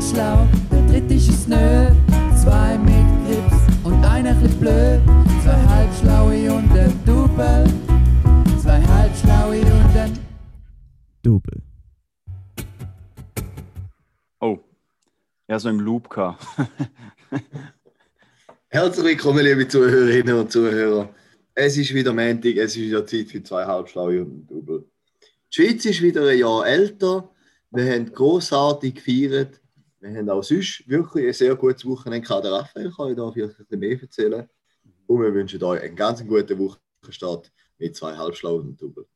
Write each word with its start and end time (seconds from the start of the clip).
ganz 0.00 0.12
schlau, 0.12 0.48
der 0.72 0.86
dritte 0.86 1.14
ist 1.14 1.28
es 1.28 1.46
nö. 1.46 1.88
Zwei 2.42 2.78
mit 2.78 3.06
Grips 3.26 3.58
und 3.84 4.02
einer 4.02 4.32
bisschen 4.34 4.58
blöd. 4.58 5.00
Zwei 5.42 5.62
halbschlaue 5.66 6.52
und 6.52 6.72
ein 6.72 7.04
Double. 7.04 7.66
Zwei 8.62 8.80
halbschlaue 8.80 9.60
und 9.60 9.96
ein 9.96 10.18
Double. 11.22 11.62
Oh. 14.40 14.58
Ja, 15.48 15.58
so 15.58 15.68
im 15.68 15.80
Loop 15.80 16.08
gehabt. 16.08 16.46
Herzlich 18.68 19.04
willkommen, 19.04 19.44
liebe 19.44 19.68
Zuhörerinnen 19.68 20.34
und 20.34 20.50
Zuhörer. 20.50 21.10
Es 21.54 21.76
ist 21.76 21.92
wieder 21.92 22.14
Montag, 22.14 22.56
es 22.56 22.74
ist 22.74 22.82
wieder 22.82 23.06
Zeit 23.06 23.28
für 23.28 23.42
zwei 23.42 23.66
Halbschlaue 23.66 24.22
und 24.22 24.30
ein 24.30 24.46
Double. 24.46 24.86
Die 25.52 25.62
Schweiz 25.62 25.84
ist 25.84 26.00
wieder 26.00 26.26
ein 26.26 26.38
Jahr 26.38 26.66
älter. 26.66 27.28
Wir 27.70 27.92
haben 27.92 28.10
grossartig 28.10 28.94
gefeiert. 28.94 29.60
Wir 30.02 30.16
haben 30.16 30.30
auch 30.30 30.42
sonst 30.42 30.88
wirklich 30.88 31.26
ein 31.26 31.32
sehr 31.34 31.54
gutes 31.54 31.84
Wochenende 31.84 32.26
gehabt. 32.26 32.44
Der 32.44 32.52
Raphael 32.52 32.90
kann 32.90 33.06
euch 33.08 33.16
da 33.16 33.30
vielleicht 33.30 33.70
mehr 33.70 34.00
erzählen. 34.00 34.48
Und 35.06 35.20
wir 35.20 35.34
wünschen 35.34 35.62
euch 35.62 35.82
einen 35.82 35.94
ganz 35.94 36.26
guten 36.26 36.58
Wochenstart 36.58 37.52
mit 37.76 37.94
zwei 37.94 38.16
Halbschlauen 38.16 38.68
und 38.68 38.80
Double. 38.80 39.06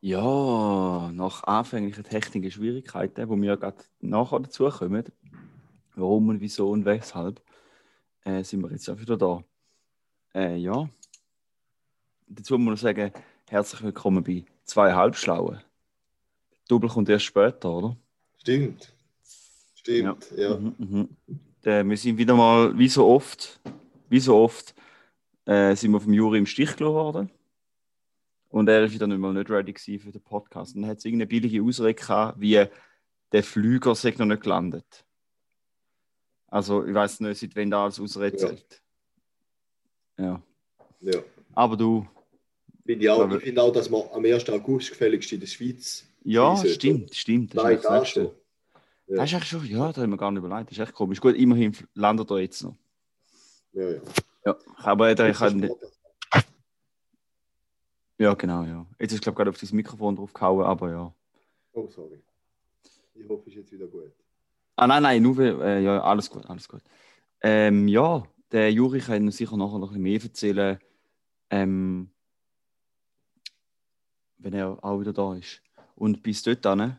Ja, 0.00 1.10
nach 1.12 1.44
anfänglichen 1.44 2.04
technischen 2.04 2.50
Schwierigkeiten, 2.50 3.28
wo 3.28 3.36
wir 3.36 3.44
ja 3.44 3.56
gerade 3.56 3.84
nachher 4.00 4.40
dazu 4.40 4.66
kommen, 4.70 5.04
warum 5.94 6.30
und 6.30 6.40
wieso 6.40 6.70
und 6.70 6.86
weshalb, 6.86 7.42
äh, 8.24 8.42
sind 8.42 8.62
wir 8.62 8.70
jetzt 8.70 8.88
auch 8.88 8.98
wieder 8.98 9.18
da. 9.18 9.44
Äh, 10.34 10.56
ja, 10.56 10.88
dazu 12.26 12.58
muss 12.58 12.66
man 12.66 12.76
sagen, 12.76 13.12
herzlich 13.48 13.82
willkommen 13.82 14.22
bei 14.22 14.44
zwei 14.64 14.92
Halbschlauen. 14.92 15.60
Double 16.68 16.90
kommt 16.90 17.08
erst 17.08 17.24
später, 17.24 17.70
oder? 17.70 17.96
Stimmt. 18.36 18.92
Stimmt, 19.74 20.30
ja. 20.36 20.58
Mhm, 20.58 20.74
mhm. 20.78 21.08
Äh, 21.62 21.82
wir 21.84 21.96
sind 21.96 22.18
wieder 22.18 22.34
mal, 22.34 22.76
wie 22.78 22.88
so 22.88 23.06
oft, 23.06 23.58
wie 24.10 24.20
so 24.20 24.36
oft, 24.36 24.74
äh, 25.46 25.74
sind 25.74 25.92
wir 25.92 26.00
vom 26.00 26.12
Juri 26.12 26.38
im 26.38 26.46
Stich 26.46 26.76
gelassen 26.76 26.94
worden. 26.94 27.30
Und 28.50 28.68
er 28.68 28.84
ist 28.84 28.92
wieder 28.92 29.06
nicht 29.06 29.18
mal 29.18 29.32
nicht 29.32 29.50
ready 29.50 29.74
für 29.98 30.12
den 30.12 30.22
Podcast. 30.22 30.74
Und 30.74 30.82
dann 30.82 30.90
hat 30.90 30.98
es 30.98 31.04
irgendeine 31.04 31.28
billige 31.28 31.62
Ausrede 31.62 31.94
gehabt, 31.94 32.40
wie 32.40 32.66
der 33.32 33.42
Flüger 33.42 33.94
sei 33.94 34.14
noch 34.18 34.26
nicht 34.26 34.42
gelandet. 34.42 35.04
Also, 36.48 36.84
ich 36.84 36.94
weiß 36.94 37.20
nicht, 37.20 37.38
seit 37.40 37.56
wann 37.56 37.70
da 37.70 37.84
als 37.84 38.00
Ausrede 38.00 38.38
Ja. 38.38 38.78
Ja. 40.18 40.42
ja. 41.00 41.20
Aber 41.54 41.76
du, 41.76 42.06
Finde 42.84 43.04
ich, 43.04 43.10
auch, 43.10 43.30
ich 43.30 43.42
finde 43.42 43.62
auch, 43.62 43.72
dass 43.72 43.90
man 43.90 44.02
am 44.12 44.24
1. 44.24 44.48
August 44.48 44.90
gefälligst 44.90 45.30
in 45.32 45.40
der 45.40 45.46
Schweiz 45.46 46.06
ja, 46.24 46.56
stimmt, 46.56 47.14
stimmt. 47.14 47.54
Das 47.54 47.62
ist 47.62 47.64
Nein, 47.64 47.76
das 47.76 47.84
da 47.84 48.04
schon. 48.04 48.30
Ja. 49.06 49.16
Das 49.16 49.30
ist 49.30 49.36
echt 49.38 49.46
schon, 49.46 49.64
ja, 49.66 49.92
da 49.92 50.02
haben 50.02 50.10
wir 50.10 50.16
gar 50.16 50.30
nicht 50.30 50.42
überlegt. 50.42 50.70
Das 50.70 50.78
ist 50.78 50.84
echt 50.84 50.94
komisch. 50.94 51.20
Gut, 51.20 51.36
immerhin 51.36 51.76
landet 51.94 52.30
er 52.30 52.38
jetzt 52.38 52.62
noch. 52.62 52.76
Ja, 53.72 53.90
ja. 53.90 54.00
Ja, 54.44 54.56
aber 54.76 55.14
der 55.14 55.28
Das 55.28 55.38
kann. 55.38 55.70
Ja, 58.18 58.34
genau, 58.34 58.64
ja. 58.64 58.86
Jetzt 58.98 59.12
ist, 59.12 59.22
glaube 59.22 59.34
ich, 59.34 59.36
gerade 59.36 59.50
auf 59.50 59.60
das 59.60 59.72
Mikrofon 59.72 60.16
drauf 60.16 60.32
gehauen, 60.32 60.64
aber 60.64 60.90
ja. 60.90 61.14
Oh, 61.72 61.88
sorry. 61.88 62.20
Ich 63.14 63.28
hoffe, 63.28 63.42
es 63.46 63.48
ist 63.48 63.54
jetzt 63.56 63.72
wieder 63.72 63.86
gut. 63.86 64.12
Ah, 64.76 64.86
nein, 64.86 65.02
nein, 65.02 65.22
nur, 65.22 65.38
äh, 65.38 65.82
ja, 65.82 66.02
alles 66.02 66.28
gut, 66.28 66.48
alles 66.48 66.68
gut. 66.68 66.80
Ähm, 67.40 67.86
ja, 67.86 68.24
der 68.52 68.72
Juri 68.72 69.00
kann 69.00 69.26
uns 69.26 69.36
sicher 69.36 69.56
nachher 69.56 69.78
noch 69.78 69.92
ein 69.92 70.02
bisschen 70.02 70.02
mehr 70.02 70.22
erzählen, 70.22 70.78
ähm, 71.50 72.10
wenn 74.38 74.52
er 74.54 74.82
auch 74.84 75.00
wieder 75.00 75.12
da 75.12 75.34
ist. 75.34 75.62
Und 75.96 76.22
bis 76.22 76.42
dort 76.42 76.64
dann. 76.64 76.98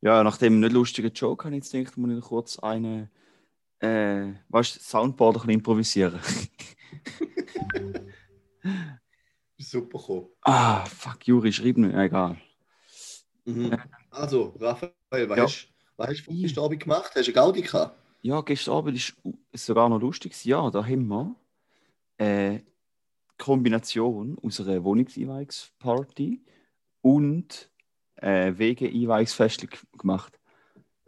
Ja, 0.00 0.22
nach 0.22 0.38
dem 0.38 0.60
nicht 0.60 0.72
lustigen 0.72 1.12
Joke 1.12 1.44
habe 1.44 1.56
ich 1.56 1.64
jetzt 1.64 1.72
gedacht, 1.72 1.96
muss 1.98 2.16
ich 2.16 2.24
kurz 2.24 2.58
eine, 2.60 3.10
äh, 3.80 4.32
weißt 4.48 4.88
Soundboard 4.88 5.42
ein 5.44 5.50
improvisieren. 5.50 6.20
Super 9.58 9.98
gekommen. 9.98 10.26
ah, 10.42 10.84
fuck, 10.86 11.26
Juri, 11.26 11.52
schreib 11.52 11.76
nicht, 11.78 11.94
egal. 11.94 12.36
Mhm. 13.44 13.76
Also, 14.10 14.54
Raphael, 14.60 14.92
weißt 15.28 15.64
du, 15.64 15.68
was 15.96 16.08
hast 16.08 16.26
du 16.26 16.40
gestern 16.40 16.64
Abend 16.64 16.80
gemacht? 16.80 17.12
Hast 17.14 17.14
du 17.14 17.20
eine 17.20 17.32
Gaudi 17.32 17.62
gehabt? 17.62 17.98
Ja, 18.22 18.40
gestern 18.40 18.74
Abend 18.74 18.96
ist 18.96 19.16
es 19.52 19.66
sogar 19.66 19.88
noch 19.88 20.00
lustig. 20.00 20.44
Ja, 20.44 20.70
da 20.70 20.84
haben 20.84 21.08
wir 21.08 21.34
eine 22.18 22.62
Kombination 23.36 24.36
aus 24.42 24.60
einer 24.60 24.82
Wohnungseinweihungsparty 24.84 26.42
und 27.00 27.70
äh, 28.16 28.52
WG-Einweihungsfest 28.56 29.66
gemacht. 29.96 30.38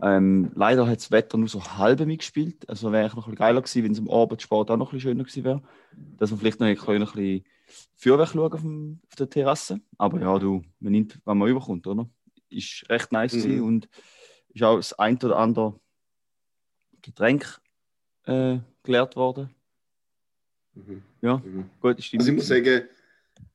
Ähm, 0.03 0.50
leider 0.55 0.87
hat 0.87 0.97
das 0.99 1.11
Wetter 1.11 1.37
nur 1.37 1.49
so 1.49 1.62
halb 1.62 2.00
mitgespielt. 2.00 2.69
Also 2.69 2.91
wäre 2.91 3.06
es 3.09 3.15
noch 3.15 3.27
ein 3.27 3.33
bisschen 3.33 3.37
geiler 3.37 3.61
gewesen, 3.61 3.84
wenn 3.84 3.93
es 3.93 3.99
am 3.99 4.11
Abendsport 4.11 4.71
auch 4.71 4.77
noch 4.77 4.88
ein 4.93 4.97
bisschen 4.97 5.11
schöner 5.11 5.25
gewesen 5.25 5.44
wäre. 5.44 5.62
Dass 6.16 6.31
wir 6.31 6.38
vielleicht 6.38 6.61
noch 6.61 6.66
ein 6.66 6.75
bisschen, 7.05 7.44
Feuerwerk 7.97 8.31
schauen 8.31 8.53
auf, 8.53 8.61
dem, 8.62 9.00
auf 9.09 9.15
der 9.16 9.28
Terrasse. 9.31 9.81
Aber 9.99 10.21
ja, 10.21 10.38
du, 10.38 10.62
man 10.81 10.93
nimmt, 10.93 11.21
was 11.25 11.34
man 11.37 11.49
überkommt, 11.49 11.87
oder? 11.87 12.09
Ist 12.49 12.84
recht 12.88 13.12
nice 13.12 13.34
Mhm. 13.34 13.38
gewesen 13.43 13.62
und 13.62 13.88
ist 14.55 14.62
auch 14.62 14.77
das 14.77 14.93
ein 14.94 15.16
oder 15.16 15.37
andere 15.37 15.78
Getränk 17.03 17.61
äh, 18.25 18.59
geleert 18.82 19.17
worden. 19.17 19.55
Mhm. 20.75 21.03
Ja, 21.21 21.37
Mhm. 21.38 21.71
gut, 21.81 22.03
stimmt. 22.03 22.22
Also 22.22 22.31
ich 22.32 22.37
muss 22.37 22.49
sagen, 22.49 22.88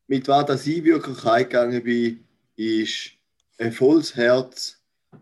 mit 0.07 0.27
was 0.27 0.45
dass 0.45 0.67
ich 0.67 0.83
wirklich 0.83 1.25
eingegangen 1.25 1.83
bin, 1.83 2.23
ist 2.55 3.11
ein 3.57 3.71
volles 3.71 4.15
Herz 4.15 4.81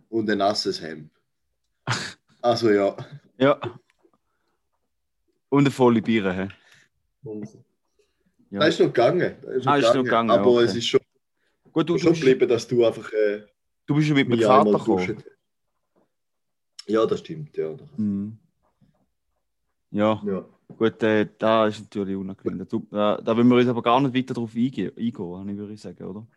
und 0.10 0.30
ein 0.30 0.38
nasses 0.40 0.82
Hemd. 0.82 1.10
Also 2.44 2.70
ja. 2.72 2.96
Ja. 3.38 3.58
Und 5.50 5.64
eine 5.64 5.72
volle 5.72 6.02
Biere. 6.02 6.34
hä? 6.34 6.48
Ja. 8.50 8.60
Das 8.60 8.70
ist 8.70 8.80
noch 8.82 8.88
gegangen. 8.88 9.36
Das 9.42 9.56
ist 9.56 9.68
Ah, 9.68 9.78
ist 9.78 9.96
noch 9.96 10.04
gegangen, 10.04 10.30
Aber 10.30 10.48
okay. 10.48 10.66
es 10.66 10.76
ist 10.76 10.88
schon, 10.88 11.00
Gut, 11.72 11.90
du, 11.90 11.98
schon 11.98 12.14
geblieben, 12.14 12.48
dass 12.50 12.68
du 12.68 12.86
einfach 12.86 13.12
äh, 13.14 13.44
du 13.86 13.96
bist 13.96 14.10
ja 14.10 14.14
mit 14.14 14.28
einem 14.28 14.38
mich 14.38 14.46
Kater 14.46 14.66
einmal 14.66 14.80
gekommen. 14.80 15.24
Ja, 16.86 17.06
das 17.06 17.20
stimmt, 17.22 17.56
ja. 17.56 17.76
Mhm. 17.96 18.38
Ja, 19.92 20.22
ja. 20.26 20.46
gut, 20.78 21.02
äh, 21.02 21.30
da 21.38 21.68
ist 21.68 21.80
natürlich 21.80 22.18
unangenehm. 22.18 22.68
Da, 22.68 22.78
da, 22.92 23.22
da 23.22 23.38
wollen 23.38 23.48
wir 23.48 23.56
uns 23.56 23.70
aber 23.70 23.82
gar 23.82 24.02
nicht 24.02 24.14
weiter 24.14 24.34
drauf 24.34 24.52
eingehen, 24.54 24.92
eingehen 24.98 25.58
würde 25.58 25.74
ich 25.74 25.82
sagen, 25.82 26.04
oder? 26.04 26.28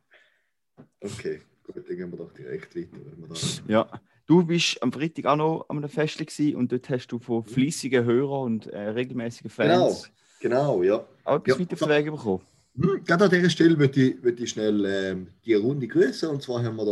Okay, 1.00 1.42
gut, 1.64 1.76
dann 1.76 1.96
gehen 1.96 2.12
wir 2.12 2.18
doch 2.18 2.32
direkt 2.32 2.76
weiter. 2.76 2.88
Wenn 2.92 3.22
wir 3.22 3.28
da... 3.28 3.34
Ja. 3.66 4.00
Du 4.26 4.44
bist 4.44 4.82
am 4.82 4.92
Freitag 4.92 5.26
auch 5.26 5.37
noch 5.37 5.66
an 5.69 5.78
einem 5.78 5.88
Fest 5.88 6.20
und 6.54 6.72
dort 6.72 6.91
hast 6.91 7.06
du 7.09 7.19
von 7.19 7.44
fleissigen 7.44 8.04
Hörern 8.04 8.42
und 8.42 8.66
äh, 8.66 8.88
regelmäßigen 8.88 9.50
Fans 9.50 10.10
Genau, 10.41 10.82
ja. 10.82 11.06
auch 11.25 11.37
etwas 11.47 11.81
Ja. 11.81 11.88
Weg 11.88 12.06
bekommen. 12.06 12.42
Hm, 12.78 13.04
Gerade 13.04 13.25
an 13.25 13.31
dieser 13.31 13.50
Stelle 13.50 13.78
würde 13.78 14.00
ich, 14.00 14.22
würde 14.22 14.42
ich 14.42 14.50
schnell 14.50 14.84
ähm, 14.84 15.28
die 15.44 15.54
Runde 15.54 15.88
grüßen. 15.88 16.28
Und 16.28 16.42
zwar 16.42 16.62
haben 16.62 16.76
wir 16.76 16.84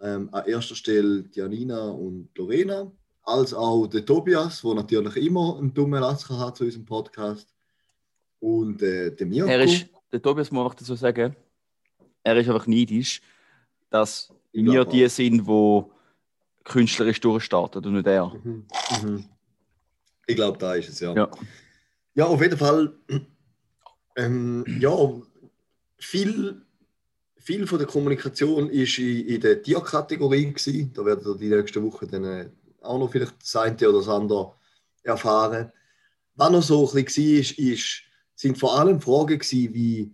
da 0.00 0.14
ähm, 0.14 0.28
an 0.32 0.46
erster 0.46 0.74
Stelle 0.74 1.24
Janina 1.32 1.88
und 1.90 2.30
Lorena, 2.36 2.90
als 3.22 3.54
auch 3.54 3.86
der 3.86 4.04
Tobias, 4.04 4.62
der 4.62 4.74
natürlich 4.74 5.16
immer 5.26 5.58
einen 5.58 5.72
dummen 5.72 6.00
Lasker 6.00 6.38
hat 6.38 6.56
zu 6.56 6.64
unserem 6.64 6.84
Podcast. 6.84 7.54
Und 8.40 8.82
äh, 8.82 9.14
der 9.14 9.26
Mirko. 9.26 9.48
Er 9.50 9.62
ist, 9.62 9.86
der 10.12 10.20
Tobias 10.20 10.50
muss 10.50 10.64
einfach 10.64 10.78
dazu 10.78 10.94
sagen, 10.94 11.36
er 12.22 12.36
ist 12.36 12.48
einfach 12.48 12.66
neidisch, 12.66 13.20
dass 13.88 14.32
Ich 14.52 14.64
wir 14.64 14.84
die 14.84 15.08
sind, 15.08 15.46
die 15.46 15.84
künstlerisch 16.64 17.20
durchstarten 17.20 17.84
und 17.84 17.94
nicht 17.94 18.06
er. 18.06 18.32
Mhm. 18.42 18.66
Mhm. 19.02 19.24
Ich 20.26 20.36
glaube, 20.36 20.58
da 20.58 20.74
ist 20.74 20.88
es, 20.88 21.00
ja. 21.00 21.14
Ja. 21.14 21.30
Ja, 22.14 22.26
auf 22.26 22.40
jeden 22.40 22.58
Fall. 22.58 22.92
Ähm, 24.16 24.64
ja, 24.80 24.96
viel, 25.98 26.62
viel 27.36 27.66
von 27.66 27.78
der 27.78 27.88
Kommunikation 27.88 28.70
ist 28.70 28.98
in, 28.98 29.26
in 29.26 29.40
der 29.40 29.62
Tierkategorie 29.62 30.52
gewesen. 30.52 30.92
Da 30.94 31.04
werdet 31.04 31.26
ihr 31.26 31.34
die 31.34 31.48
nächste 31.48 31.82
Woche 31.82 32.06
dann 32.06 32.24
äh, 32.24 32.48
auch 32.80 32.98
noch 32.98 33.10
vielleicht 33.10 33.42
das 33.42 33.56
eine 33.56 33.76
oder 33.76 33.98
das 33.98 34.08
andere 34.08 34.54
erfahren. 35.02 35.72
Was 36.36 36.50
noch 36.50 36.62
so 36.62 36.88
ein 36.88 37.04
bisschen 37.04 37.24
war, 37.24 37.40
ist, 37.40 37.58
ist, 37.58 38.02
sind 38.34 38.58
vor 38.58 38.78
allem 38.78 39.00
Fragen 39.00 39.38
gewesen, 39.38 39.74
wie 39.74 40.10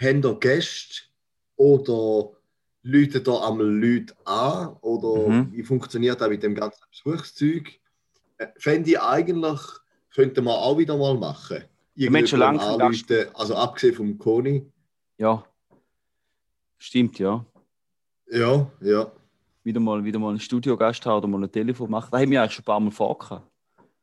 haben 0.00 0.22
ihr 0.24 0.34
Gäste 0.40 1.02
oder 1.56 2.30
läuten 2.82 3.22
da 3.24 3.48
einmal 3.48 3.66
Leute 3.66 4.14
an 4.24 4.76
oder 4.80 5.28
Mhm. 5.28 5.52
wie 5.52 5.62
funktioniert 5.62 6.20
das 6.20 6.28
mit 6.28 6.42
dem 6.42 6.54
ganzen 6.54 6.82
Besuchszeug? 6.90 7.78
Äh, 8.38 8.46
Fände 8.56 8.90
ich 8.90 9.00
eigentlich, 9.00 9.60
könnte 10.14 10.40
man 10.42 10.54
auch 10.54 10.78
wieder 10.78 10.96
mal 10.96 11.16
machen. 11.16 11.64
haben 12.06 12.26
schon 12.26 12.38
lange 12.38 12.58
keinen 12.58 12.78
Gast. 12.78 13.10
anrufen, 13.10 13.34
also 13.34 13.54
abgesehen 13.56 13.94
vom 13.94 14.18
Koni. 14.18 14.64
Ja. 15.18 15.44
Stimmt, 16.78 17.18
ja. 17.18 17.44
Ja, 18.30 18.70
ja. 18.80 19.12
Wieder 19.62 19.80
mal, 19.80 20.02
wieder 20.02 20.18
mal 20.18 20.30
einen 20.30 20.40
Studiogast 20.40 21.04
haben 21.04 21.18
oder 21.18 21.28
mal 21.28 21.42
ein 21.44 21.52
Telefon 21.52 21.90
machen. 21.90 22.08
Da 22.10 22.18
haben 22.18 22.30
wir 22.30 22.40
eigentlich 22.40 22.54
schon 22.54 22.62
ein 22.62 22.64
paar 22.66 22.80
Mal 22.80 22.90
vorgehabt. 22.90 23.46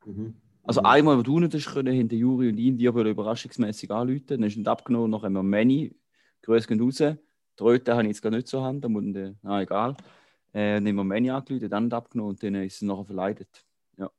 Mhm. 0.05 0.35
Also 0.63 0.81
einmal, 0.83 1.17
wo 1.17 1.23
du 1.23 1.39
nicht 1.39 1.53
hast 1.53 1.73
können, 1.73 1.97
haben 1.97 2.09
der 2.09 2.19
Juri 2.19 2.49
und 2.49 2.57
ich 2.57 2.75
dir 2.77 2.93
überraschungsmäßig 2.93 3.89
anrufen. 3.89 4.25
Dann 4.27 4.43
ist 4.43 4.57
nicht 4.57 4.67
abgenommen, 4.67 5.09
nachher 5.09 5.25
haben 5.25 5.33
wir 5.33 5.41
Manny. 5.43 5.95
Grüße 6.43 6.67
gehen 6.67 6.81
raus. 6.81 7.01
Die 7.59 7.63
Röte 7.63 7.91
habe 7.93 8.03
ich 8.03 8.09
jetzt 8.09 8.21
gar 8.21 8.29
nicht 8.29 8.47
zur 8.47 8.63
Hand, 8.63 8.83
da 8.83 8.89
muss 8.89 9.03
ich, 9.05 9.33
ah, 9.43 9.61
egal. 9.61 9.95
Äh, 10.53 10.75
dann 10.75 10.87
haben 10.87 10.95
wir 10.95 11.03
Manny 11.03 11.29
angerufen, 11.29 11.69
dann 11.69 11.91
abgenommen 11.91 12.31
und 12.31 12.43
dann 12.43 12.55
ist 12.55 12.75
es 12.75 12.81
nachher 12.83 13.05
verleidet. 13.05 13.65
Ja. 13.97 14.09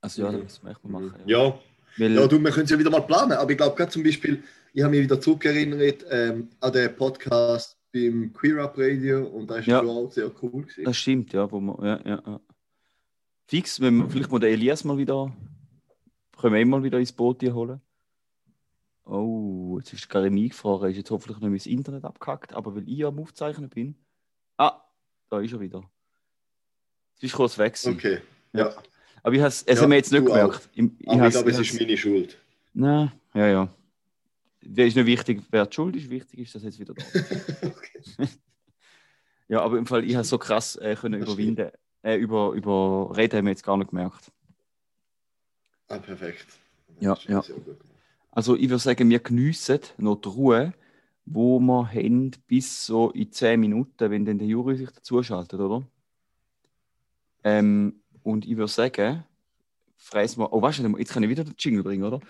Also 0.00 0.22
ja, 0.22 0.32
Mhm. 0.32 0.42
das 0.42 0.62
möchte 0.62 0.88
man 0.88 1.04
machen. 1.06 1.20
Ja, 1.26 1.58
Weil, 1.98 2.12
ja 2.14 2.26
du, 2.26 2.38
wir 2.38 2.50
können 2.50 2.64
es 2.64 2.70
ja 2.70 2.78
wieder 2.78 2.90
mal 2.90 3.00
planen, 3.00 3.32
aber 3.32 3.50
ich 3.50 3.56
glaube 3.56 3.76
gerade 3.76 3.90
zum 3.90 4.02
Beispiel, 4.02 4.42
ich 4.72 4.82
habe 4.82 4.92
mich 4.92 5.02
wieder 5.04 5.20
zurückerinnert 5.20 6.04
ähm, 6.10 6.48
an 6.60 6.72
den 6.72 6.94
Podcast 6.96 7.76
beim 7.92 8.32
Queer 8.32 8.62
Up 8.62 8.78
Radio 8.78 9.26
und 9.26 9.50
da 9.50 9.56
ist 9.56 9.66
Ja. 9.66 9.82
auch 9.82 10.10
sehr 10.10 10.30
cool 10.42 10.62
gewesen. 10.62 10.84
Das 10.84 10.96
stimmt, 10.96 11.32
ja. 11.32 11.50
Wo 11.50 11.60
man, 11.60 11.84
ja, 11.84 12.00
ja, 12.04 12.22
ja. 12.24 12.40
Fix, 13.48 13.80
wenn 13.80 13.96
wir, 13.98 14.08
vielleicht 14.08 14.30
mal 14.30 14.38
den 14.38 14.52
Elias 14.52 14.84
mal 14.84 14.96
wieder, 14.96 15.32
können 16.40 16.54
wir 16.54 16.60
ihn 16.60 16.68
mal 16.70 16.82
wieder 16.84 16.98
ins 17.00 17.12
Boot 17.12 17.40
hier 17.40 17.52
holen. 17.54 17.80
Oh, 19.10 19.76
jetzt 19.78 19.92
ist 19.92 20.08
gerade 20.08 20.26
eingefahren, 20.26 20.90
ist 20.90 20.96
jetzt 20.96 21.10
hoffentlich 21.10 21.38
noch 21.40 21.48
mein 21.48 21.58
Internet 21.58 22.04
abgehackt, 22.04 22.52
aber 22.52 22.76
weil 22.76 22.88
ich 22.88 22.98
ja 22.98 23.08
am 23.08 23.18
Aufzeichnen 23.18 23.68
bin. 23.68 23.96
Ah, 24.56 24.80
da 25.28 25.40
ist 25.40 25.52
er 25.52 25.60
wieder. 25.60 25.82
Jetzt 27.14 27.24
ist 27.24 27.32
kurz 27.34 27.58
weg. 27.58 27.74
gewesen. 27.74 27.94
Okay, 27.94 28.20
Ja. 28.52 28.68
ja. 28.68 28.82
Aber 29.22 29.34
ich 29.34 29.40
habe 29.40 29.48
es 29.48 29.64
Ja, 29.66 29.88
wir 29.88 29.96
jetzt 29.96 30.12
nicht 30.12 30.24
gemerkt. 30.24 30.68
Ich, 30.72 30.84
ich 30.98 31.08
Aber 31.08 31.26
ich 31.26 31.32
glaube, 31.32 31.50
es 31.50 31.58
ist 31.58 31.74
meine 31.78 31.96
Schuld. 31.96 32.38
Nein, 32.72 33.12
ja, 33.34 33.46
ja. 33.48 33.68
Wer 34.62 34.86
ist 34.86 34.96
nicht 34.96 35.06
wichtig, 35.06 35.42
wer 35.50 35.66
die 35.66 35.74
Schuld 35.74 35.96
ist, 35.96 36.08
wichtig 36.08 36.38
ist, 36.40 36.54
dass 36.54 36.62
jetzt 36.62 36.78
wieder 36.78 36.94
da. 36.94 37.02
okay. 37.62 38.28
Ja, 39.48 39.62
aber 39.62 39.76
im 39.78 39.86
Fall, 39.86 40.04
ich 40.04 40.14
habe 40.14 40.24
so 40.24 40.38
krass 40.38 40.76
äh, 40.76 40.94
können 40.94 41.20
Das 41.20 41.28
überwinden, 41.28 41.70
äh, 42.02 42.16
über, 42.16 42.52
über 42.52 43.12
Reden 43.16 43.38
haben 43.38 43.46
wir 43.46 43.50
jetzt 43.50 43.64
gar 43.64 43.76
nicht 43.76 43.90
gemerkt. 43.90 44.30
Ah, 45.88 45.98
perfekt. 45.98 46.46
Ja, 47.00 47.14
Das 47.14 47.24
ist 47.24 47.28
ja. 47.28 47.42
sehr 47.42 47.56
gut. 47.56 47.89
Also 48.30 48.56
ich 48.56 48.68
würde 48.68 48.78
sagen, 48.78 49.10
wir 49.10 49.18
geniessen 49.18 49.80
noch 49.98 50.16
die 50.16 50.28
Ruhe, 50.28 50.72
wo 51.26 51.58
wir 51.58 51.88
haben 51.88 52.30
bis 52.46 52.86
so 52.86 53.10
in 53.10 53.30
10 53.30 53.58
Minuten, 53.58 54.10
wenn 54.10 54.24
dann 54.24 54.38
der 54.38 54.48
Jury 54.48 54.76
sich 54.76 54.90
dazuschaltet, 54.90 55.60
oder? 55.60 55.82
Ähm, 57.42 58.00
und 58.22 58.46
ich 58.46 58.56
würde 58.56 58.70
sagen, 58.70 59.24
fressen 59.96 60.40
wir. 60.40 60.52
Oh, 60.52 60.62
weißt 60.62 60.80
du, 60.80 60.96
jetzt 60.98 61.12
kann 61.12 61.22
ich 61.22 61.28
wieder 61.28 61.44
den 61.44 61.54
Jingle 61.58 61.82
bringen, 61.82 62.04
oder? 62.04 62.20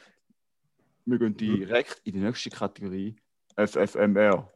Wir 1.05 1.19
gehen 1.19 1.37
direkt 1.37 2.01
in 2.05 2.13
die 2.15 2.21
nächste 2.21 2.51
Kategorie. 2.51 3.17
FFMR. 3.57 4.49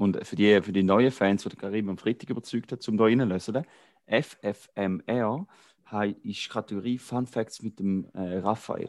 Und 0.00 0.26
für 0.26 0.34
die, 0.34 0.62
für 0.62 0.72
die 0.72 0.82
neuen 0.82 1.10
Fans, 1.10 1.44
die 1.44 1.56
Karim 1.56 1.90
am 1.90 1.98
Freitag 1.98 2.30
überzeugt 2.30 2.72
hat, 2.72 2.88
um 2.88 2.96
da 2.96 3.04
reinzulösen, 3.04 3.66
FFMR 4.06 5.46
hei- 5.90 6.16
ist 6.22 6.46
die 6.46 6.48
Kategorie 6.48 6.96
Fun 6.96 7.26
Facts 7.26 7.62
mit 7.62 7.78
dem 7.78 8.06
äh, 8.14 8.38
Raphael. 8.38 8.88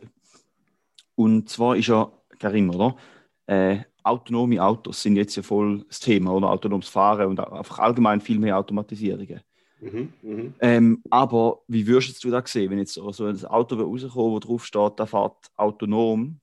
Und 1.16 1.50
zwar 1.50 1.75
ist 1.75 1.88
ja, 1.88 2.10
Karim, 2.40 2.69
oder? 2.69 2.96
Äh, 3.46 3.80
autonome 4.04 4.63
Autos 4.63 5.04
sind 5.04 5.18
jetzt 5.18 5.36
ja 5.36 5.44
voll 5.44 5.84
das 5.84 6.00
Thema, 6.00 6.31
oder? 6.31 6.50
Autonomes 6.50 6.88
Fahren 6.88 7.28
und 7.28 7.42
einfach 7.42 7.80
allgemein 7.80 8.22
viel 8.22 8.40
mehr 8.40 8.58
Automatisierungen. 8.58 9.42
Mhm, 9.81 10.13
mhm. 10.22 10.54
Ähm, 10.62 11.04
aber 11.10 11.60
wie 11.68 11.86
würdest 11.86 12.24
du 12.24 12.30
das 12.30 12.50
sehen, 12.50 12.72
wenn 12.72 12.78
jetzt 12.78 12.94
so 12.94 13.25
ein 13.25 13.46
Auto 13.48 13.75
rauskommt, 13.75 14.16
wo 14.16 14.40
drauf 14.40 14.66
steht, 14.66 14.94
da 14.96 15.06
fährt 15.06 15.52
autonom? 15.58 16.40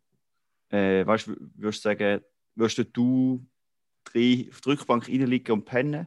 Äh, 0.69 1.07
weißt 1.07 1.29
du, 1.29 1.37
würdest 1.55 1.83
du 1.87 1.89
sagen, 1.89 2.21
würdest 2.55 2.87
du 2.93 3.47
drei 4.13 4.47
auf 4.51 4.61
die 4.61 4.69
Rückbank 4.71 5.09
reinliegen 5.09 5.53
und 5.53 5.65
pennen 5.65 6.07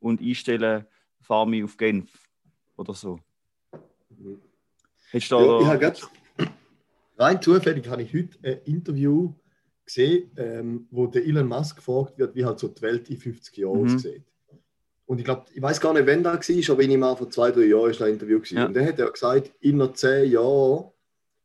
und 0.00 0.20
einstellen, 0.20 0.86
fahr 1.20 1.46
mich 1.46 1.64
auf 1.64 1.76
Genf 1.76 2.10
oder 2.76 2.94
so? 2.94 3.20
Mhm. 4.10 4.40
Hättest 5.10 5.32
du 5.32 5.36
Ja, 5.36 5.42
ich 5.42 5.64
da, 5.64 5.66
habe 5.68 5.78
gerade 5.78 6.00
rein 7.16 7.42
zufällig 7.42 7.88
habe 7.88 8.02
ich 8.02 8.12
heute 8.12 8.38
ein 8.42 8.58
Interview 8.64 9.32
gesehen, 9.84 10.30
ähm, 10.36 10.86
wo 10.90 11.06
der 11.06 11.24
Elon 11.24 11.46
Musk 11.46 11.76
gefragt 11.76 12.18
wird, 12.18 12.34
wie 12.34 12.44
halt 12.44 12.58
so 12.58 12.68
die 12.68 12.82
Welt 12.82 13.08
in 13.10 13.18
50 13.18 13.56
Jahren 13.56 13.82
Mhm. 13.82 13.94
aussieht. 13.94 14.24
Und 15.06 15.18
ich 15.18 15.24
glaube, 15.24 15.44
ich 15.52 15.60
weiß 15.60 15.80
gar 15.80 15.92
nicht, 15.92 16.06
wann 16.06 16.22
das 16.22 16.48
war, 16.48 16.74
aber 16.74 16.82
ich 16.82 16.96
mal 16.96 17.14
vor 17.14 17.30
zwei, 17.30 17.50
drei 17.50 17.64
Jahren 17.64 17.90
ist 17.90 18.00
ein 18.00 18.14
Interview 18.14 18.38
gewesen. 18.38 18.56
Ja. 18.56 18.66
Und 18.66 18.74
dann 18.74 18.86
hat 18.86 18.98
er 18.98 19.10
gesagt, 19.10 19.52
in 19.60 19.94
zehn 19.94 20.30
Jahren 20.30 20.90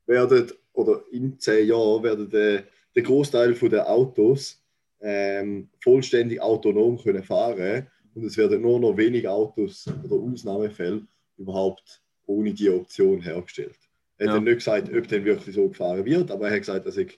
werden, 0.06 0.52
oder 0.74 1.04
in 1.12 1.38
zehn 1.40 1.68
Jahren 1.68 2.04
werden 2.04 2.30
der, 2.30 2.64
der 2.96 3.04
Großteil 3.04 3.54
der 3.54 3.90
Autos 3.90 4.59
ähm, 5.02 5.70
vollständig 5.82 6.42
autonom 6.42 6.98
können 7.02 7.24
fahren 7.24 7.88
und 8.14 8.26
es 8.26 8.38
werden 8.38 8.62
nur 8.62 8.80
noch 8.80 8.98
wenige 8.98 9.32
Autos 9.32 9.86
oder 10.04 10.16
Ausnahmefälle 10.16 11.08
überhaupt 11.38 12.02
ohne 12.26 12.54
die 12.54 12.70
Option 12.70 13.22
hergestellt. 13.22 13.78
Er 14.18 14.28
hat 14.28 14.34
Ja. 14.34 14.36
dann 14.36 14.44
nicht 14.44 14.58
gesagt, 14.58 14.94
ob 14.94 15.08
dann 15.08 15.26
wirklich 15.26 15.56
so 15.56 15.70
gefahren 15.70 16.04
wird, 16.06 16.30
aber 16.32 16.48
er 16.48 16.54
hat 16.56 16.60
gesagt, 16.62 16.86
dass 16.86 16.98
ich 16.98 17.18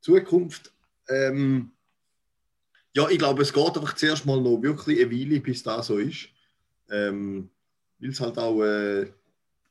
Zukunft. 0.00 0.72
Ähm, 1.08 1.70
ja, 2.94 3.08
ich 3.08 3.18
glaube, 3.18 3.42
es 3.42 3.52
geht 3.52 3.66
einfach 3.76 3.94
zuerst 3.94 4.26
mal 4.26 4.40
noch 4.40 4.60
wirklich 4.60 5.00
eine 5.00 5.10
Weile, 5.10 5.40
bis 5.40 5.62
das 5.62 5.86
so 5.86 5.98
ist. 5.98 6.28
Ähm, 6.90 7.48
Weil 7.98 8.10
es 8.10 8.20
halt 8.20 8.38
auch 8.38 8.62
äh, 8.62 9.00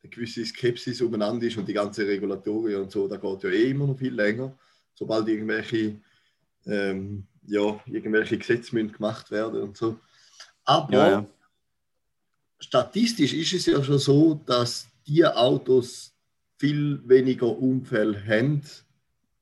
eine 0.02 0.10
gewisse 0.10 0.44
Skepsis 0.44 1.00
umeinander 1.00 1.46
ist 1.46 1.56
und 1.56 1.66
die 1.68 1.72
ganze 1.72 2.06
Regulatorien 2.06 2.82
und 2.82 2.90
so, 2.90 3.06
da 3.08 3.16
geht 3.16 3.42
ja 3.44 3.50
eh 3.50 3.70
immer 3.70 3.86
noch 3.86 3.98
viel 3.98 4.12
länger. 4.14 4.58
Sobald 4.94 5.28
irgendwelche, 5.28 6.00
ähm, 6.66 7.26
ja, 7.48 7.80
irgendwelche 7.86 8.38
Gesetze 8.38 8.74
müssen 8.74 8.92
gemacht 8.92 9.30
werden 9.30 9.62
und 9.62 9.76
so. 9.76 9.98
Aber 10.64 10.92
Ja, 10.92 11.10
ja. 11.10 11.26
statistisch 12.58 13.32
ist 13.32 13.52
es 13.54 13.66
ja 13.66 13.82
schon 13.82 13.98
so, 13.98 14.34
dass 14.46 14.88
die 15.06 15.24
Autos 15.24 16.14
viel 16.58 17.00
weniger 17.08 17.46
Unfälle 17.46 18.22
haben, 18.26 18.62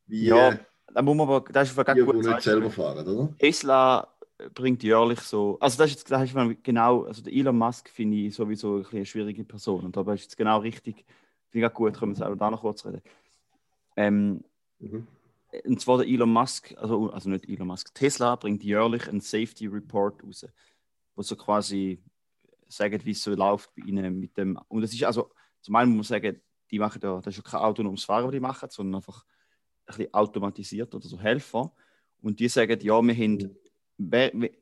wie 0.06 0.26
Ja, 0.26 0.50
äh, 0.50 0.58
Da 0.92 1.02
muss 1.02 1.16
man 1.16 1.28
aber, 1.28 1.44
das 1.52 1.68
ist 1.70 1.78
die, 1.78 1.84
gerade 1.84 2.00
die 2.00 2.06
gut 2.06 2.24
nicht 2.24 2.42
selber 2.42 2.70
fahren, 2.70 3.06
oder? 3.06 3.34
Tesla 3.38 4.08
bringt 4.54 4.82
jährlich 4.82 5.20
so, 5.20 5.56
also 5.60 5.78
das 5.78 5.90
ist 5.90 5.96
jetzt, 5.96 6.10
das 6.10 6.22
ist 6.24 6.34
man 6.34 6.56
genau, 6.62 7.04
also 7.04 7.22
der 7.22 7.32
Elon 7.32 7.56
Musk 7.56 7.88
finde 7.88 8.18
ich 8.18 8.34
sowieso 8.34 8.78
ein 8.78 8.86
eine 8.92 9.06
schwierige 9.06 9.44
Person 9.44 9.86
und 9.86 9.96
da 9.96 10.00
ist 10.12 10.22
jetzt 10.22 10.36
genau 10.36 10.58
richtig, 10.58 11.04
finde 11.50 11.66
ich 11.66 11.72
auch 11.72 11.74
gut, 11.74 11.98
können 11.98 12.16
wir 12.16 12.36
da 12.36 12.50
noch 12.50 12.60
kurz 12.60 12.84
reden. 12.84 13.02
Ähm, 13.96 14.44
Mhm. 14.78 15.06
Und 15.64 15.80
zwar 15.80 15.98
der 15.98 16.08
Elon 16.08 16.32
Musk, 16.32 16.74
also, 16.76 17.10
also 17.10 17.30
nicht 17.30 17.48
Elon 17.48 17.68
Musk, 17.68 17.94
Tesla 17.94 18.36
bringt 18.36 18.62
jährlich 18.62 19.08
einen 19.08 19.20
Safety 19.20 19.66
Report 19.66 20.22
raus, 20.24 20.46
wo 21.14 21.22
so 21.22 21.36
quasi 21.36 22.02
sagt, 22.68 23.04
wie 23.04 23.12
es 23.12 23.22
so 23.22 23.34
läuft 23.34 23.74
bei 23.74 23.82
ihnen 23.82 24.18
mit 24.18 24.36
dem, 24.36 24.58
und 24.68 24.82
das 24.82 24.92
ist 24.92 25.04
also, 25.04 25.30
zum 25.60 25.76
einen 25.76 25.96
muss 25.96 26.10
man 26.10 26.20
sagen, 26.20 26.40
die 26.70 26.78
machen 26.78 27.00
da, 27.00 27.20
das 27.20 27.36
ist 27.36 27.44
ja 27.44 27.50
kein 27.50 27.60
autonomes 27.60 28.04
Fahren, 28.04 28.24
was 28.24 28.32
die 28.32 28.40
machen, 28.40 28.68
sondern 28.70 28.96
einfach 28.96 29.24
ein 29.86 29.96
bisschen 29.96 30.14
automatisiert 30.14 30.94
oder 30.94 31.06
so 31.06 31.18
Helfer. 31.18 31.72
Und 32.22 32.40
die 32.40 32.48
sagen, 32.48 32.78
ja, 32.80 33.00
wir 33.00 33.14
haben 33.14 33.56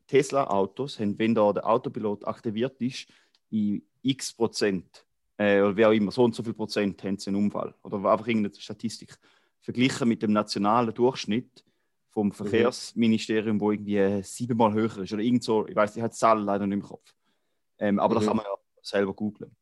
Tesla-Autos, 0.06 0.98
wenn 1.00 1.34
da 1.34 1.52
der 1.52 1.66
Autopilot 1.66 2.26
aktiviert 2.26 2.80
ist, 2.80 3.08
in 3.50 3.82
x 4.02 4.32
Prozent, 4.32 5.06
äh, 5.38 5.60
oder 5.60 5.76
wie 5.76 5.86
auch 5.86 5.92
immer, 5.92 6.10
so 6.10 6.24
und 6.24 6.34
so 6.34 6.42
viel 6.42 6.52
Prozent 6.52 7.02
haben 7.02 7.18
sie 7.18 7.28
einen 7.28 7.44
Unfall. 7.44 7.74
Oder 7.82 7.96
einfach 7.96 8.26
irgendeine 8.26 8.54
Statistik. 8.54 9.16
Verglichen 9.64 10.08
mit 10.08 10.22
dem 10.22 10.32
nationalen 10.32 10.92
Durchschnitt 10.92 11.64
vom 12.10 12.32
Verkehrsministerium, 12.32 13.58
wo 13.58 13.72
irgendwie 13.72 13.96
äh, 13.96 14.22
siebenmal 14.22 14.74
höher 14.74 14.98
ist. 14.98 15.12
Oder 15.12 15.22
irgend 15.22 15.42
so, 15.42 15.66
ich 15.66 15.74
weiß, 15.74 15.96
ich 15.96 16.02
habe 16.02 16.12
die 16.12 16.16
Zahlen 16.18 16.44
leider 16.44 16.66
nicht 16.66 16.74
im 16.76 16.82
Kopf. 16.82 17.14
Ähm, 17.78 17.98
aber 17.98 18.14
Mhm. 18.14 18.20
da 18.20 18.26
kann 18.26 18.36
man 18.36 18.44
ja 18.44 18.54
selber 18.82 19.14
googlen. 19.14 19.56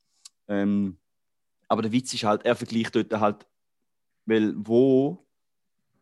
Ähm, 0.48 0.98
aber 1.68 1.82
der 1.82 1.92
Witz 1.92 2.12
ist 2.12 2.24
halt, 2.24 2.44
er 2.44 2.56
vergleicht 2.56 2.96
dort 2.96 3.12
halt, 3.12 3.46
weil 4.26 4.52
wo 4.56 5.24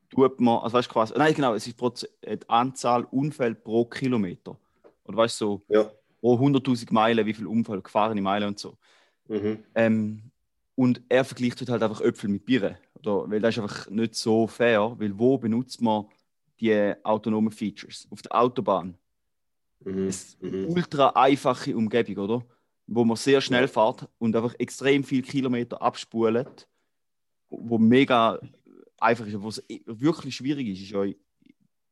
tut 0.08 0.40
man, 0.40 0.60
also 0.60 0.78
weißt 0.78 0.88
du 0.88 0.92
quasi, 0.94 1.14
nein 1.16 1.34
genau, 1.34 1.52
es 1.54 1.66
ist 1.66 2.08
äh, 2.22 2.38
die 2.38 2.48
Anzahl 2.48 3.04
Unfälle 3.04 3.54
pro 3.54 3.84
Kilometer. 3.84 4.58
Oder 5.04 5.16
weißt 5.18 5.38
du, 5.42 5.44
so 5.44 5.74
Ja. 5.74 5.90
pro 6.20 6.38
100.000 6.38 6.90
Meilen, 6.90 7.26
wie 7.26 7.34
viel 7.34 7.46
Unfall, 7.46 7.82
gefahrene 7.82 8.22
Meilen 8.22 8.48
und 8.48 8.58
so. 8.58 8.78
Mhm. 9.28 9.62
Ähm, 9.74 10.29
und 10.80 11.02
er 11.10 11.26
vergleicht 11.26 11.68
halt 11.68 11.82
einfach 11.82 12.00
Äpfel 12.00 12.30
mit 12.30 12.46
Birnen. 12.46 12.74
Oder, 12.94 13.30
weil 13.30 13.38
das 13.38 13.54
ist 13.54 13.62
einfach 13.62 13.90
nicht 13.90 14.14
so 14.14 14.46
fair, 14.46 14.94
weil 14.98 15.18
wo 15.18 15.36
benutzt 15.36 15.82
man 15.82 16.06
die 16.58 16.94
autonomen 17.02 17.52
Features? 17.52 18.08
Auf 18.10 18.22
der 18.22 18.34
Autobahn. 18.34 18.96
Mhm. 19.84 20.08
Es 20.08 20.38
Mhm. 20.40 20.68
ultra 20.68 21.08
einfache 21.10 21.76
Umgebung, 21.76 22.16
oder? 22.24 22.46
Wo 22.86 23.04
man 23.04 23.18
sehr 23.18 23.42
schnell 23.42 23.68
fährt 23.68 24.08
und 24.18 24.34
einfach 24.34 24.54
extrem 24.58 25.04
viele 25.04 25.20
Kilometer 25.20 25.82
abspult, 25.82 26.66
wo 27.50 27.76
mega 27.76 28.40
einfach 28.98 29.26
ist. 29.26 29.38
Wo 29.38 29.48
es 29.48 29.62
wirklich 29.84 30.34
schwierig 30.34 30.66
ist, 30.68 30.80
ist 30.80 30.92
ja, 30.92 31.04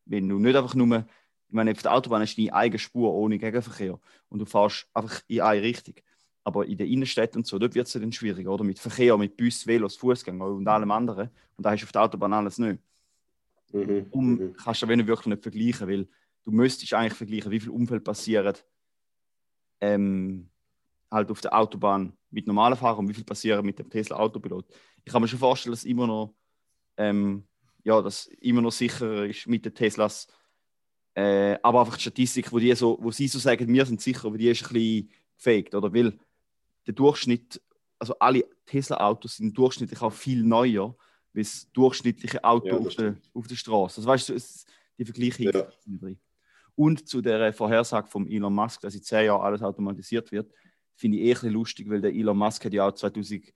wenn 0.07 0.26
du 0.30 0.38
nicht 0.38 0.57
einfach 0.57 0.75
nur 0.75 1.04
Ich 1.49 1.54
meine, 1.54 1.73
auf 1.73 1.83
der 1.83 1.92
Autobahn 1.92 2.23
ist 2.23 2.38
deine 2.38 2.54
eigene 2.54 2.78
Spur 2.78 3.12
ohne 3.12 3.38
Gegenverkehr 3.38 4.00
und 4.30 4.38
du 4.38 4.47
fährst 4.47 4.87
einfach 4.95 5.21
in 5.28 5.42
eine 5.42 5.61
Richtung. 5.61 5.97
Aber 6.49 6.67
in 6.67 6.78
den 6.78 6.88
Innenstädten 6.88 7.40
und 7.40 7.47
so, 7.47 7.59
dort 7.59 7.75
wird 7.75 7.87
es 7.87 7.93
dann 7.93 8.11
schwieriger, 8.11 8.50
oder? 8.50 8.64
Mit 8.64 8.78
Verkehr, 8.78 9.17
mit 9.19 9.37
Bus, 9.37 9.67
Velos, 9.67 9.97
Fußgänger 9.97 10.47
und 10.47 10.67
allem 10.67 10.90
anderen. 10.90 11.28
Und 11.57 11.64
da 11.64 11.71
hast 11.71 11.83
du 11.83 11.85
auf 11.85 11.93
der 11.93 12.02
Autobahn 12.02 12.33
alles 12.33 12.57
nicht. 12.59 12.81
Mhm. 13.73 14.07
Um 14.11 14.31
Mhm. 14.31 14.57
kannst 14.57 14.81
du 14.81 14.87
aber 14.87 15.07
wirklich 15.07 15.26
nicht 15.26 15.43
vergleichen, 15.43 15.88
weil 15.88 16.09
du 16.45 16.50
müsstest 16.50 16.95
eigentlich 16.95 17.12
vergleichen, 17.12 17.50
wie 17.50 17.61
viele 17.61 17.73
Unfälle 17.73 18.00
passieren 18.00 18.57
ähm, 19.81 20.49
halt 21.11 21.31
auf 21.31 21.40
der 21.43 21.57
Autobahn 21.57 22.14
mit 22.31 22.47
normalen 22.47 22.76
Fahrern 22.76 23.00
und 23.00 23.09
wie 23.09 23.14
viel 23.14 23.25
passieren 23.25 23.64
mit 23.64 23.78
dem 23.78 23.90
Tesla 23.90 24.17
Autopilot. 24.17 24.67
Ich 25.05 25.12
kann 25.12 25.23
mir 25.23 25.28
schon 25.28 25.38
vorstellen, 25.38 25.73
dass 25.73 25.85
immer 25.85 26.07
noch 26.07 26.35
ähm, 26.97 27.45
ja, 27.85 28.02
dass 28.02 28.26
immer 28.40 28.62
noch 28.62 28.73
sicherer 28.73 29.26
ist 29.26 29.47
mit 29.47 29.64
den 29.64 29.75
Teslas. 29.75 30.26
Äh, 31.14 31.59
aber 31.62 31.81
einfach 31.81 31.97
die 31.97 32.02
Statistik, 32.02 32.52
wo, 32.52 32.59
die 32.59 32.75
so, 32.75 32.99
wo 33.00 33.11
sie 33.11 33.28
so 33.28 33.38
sagen, 33.38 33.67
wir 33.69 33.87
sind 33.87 34.00
sicher, 34.00 34.26
aber 34.26 34.38
die 34.38 34.49
ist 34.49 34.62
ein 34.62 34.73
bisschen 34.73 35.11
gefaked, 35.37 35.75
oder? 35.75 35.93
Weil 35.93 36.19
der 36.88 36.95
Durchschnitt, 36.95 37.62
also 37.99 38.18
alle 38.18 38.45
Tesla-Autos 38.64 39.37
sind 39.37 39.57
durchschnittlich 39.57 40.00
auch 40.00 40.12
viel 40.12 40.42
neuer, 40.42 40.97
wie 41.35 41.42
das 41.42 41.71
durchschnittliche 41.73 42.42
Auto 42.42 42.66
Ja, 42.66 42.78
das 42.78 42.87
auf, 42.87 42.95
der, 42.97 43.16
auf 43.35 43.47
der 43.47 43.57
Straße. 43.57 43.99
Also 43.99 44.09
weißt 44.09 44.30
du, 44.30 44.35
es, 44.35 44.64
die 44.97 45.04
Vergleiche 45.04 45.45
Ja. 45.45 45.68
nicht 45.85 46.02
drin. 46.02 46.18
Und 46.75 47.07
zu 47.07 47.21
der 47.21 47.52
Vorhersage 47.52 48.09
von 48.09 48.26
Elon 48.26 48.54
Musk, 48.54 48.80
dass 48.80 48.95
in 48.95 49.02
zehn 49.02 49.26
Jahren 49.26 49.42
alles 49.42 49.62
automatisiert 49.62 50.33
wird, 50.33 50.50
finde 50.95 51.18
ich 51.18 51.25
eh 51.25 51.28
ein 51.28 51.35
bisschen 51.35 51.52
lustig, 51.52 51.90
weil 51.90 52.00
der 52.00 52.14
Elon 52.14 52.38
Musk 52.38 52.64
hat 52.64 52.73
ja 52.73 52.88
auch 52.88 52.92
2017 52.92 53.52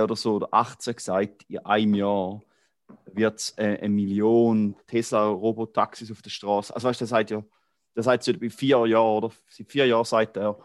oder 0.00 0.14
so 0.14 0.36
oder 0.36 0.48
18 0.52 0.94
gesagt, 0.94 1.42
in 1.48 1.58
einem 1.58 1.94
Jahr 1.94 2.40
wird 3.12 3.40
es 3.40 3.50
äh, 3.56 3.78
eine 3.80 3.88
Million 3.88 4.76
Tesla-Robotaxis 4.86 6.12
auf 6.12 6.22
der 6.22 6.30
Straße. 6.30 6.72
Also 6.72 6.86
weißt 6.86 7.00
du, 7.00 7.04
der 7.04 7.08
sagt 7.08 7.30
ja, 7.30 7.42
der 7.96 8.02
sagt 8.04 8.22
seit 8.22 8.52
vier 8.52 8.86
Jahren 8.86 9.16
oder 9.24 9.32
seit 9.48 9.68
vier 9.68 9.86
Jahren 9.86 10.04
sagt 10.04 10.36
er, 10.36 10.56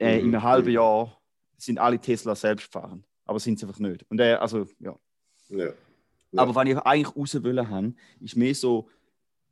äh, 0.00 0.18
in 0.20 0.28
Mhm. 0.28 0.34
einem 0.34 0.42
halben 0.42 0.70
Jahr 0.70 1.20
sind 1.56 1.78
alle 1.78 1.98
Tesla 1.98 2.34
selbstfahrend. 2.34 3.04
Aber 3.24 3.38
sind 3.38 3.58
sie 3.58 3.66
einfach 3.66 3.78
nicht. 3.78 4.04
Und 4.10 4.18
er, 4.20 4.40
also, 4.42 4.66
ja. 4.80 4.96
Ja. 5.48 5.66
Ja. 6.32 6.42
Aber 6.42 6.54
was 6.54 6.66
ich 6.68 6.76
eigentlich 6.78 7.16
raus 7.16 7.42
wollen 7.42 7.68
habe, 7.68 7.94
ist 8.20 8.36
mehr 8.36 8.54
so, 8.54 8.88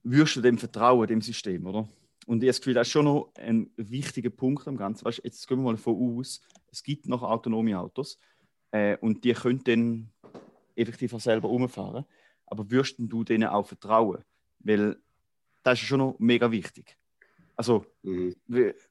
wirst 0.02 0.37
du 0.37 0.40
dem 0.40 0.59
vertrauen, 0.59 1.07
dem 1.07 1.21
System, 1.21 1.67
oder? 1.67 1.88
Und 2.26 2.38
ich 2.43 2.43
habe 2.43 2.47
das 2.49 2.61
Gefühl, 2.61 2.75
das 2.75 2.87
ist 2.88 2.93
schon 2.93 3.05
noch 3.07 3.33
ein 3.37 3.71
wichtiger 3.76 4.31
Punkt 4.31 4.67
am 4.69 4.76
Ganzen. 4.76 5.05
Weißt, 5.05 5.21
jetzt 5.25 5.47
gehen 5.49 5.59
wir 5.59 5.64
mal 5.64 5.73
davon 5.75 6.19
aus, 6.19 6.40
es 6.71 6.83
gibt 6.83 7.07
noch 7.09 7.23
autonome 7.23 7.78
Autos 7.78 8.19
äh, 8.71 8.97
und 8.99 9.25
die 9.25 9.33
können 9.33 9.62
dann 9.64 10.11
effektiv 10.76 11.14
auch 11.14 11.21
selber 11.21 11.49
umfahren. 11.49 12.05
Aber 12.47 12.71
wirst 12.71 12.97
du 12.99 13.25
denen 13.25 13.49
auch 13.49 13.67
vertrauen? 13.67 14.23
Weil 14.61 14.97
das 15.62 15.81
ist 15.81 15.87
schon 15.88 15.99
noch 15.99 16.17
mega 16.19 16.50
wichtig. 16.50 16.97
Also, 17.57 17.85
Mhm. 18.02 18.35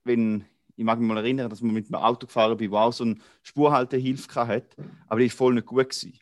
wenn, 0.03 0.45
ich 0.77 0.85
mag 0.85 0.99
mich 0.99 1.07
mal 1.07 1.17
erinnern, 1.17 1.49
dass 1.49 1.61
man 1.61 1.73
mit 1.73 1.87
einem 1.87 2.01
Auto 2.01 2.27
gefahren 2.27 2.55
bin, 2.55 2.69
wo 2.69 2.77
auch 2.77 2.93
so 2.93 3.03
eine 3.03 3.15
Spurhaltehilfe 3.41 4.47
hatte, 4.47 4.77
aber 5.07 5.19
die 5.19 5.29
war 5.29 5.35
voll 5.35 5.55
nicht 5.55 5.65
gut. 5.65 5.89
Gewesen. 5.89 6.19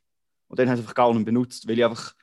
Und 0.48 0.60
dann 0.60 0.70
habe 0.70 0.80
ich 0.80 0.84
einfach 0.84 0.96
gar 0.96 1.14
nicht 1.14 1.26
benutzt, 1.26 1.68
weil 1.68 1.78
ich 1.78 1.84
einfach, 1.84 2.16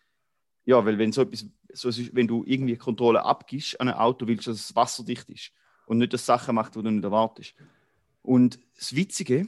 ja, 0.64 0.82
weil 0.84 0.96
wenn 0.96 1.12
so 1.12 1.22
etwas, 1.22 1.46
so, 1.74 1.90
wenn 2.14 2.26
du 2.26 2.42
irgendwie 2.46 2.76
Kontrolle 2.76 3.22
abgibst 3.22 3.78
an 3.80 3.88
ein 3.88 3.94
Auto, 3.94 4.26
willst 4.26 4.46
du, 4.46 4.50
dass 4.50 4.60
es 4.60 4.74
wasserdicht 4.74 5.28
ist 5.28 5.52
und 5.86 5.98
nicht 5.98 6.14
das 6.14 6.24
Sachen 6.24 6.54
macht, 6.54 6.74
die 6.74 6.82
du 6.82 6.90
nicht 6.90 7.04
erwartest. 7.04 7.54
Und 8.22 8.58
das 8.78 8.96
Witzige, 8.96 9.46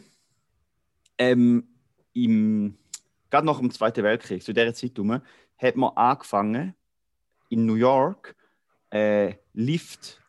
ähm, 1.16 1.66
im, 2.12 2.76
gerade 3.30 3.46
nach 3.46 3.60
dem 3.60 3.70
Zweiten 3.70 4.04
Weltkrieg, 4.04 4.42
zu 4.42 4.52
dieser 4.52 4.74
Zeit 4.74 4.92
herum, 4.96 5.22
hat 5.56 5.76
man 5.76 5.96
angefangen, 5.96 6.74
in 7.48 7.64
New 7.64 7.76
York 7.76 8.36
äh, 8.90 9.34
Lift 9.54 10.20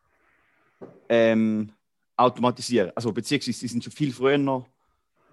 ähm, 1.09 1.73
automatisieren. 2.17 2.91
Also 2.95 3.11
beziehungsweise 3.11 3.59
die 3.59 3.67
sind 3.67 3.83
schon 3.83 3.93
viel 3.93 4.13
früher 4.13 4.37
noch 4.37 4.67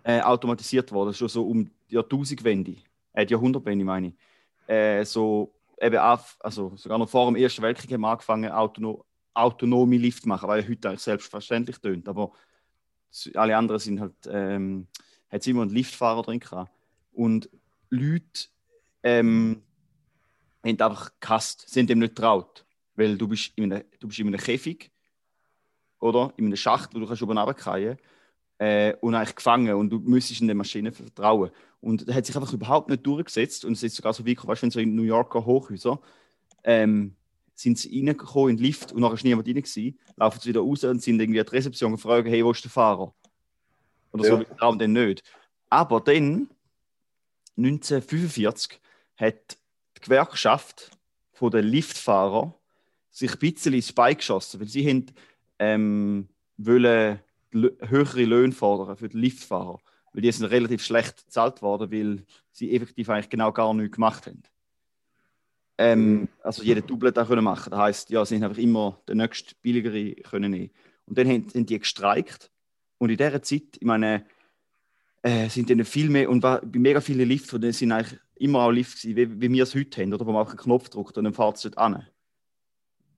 äh, 0.02 0.20
automatisiert 0.20 0.90
worden, 0.92 1.14
schon 1.14 1.28
so 1.28 1.46
um 1.46 1.64
die 1.90 1.94
Jahrtausendwende, 1.94 2.76
äh, 3.12 3.24
die 3.26 3.32
Jahrhundertwende 3.32 3.84
meine 3.84 4.08
ich. 4.08 4.14
Äh, 4.68 5.04
so 5.04 5.52
eben 5.80 5.98
auch, 5.98 6.20
also 6.40 6.72
sogar 6.76 6.98
noch 6.98 7.08
vor 7.08 7.26
dem 7.26 7.36
Ersten 7.36 7.62
Weltkrieg 7.62 7.92
haben 7.92 8.00
wir 8.00 8.08
angefangen, 8.08 8.50
autono 8.50 9.04
autonome 9.34 9.96
Lift 9.96 10.22
zu 10.22 10.28
machen, 10.28 10.48
weil 10.48 10.66
heute 10.68 10.88
eigentlich 10.88 11.00
selbstverständlich 11.00 11.78
tönt. 11.78 12.08
Aber 12.08 12.32
alle 13.34 13.56
anderen 13.56 13.80
sind 13.80 14.00
halt, 14.00 14.14
ähm, 14.26 14.86
hat 15.30 15.46
immer 15.46 15.62
einen 15.62 15.70
Liftfahrer 15.70 16.22
drin 16.22 16.40
gehabt. 16.40 16.70
Und 17.12 17.48
Leute 17.90 18.48
ähm, 19.02 19.62
haben 20.64 20.80
einfach 20.80 21.12
gehasst, 21.20 21.68
sind 21.68 21.90
dem 21.90 21.98
nicht 21.98 22.14
traut. 22.14 22.64
Weil 22.94 23.16
du 23.16 23.26
bist 23.26 23.52
in 23.56 23.72
einem, 23.72 23.84
du 24.00 24.08
bist 24.08 24.20
in 24.20 24.26
einem 24.26 24.40
Käfig 24.40 24.91
oder 26.02 26.32
in 26.36 26.46
einem 26.46 26.56
Schacht, 26.56 26.94
wo 26.94 26.98
du 26.98 27.06
kannst 27.06 27.22
oben 27.22 27.38
runterfallen 27.38 27.96
äh, 28.58 28.94
und 29.00 29.14
eigentlich 29.14 29.36
gefangen 29.36 29.74
und 29.74 29.90
du 29.90 30.00
müsstest 30.00 30.40
in 30.40 30.48
der 30.48 30.56
Maschine 30.56 30.90
vertrauen. 30.92 31.50
Und 31.80 32.08
der 32.08 32.16
hat 32.16 32.26
sich 32.26 32.34
einfach 32.36 32.52
überhaupt 32.52 32.88
nicht 32.88 33.06
durchgesetzt 33.06 33.64
und 33.64 33.72
es 33.74 33.82
ist 33.82 33.96
sogar 33.96 34.12
so 34.12 34.26
wie, 34.26 34.36
weißt 34.36 34.64
du, 34.64 34.70
so 34.70 34.80
in 34.80 34.94
New 34.96 35.02
Yorker 35.02 35.44
Hochhäuser 35.46 36.00
ähm, 36.64 37.14
sind 37.54 37.78
sie 37.78 37.96
reingekommen 37.96 38.50
in 38.50 38.56
den 38.56 38.64
Lift 38.66 38.92
und 38.92 39.00
nachher 39.00 39.14
ist 39.14 39.24
niemand 39.24 39.46
rein 39.46 39.54
gewesen, 39.54 39.98
laufen 40.16 40.40
sie 40.40 40.48
wieder 40.48 40.60
raus 40.60 40.82
und 40.84 41.02
sind 41.02 41.20
irgendwie 41.20 41.40
an 41.40 41.46
die 41.46 41.56
Rezeption 41.56 41.92
und 41.92 41.98
fragen, 41.98 42.28
hey, 42.28 42.44
wo 42.44 42.50
ist 42.50 42.64
der 42.64 42.70
Fahrer? 42.70 43.14
Oder 44.12 44.24
so, 44.24 44.32
Ja. 44.34 44.38
wir 44.40 44.56
trauen 44.56 44.78
den 44.78 44.92
nicht. 44.92 45.22
Aber 45.70 46.00
dann, 46.00 46.48
1945, 47.56 48.80
hat 49.16 49.56
die 49.96 50.00
Gewerkschaft 50.00 50.90
von 51.32 51.50
den 51.50 51.64
Liftfahrern 51.66 52.54
sich 53.10 53.32
ein 53.32 53.38
bisschen 53.38 53.74
ins 53.74 53.92
Bein 53.92 54.16
geschossen, 54.16 54.58
weil 54.60 54.68
sie 54.68 54.88
haben, 54.88 55.06
ähm, 55.62 56.28
wollen 56.56 57.20
höhere 57.52 58.24
Löhne 58.24 58.52
fordern 58.52 58.96
für 58.96 59.08
die 59.08 59.18
Liftfahrer, 59.18 59.78
weil 60.12 60.22
die 60.22 60.32
sind 60.32 60.46
relativ 60.46 60.82
schlecht 60.82 61.24
bezahlt 61.26 61.62
worden, 61.62 61.92
weil 61.92 62.24
sie 62.50 62.74
effektiv 62.74 63.08
eigentlich 63.08 63.28
genau 63.28 63.52
gar 63.52 63.72
nichts 63.72 63.94
gemacht 63.94 64.26
haben. 64.26 64.42
Ähm, 65.78 66.28
also 66.42 66.62
jeder 66.62 66.80
Double 66.80 67.12
da 67.12 67.24
können 67.24 67.44
machen. 67.44 67.70
Das 67.70 67.78
heisst, 67.78 68.10
ja, 68.10 68.24
sie 68.24 68.36
haben 68.36 68.44
einfach 68.44 68.58
immer 68.58 69.00
den 69.08 69.18
nächsten 69.18 69.54
billigere 69.62 70.14
können 70.22 70.50
nehmen. 70.50 70.70
Und 71.06 71.18
dann 71.18 71.28
haben, 71.28 71.46
haben 71.54 71.66
die 71.66 71.78
gestreikt 71.78 72.50
und 72.98 73.10
in 73.10 73.16
dieser 73.16 73.42
Zeit, 73.42 73.76
ich 73.78 73.86
meine, 73.86 74.26
äh, 75.22 75.48
sind 75.48 75.70
dann 75.70 75.84
viel 75.84 76.10
mehr 76.10 76.28
und 76.28 76.40
bei 76.40 76.60
mega 76.72 77.00
vielen 77.00 77.28
Lifts, 77.28 77.50
von 77.50 77.60
denen 77.60 77.72
sind 77.72 77.92
eigentlich 77.92 78.18
immer 78.36 78.62
auch 78.62 78.72
Lifts 78.72 79.04
wie, 79.04 79.40
wie 79.40 79.52
wir 79.52 79.62
es 79.62 79.74
heute 79.74 80.02
haben, 80.02 80.12
oder 80.12 80.26
wo 80.26 80.32
man 80.32 80.40
einfach 80.40 80.54
einen 80.54 80.62
Knopf 80.62 80.88
drückt 80.88 81.16
und 81.18 81.24
dann 81.24 81.34
fährt 81.34 81.56
es 81.56 81.62
dort 81.62 81.78
an. 81.78 82.06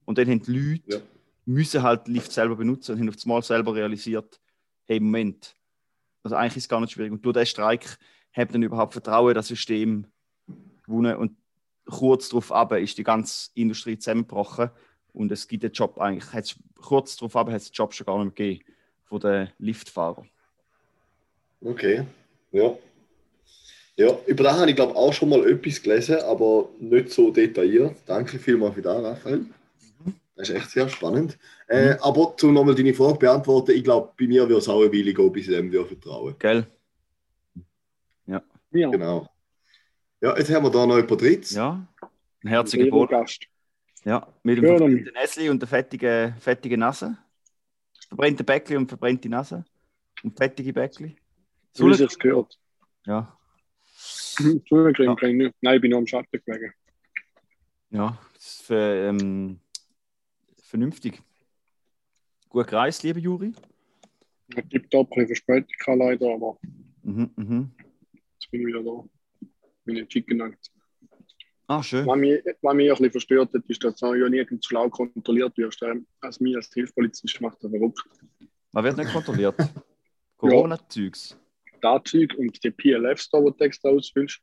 Und 0.05 0.19
dann 0.19 0.29
haben 0.29 0.43
die 0.43 0.53
Leute 0.53 0.83
Ja. 0.87 1.01
Müssen 1.47 1.83
halt 1.83 2.07
den 2.07 2.15
Lift 2.15 2.33
selber 2.33 2.57
benutzen 2.57 2.93
und 2.93 3.01
haben 3.01 3.09
auf 3.09 3.17
das 3.17 3.27
Mal 3.27 3.43
selber 3.43 3.75
realisiert, 3.75 4.41
hey, 4.85 5.01
Moment, 5.01 5.57
also 6.23 6.37
eigentlich 6.37 6.57
ist 6.57 6.65
es 6.65 6.69
gar 6.69 6.81
nicht 6.81 6.93
schwierig. 6.93 7.13
Und 7.13 7.25
durch 7.25 7.35
diesen 7.35 7.47
Streik 7.47 7.99
haben 8.33 8.53
dann 8.53 8.63
überhaupt 8.63 8.93
Vertrauen 8.93 9.31
in 9.31 9.35
das 9.35 9.49
System 9.49 10.07
gewonnen 10.85 11.17
und 11.17 11.37
kurz 11.87 12.29
darauf 12.29 12.51
ab 12.53 12.73
ist 12.73 12.99
die 12.99 13.05
ganze 13.05 13.51
Industrie 13.55 13.99
zusammengebrochen 13.99 14.71
und 15.13 15.31
es 15.31 15.47
gibt 15.47 15.63
den 15.63 15.73
Job 15.73 15.99
eigentlich, 15.99 16.57
kurz 16.77 17.17
darauf 17.17 17.37
ab 17.37 17.49
hat 17.49 17.57
es 17.57 17.71
den 17.71 17.75
Job 17.75 17.93
schon 17.93 18.07
gar 18.07 18.17
nicht 18.25 18.39
mehr 18.39 18.49
gegeben 18.49 18.73
von 19.05 19.21
den 19.21 19.51
Liftfahrern. 19.59 20.29
Okay, 21.63 22.05
ja. 22.53 22.77
Ja, 23.97 24.19
über 24.27 24.45
das 24.45 24.59
habe 24.59 24.71
ich 24.71 24.77
glaube 24.77 24.97
auch 24.97 25.13
schon 25.13 25.29
mal 25.29 25.49
etwas 25.49 25.81
gelesen, 25.81 26.17
aber 26.23 26.69
nicht 26.81 27.11
so 27.11 27.31
detailliert. 27.31 27.97
Danke 28.07 28.39
vielmals 28.39 28.75
für 28.75 28.83
das, 28.83 29.03
Raphael. 29.03 29.47
Das 30.37 30.49
ist 30.49 30.57
echt 30.57 30.71
sehr 30.71 30.89
spannend. 30.89 31.39
Äh, 31.69 31.97
aber 32.01 32.35
um 32.43 32.53
nochmal 32.55 32.75
deine 32.75 32.93
Frage 32.93 33.19
beantworten, 33.19 33.71
ich 33.71 33.85
glaube, 33.85 34.13
bei 34.19 34.27
mir 34.27 34.43
würde 34.49 34.57
es 34.59 34.69
auch 34.69 34.81
eine 34.83 34.93
Weile 34.93 35.15
gehen, 35.15 35.33
bis 35.33 35.47
ich 35.49 35.55
dem 35.55 35.71
vertrauen. 35.71 36.35
Gell? 36.39 36.67
Ja, 38.27 38.43
Genau. 38.91 39.29
Ja, 40.21 40.37
jetzt 40.37 40.51
haben 40.53 40.65
wir 40.65 40.71
da 40.71 40.85
noch 40.87 40.97
jemand 40.97 41.21
drittes. 41.21 41.53
Ja, 41.53 41.87
ein 42.43 42.49
herziger 42.49 42.91
Boden. 42.91 43.11
Gast. 43.11 43.45
Ja, 44.05 44.27
mit 44.43 44.57
dem 44.59 44.65
Schön. 44.65 44.79
verbrannten 44.79 45.13
Näsli 45.15 45.49
und 45.51 45.61
der 45.61 45.69
fettigen, 45.69 46.35
fettigen 46.41 46.81
Nase. 46.81 47.17
Verbrannte 48.09 48.43
Bäckli 48.43 48.77
und 48.77 48.89
verbrannte 48.89 49.29
Nase. 49.29 49.65
Und 50.25 50.37
fettige 50.37 50.73
Bäckli. 50.73 51.15
So 51.73 51.87
wie 51.89 51.95
sich's 51.95 52.19
gehört. 52.19 52.59
Ja, 53.07 53.37
Entschuldigung, 54.41 55.07
Ja. 55.07 55.15
kann 55.15 55.31
ich 55.31 55.37
nicht. 55.37 55.55
Nein, 55.61 55.77
ich 55.77 55.81
bin 55.83 55.91
nur 55.91 55.99
am 56.01 56.07
Schatten 56.07 56.41
gelegen. 56.45 56.73
ja, 57.91 58.19
das 58.35 58.45
ist 58.45 58.63
für, 58.63 59.09
ähm, 59.09 59.61
vernünftig. 60.79 61.23
Gut 62.49 62.67
gereist, 62.67 63.05
lieber 63.05 63.21
Juri. 63.21 63.53
Es 64.57 64.69
gibt 64.69 64.93
da 64.93 64.99
ein 65.09 65.27
Verspätung 65.27 65.69
gehabt, 65.79 65.99
leider, 65.99 66.35
aber 66.35 66.59
Mhm, 67.05 67.31
mhm. 67.37 67.71
jetzt 68.33 68.51
bin 68.51 68.63
ich 68.63 68.67
wieder 68.67 68.83
da. 68.83 69.05
Meine 69.85 70.09
Chicken 70.09 70.39
Nuggets. 70.39 70.73
Ah, 71.69 71.81
schön. 71.83 72.05
Was 72.07 72.19
mich, 72.19 72.43
was 72.61 72.75
mich 72.75 72.87
ein 72.91 72.97
bisschen 72.97 73.11
verstört 73.13 73.55
hat, 73.55 73.63
ist, 73.69 73.85
dass 73.85 73.97
du 73.97 74.15
ja 74.15 74.29
nirgends 74.29 74.67
schlau 74.67 74.89
kontrolliert 74.91 75.57
wirst. 75.59 75.81
ähm, 75.83 76.07
Als 76.21 76.41
mir 76.41 76.57
als 76.57 76.73
Hilfspolizist 76.75 77.41
macht 77.41 77.63
das 77.63 77.71
verrückt. 77.71 78.03
Man 78.73 78.85
wird 78.85 78.97
nicht 78.97 79.13
kontrolliert. 79.13 79.55
Corona-Zeugs. 80.39 81.39
Das 81.83 82.03
Zeug 82.05 82.35
und 82.37 82.63
die 82.65 82.71
PLFs 82.73 83.31
da, 83.31 83.39
wo 83.41 83.51
du 83.51 83.65
extra 83.65 83.91
ausfüllst. 83.91 84.41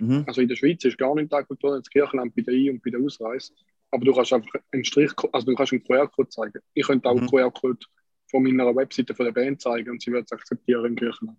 Mhm. 0.00 0.24
Also 0.26 0.40
in 0.40 0.48
der 0.48 0.56
Schweiz 0.56 0.82
ist 0.84 0.96
gar 0.96 1.14
nicht 1.14 1.30
da 1.32 1.42
kontrolliert. 1.42 1.84
Das 1.84 1.90
Kirchenland 1.90 2.34
bei 2.34 2.42
der 2.42 2.54
Ein- 2.54 2.70
und 2.70 2.82
bei 2.82 2.90
der 2.90 3.00
Ausreise. 3.00 3.52
Aber 3.90 4.04
du 4.04 4.12
kannst 4.14 4.32
einfach 4.32 4.50
einen 4.72 4.84
Strich, 4.84 5.12
also 5.32 5.46
du 5.46 5.54
kannst 5.54 5.72
einen 5.72 5.82
QR-Code 5.84 6.28
zeigen. 6.28 6.60
Ich 6.74 6.86
könnte 6.86 7.08
auch 7.08 7.14
Mhm. 7.14 7.20
einen 7.20 7.28
QR-Code 7.30 7.78
von 8.30 8.42
meiner 8.42 8.74
Webseite 8.74 9.14
von 9.14 9.24
der 9.26 9.32
Band 9.32 9.60
zeigen 9.60 9.90
und 9.90 10.02
sie 10.02 10.10
wird 10.12 10.24
es 10.26 10.32
akzeptieren 10.32 10.84
in 10.86 10.96
Griechenland. 10.96 11.38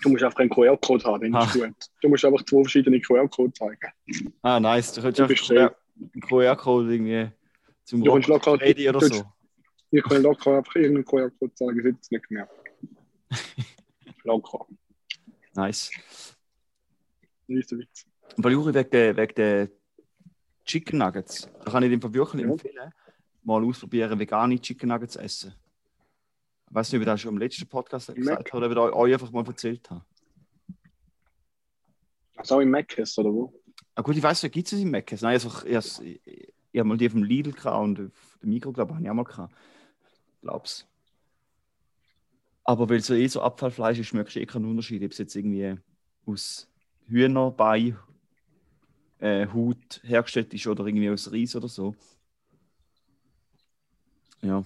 Du 0.00 0.08
musst 0.10 0.22
einfach 0.22 0.38
einen 0.38 0.50
QR-Code 0.50 1.04
haben, 1.04 1.32
dann 1.32 1.42
ist 1.46 1.52
gut. 1.54 1.74
Du 2.00 2.08
musst 2.08 2.24
einfach 2.24 2.44
zwei 2.44 2.62
verschiedene 2.62 3.00
QR-Codes 3.00 3.58
zeigen. 3.58 4.32
Ah, 4.42 4.60
nice. 4.60 4.92
Du 4.92 5.02
könntest 5.02 5.20
einfach 5.20 5.36
QR- 5.36 5.74
einen 6.14 6.20
QR-Code 6.22 6.92
irgendwie 6.94 7.30
zum 7.84 8.04
Du 8.04 8.12
kannst 8.12 8.28
locker- 8.28 8.60
Ready 8.60 8.88
oder 8.88 9.00
du- 9.00 9.06
so. 9.08 9.24
Ich 9.90 10.02
kann 10.02 10.22
locker 10.22 10.58
einfach 10.58 10.74
irgendeinen 10.76 11.04
QR-Code 11.04 11.54
zeigen, 11.54 11.78
ich 11.86 11.96
es 12.00 12.10
nicht 12.10 12.30
mehr. 12.30 12.48
locker. 14.24 14.66
Nice. 15.54 15.90
Riesen 17.48 17.78
Witz. 17.80 18.06
Weil 18.36 18.52
Juri 18.52 18.74
wegen 18.74 18.90
der, 18.90 19.16
wegen 19.16 19.34
der 19.34 19.68
Chicken 20.68 20.98
Nuggets, 20.98 21.48
da 21.64 21.70
kann 21.72 21.82
ich 21.82 21.90
dem 21.90 22.14
wirklich 22.14 22.42
Ja. 22.44 22.50
empfehlen, 22.50 22.92
mal 23.42 23.64
ausprobieren, 23.64 24.18
vegane 24.18 24.60
Chicken 24.60 24.90
Nuggets 24.90 25.14
zu 25.14 25.20
essen. 25.20 25.54
Ich 26.68 26.74
weiß 26.74 26.92
nicht, 26.92 26.98
ob 26.98 27.02
ich 27.02 27.06
das 27.06 27.20
schon 27.22 27.32
im 27.32 27.38
letzten 27.38 27.66
Podcast 27.66 28.14
gesagt 28.14 28.52
habe 28.52 28.66
oder 28.66 28.84
ob 28.84 28.90
ich 28.90 28.94
euch 28.94 29.12
einfach 29.14 29.32
mal 29.32 29.46
erzählt 29.46 29.88
habe. 29.90 30.04
Also 32.36 32.56
auch 32.56 32.60
im 32.60 32.70
Mac 32.70 32.96
ist, 32.98 33.18
oder 33.18 33.32
wo? 33.32 33.52
Ah, 33.94 34.02
gut, 34.02 34.16
ich 34.16 34.22
weiß 34.22 34.42
nicht, 34.42 34.52
gibt 34.52 34.70
es 34.70 34.78
im 34.78 34.90
Mc's? 34.90 35.22
Nein, 35.22 35.34
einfach, 35.34 35.64
ich, 35.64 36.00
ich, 36.02 36.52
ich 36.70 36.78
habe 36.78 36.88
mal 36.88 36.98
die 36.98 37.08
vom 37.08 37.22
Lidl 37.24 37.52
gehabt 37.52 37.82
und 37.82 38.00
auf 38.00 38.38
dem 38.42 38.50
Mikro, 38.50 38.70
glaube 38.72 38.90
ich, 38.92 38.96
habe 38.96 39.04
ich 39.04 39.10
auch 39.10 39.14
mal 39.14 39.24
gehabt. 39.24 39.54
Glaub's. 40.42 40.86
Aber 42.64 42.88
weil 42.90 42.98
es 42.98 43.08
ja 43.08 43.16
eh 43.16 43.26
so 43.26 43.40
Abfallfleisch 43.40 43.98
ist, 43.98 44.08
schmeckst 44.08 44.36
du 44.36 44.40
eh 44.40 44.46
keinen 44.46 44.66
Unterschied, 44.66 45.02
ob 45.02 45.12
es 45.12 45.18
jetzt 45.18 45.34
irgendwie 45.34 45.78
aus 46.26 46.68
Hühnerbein, 47.06 47.98
äh, 49.20 49.46
Haut 49.46 50.00
hergestellt 50.04 50.52
ist 50.54 50.66
oder 50.66 50.86
irgendwie 50.86 51.10
aus 51.10 51.32
Reis 51.32 51.56
oder 51.56 51.68
so. 51.68 51.94
Ja. 54.42 54.64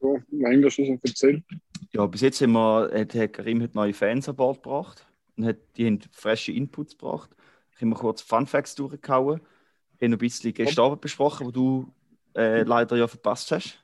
So, 0.00 0.18
mein 0.30 0.62
das 0.62 0.74
schon 0.74 0.98
erzählt. 1.02 1.44
Ja, 1.92 2.06
bis 2.06 2.22
jetzt 2.22 2.40
haben 2.40 2.52
wir, 2.52 2.90
hat 2.94 3.14
Herr 3.14 3.28
Karim 3.28 3.62
hat 3.62 3.74
neue 3.74 3.92
Fans 3.92 4.28
an 4.28 4.36
Bord 4.36 4.62
gebracht 4.62 5.06
und 5.36 5.44
hat, 5.44 5.58
die 5.76 5.86
haben 5.86 6.00
frische 6.12 6.52
Inputs 6.52 6.96
gebracht. 6.96 7.30
Ich 7.74 7.82
habe 7.82 7.94
kurz 7.94 8.22
Fun 8.22 8.46
Facts 8.46 8.74
durchgehauen, 8.74 9.40
haben 9.40 10.10
noch 10.10 10.16
ein 10.16 10.18
bisschen 10.18 10.54
gestern 10.54 10.98
besprochen, 11.00 11.46
wo 11.46 11.50
du 11.50 11.92
äh, 12.34 12.62
leider 12.62 12.96
ja 12.96 13.06
verpasst 13.06 13.50
hast. 13.52 13.82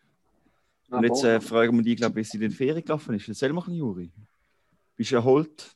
Und 0.88 1.02
jetzt 1.02 1.24
äh, 1.24 1.40
fragen 1.40 1.76
wir 1.76 1.82
dich, 1.82 1.96
glaube 1.96 2.20
ich, 2.20 2.26
wie 2.26 2.28
es 2.28 2.34
in 2.34 2.40
den 2.40 2.50
Ferien 2.52 2.84
gelaufen 2.84 3.14
ist. 3.14 3.28
Erzähl 3.28 3.52
mal, 3.52 3.64
Juri. 3.68 4.10
Bist 4.96 5.10
du 5.10 5.16
erholt? 5.16 5.74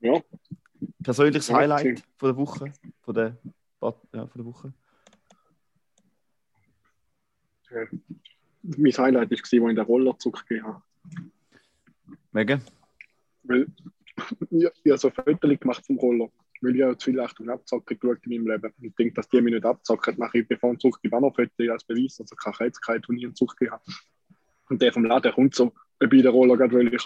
Ja. 0.00 0.20
Persönliches 1.02 1.48
Ja, 1.48 1.56
Highlight 1.56 2.02
von 2.16 2.28
der 2.28 2.36
Woche? 2.36 2.72
Von 3.02 3.14
der, 3.14 3.36
ja, 3.82 4.26
von 4.26 4.30
der 4.36 4.44
Woche? 4.44 4.72
mein 8.62 8.92
Highlight 8.92 9.30
war, 9.30 9.38
als 9.38 9.52
ich 9.52 9.60
in 9.60 9.68
den 9.68 9.84
Roller 9.84 10.18
zurückgegeben 10.18 10.66
habe. 10.66 10.82
Wegen? 12.32 12.62
Weil 13.44 13.66
ich, 14.50 14.66
ich 14.84 14.90
habe 14.90 14.98
so 14.98 15.10
Fotos 15.10 15.60
gemacht 15.60 15.86
vom 15.86 15.98
Roller. 15.98 16.28
Weil 16.60 16.76
ich 16.76 16.82
habe 16.82 16.96
zu 16.98 17.10
viel 17.10 17.20
Achtung 17.20 17.48
Abzocken 17.48 17.98
geschaut 17.98 18.26
in 18.26 18.32
meinem 18.32 18.52
Leben. 18.52 18.74
Und 18.78 18.84
ich 18.84 18.94
denke, 18.94 19.14
dass 19.14 19.28
die 19.28 19.40
mich 19.40 19.54
nicht 19.54 19.64
abzocken, 19.64 20.18
mache 20.18 20.38
ich 20.38 20.48
bevor 20.48 20.72
ich 20.72 20.78
zurückgebe 20.78 21.16
auch 21.16 21.20
noch 21.20 21.34
Fotos 21.34 21.68
als 21.70 21.84
Beweis, 21.84 22.16
dass 22.16 22.30
ich 22.30 22.38
keine 22.38 22.56
Kreuzkeit 22.56 23.08
und 23.08 23.16
nie 23.16 23.24
einen 23.24 23.34
Zug 23.34 23.54
habe. 23.70 23.82
Und 24.68 24.82
der 24.82 24.92
vom 24.92 25.04
Laden 25.04 25.32
kommt 25.32 25.54
so, 25.54 25.72
ob 26.00 26.12
ich 26.12 26.22
den 26.22 26.30
Roller 26.30 26.56
gerade 26.56 26.74
will 26.74 26.92
ich 26.92 27.02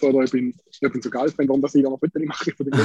oder 0.00 0.20
ich 0.24 0.30
bin, 0.30 0.54
ich 0.70 0.80
bin 0.80 1.02
so 1.02 1.10
geil, 1.10 1.32
wenn 1.36 1.48
warum 1.48 1.60
dass 1.60 1.74
ich 1.74 1.82
da 1.82 1.90
noch 1.90 1.98
Fotos 1.98 2.22
mache 2.24 2.52
von 2.52 2.66
dem 2.66 2.78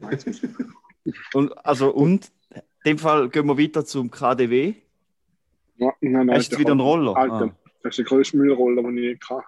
nice. 0.00 0.40
und, 1.34 1.66
also, 1.66 1.90
und 1.92 2.30
in 2.54 2.62
dem 2.86 2.98
Fall 2.98 3.28
gehen 3.28 3.46
wir 3.46 3.58
weiter 3.58 3.84
zum 3.84 4.10
KDW. 4.10 4.74
Ja, 5.76 5.92
nein, 6.00 6.26
nein, 6.26 6.36
Hast 6.36 6.52
du 6.52 6.58
wieder 6.58 6.72
einen 6.72 6.80
Roller? 6.80 7.16
Alter, 7.16 7.54
Ah, 7.54 7.56
das 7.82 7.90
ist 7.90 7.98
der 7.98 8.04
größte 8.06 8.36
Müllroller, 8.36 8.82
den 8.82 8.96
ich 8.98 9.04
je 9.04 9.18
hatte. 9.28 9.44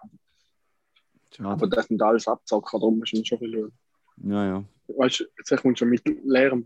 schade. 1.34 1.48
Aber 1.48 1.66
das 1.66 1.86
sind 1.86 2.00
alles 2.02 2.28
Abzocker, 2.28 2.78
darum 2.78 3.02
ist 3.02 3.12
es 3.14 3.26
schon 3.26 3.38
ein 3.38 3.50
bisschen 3.50 3.72
Ja, 4.30 4.46
ja. 4.46 4.64
weißt 4.88 5.20
du, 5.20 5.24
jetzt 5.38 5.62
kommst 5.62 5.80
du 5.80 5.86
mit 5.86 6.02
leerem 6.24 6.64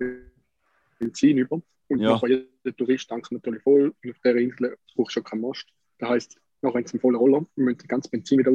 Benzin 0.99 1.39
über. 1.39 1.61
Und 1.89 2.01
Ja. 2.01 2.13
nachher 2.13 2.29
jeder 2.29 2.77
Tourist 2.77 3.09
tankt 3.09 3.31
natürlich 3.31 3.63
voll. 3.63 3.95
Und 4.03 4.11
auf 4.11 4.19
der 4.25 4.37
Insel 4.37 4.77
brauchst 4.97 5.11
du 5.17 5.21
schon 5.21 5.25
keinen 5.25 5.41
Most. 5.43 5.67
Das 5.99 6.09
heisst, 6.11 6.37
haben 6.72 6.87
sie 6.87 6.92
einen 6.94 7.00
vollen 7.00 7.16
Roller 7.16 7.44
müssen 7.57 7.79
das 7.79 7.88
ganze 7.88 8.11
Benzin 8.11 8.38
wieder 8.38 8.53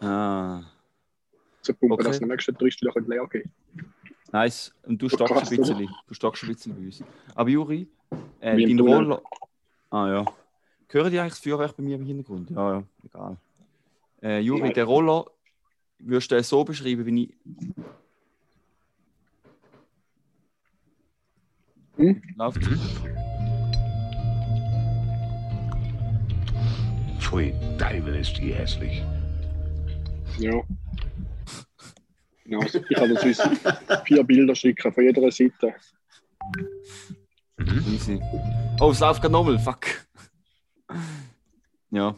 Ah, 0.00 0.62
rauspumpen, 1.60 1.92
Okay. 1.92 2.04
dass 2.04 2.18
der 2.18 2.28
nächste 2.28 2.52
Tourist 2.52 2.80
wieder 2.82 2.92
leer 3.00 3.26
geht. 3.28 3.48
nice. 4.32 4.74
Und 4.82 5.00
du 5.00 5.08
So 5.08 5.16
stockst 5.16 5.50
ein 5.52 5.56
bisschen. 5.58 5.88
Du 6.06 6.14
stockst 6.14 6.42
ein 6.42 6.48
bisschen 6.48 6.74
bei 6.74 6.82
uns. 6.82 7.02
Aber 7.34 7.48
Juri, 7.48 7.88
äh, 8.40 8.60
im 8.62 8.76
dein. 8.76 8.86
Roller. 8.86 9.22
Ah 9.90 10.08
ja. 10.08 10.24
Hören 10.88 11.10
die 11.10 11.18
eigentlich 11.18 11.32
das 11.34 11.40
Feuerwerk 11.40 11.76
bei 11.76 11.82
mir 11.82 11.96
im 11.96 12.04
Hintergrund? 12.04 12.50
Ja, 12.50 12.74
ja, 12.74 12.84
egal. 13.04 13.36
Äh, 14.22 14.38
Juri, 14.40 14.60
Nein. 14.62 14.74
der 14.74 14.84
Roller 14.84 15.24
würdest 15.98 16.30
du 16.30 16.42
so 16.42 16.64
beschreiben, 16.64 17.04
wie 17.06 17.24
ich. 17.24 17.34
Hm? 21.96 22.22
Läuft. 22.36 22.60
Pfui, 27.34 27.52
Teufel 27.78 28.14
ist 28.14 28.38
die 28.38 28.54
hässlich. 28.54 29.02
Ja. 30.38 30.62
Genau, 32.44 32.62
ich 32.62 32.94
kann 32.94 33.16
sonst 33.16 33.42
vier 34.04 34.22
Bilder 34.22 34.54
schicken 34.54 34.92
von 34.92 35.02
jeder 35.02 35.32
Seite. 35.32 35.74
Easy. 37.92 38.20
Oh, 38.78 38.92
es 38.92 39.00
läuft 39.00 39.20
gerade 39.20 39.32
nochmal. 39.32 39.58
Fuck. 39.58 40.06
Ja. 41.90 42.14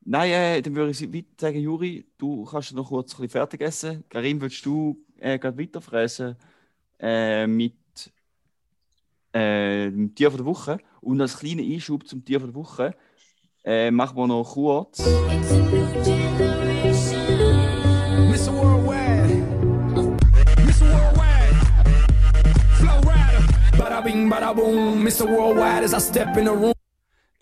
Nein, 0.00 0.30
äh, 0.32 0.60
dann 0.60 0.74
würde 0.74 0.90
ich 0.90 1.14
weiter 1.14 1.28
sagen, 1.38 1.60
Juri, 1.60 2.04
du 2.18 2.44
kannst 2.46 2.74
noch 2.74 2.88
kurz 2.88 3.12
ein 3.12 3.16
bisschen 3.18 3.30
fertig 3.30 3.60
essen. 3.60 4.02
Karim, 4.08 4.40
willst 4.40 4.66
du 4.66 4.98
äh, 5.20 5.38
gerade 5.38 5.56
weiterfressen 5.56 6.34
äh, 6.98 7.46
mit 7.46 7.74
äh, 9.32 9.88
dem 9.88 10.12
Tier 10.16 10.32
von 10.32 10.38
der 10.38 10.46
Woche? 10.46 10.78
Und 11.00 11.20
als 11.20 11.38
kleiner 11.38 11.62
Einschub 11.62 12.08
zum 12.08 12.24
Tier 12.24 12.40
von 12.40 12.48
der 12.48 12.56
Woche 12.56 12.96
äh, 13.64 13.90
machen 13.90 14.16
wir 14.16 14.26
noch 14.26 14.44
kurz. 14.54 15.00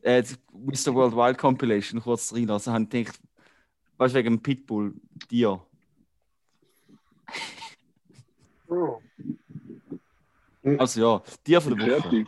Äh, 0.02 0.22
Mr. 0.52 0.94
Worldwide 0.94 1.37
Compilation 1.37 2.00
kurz 2.00 2.33
reinlassen. 2.33 2.72
Haben 2.72 2.88
gedacht, 2.88 3.18
weißt 3.98 4.14
du, 4.14 4.18
wegen 4.18 4.37
dem 4.37 4.42
Pitbull, 4.42 4.94
Tier. 5.28 5.61
Oh, 8.68 9.00
Also 10.78 11.00
ja, 11.00 11.22
Tier 11.44 11.61
von 11.61 11.78
der 11.78 11.98
Woche. 11.98 12.26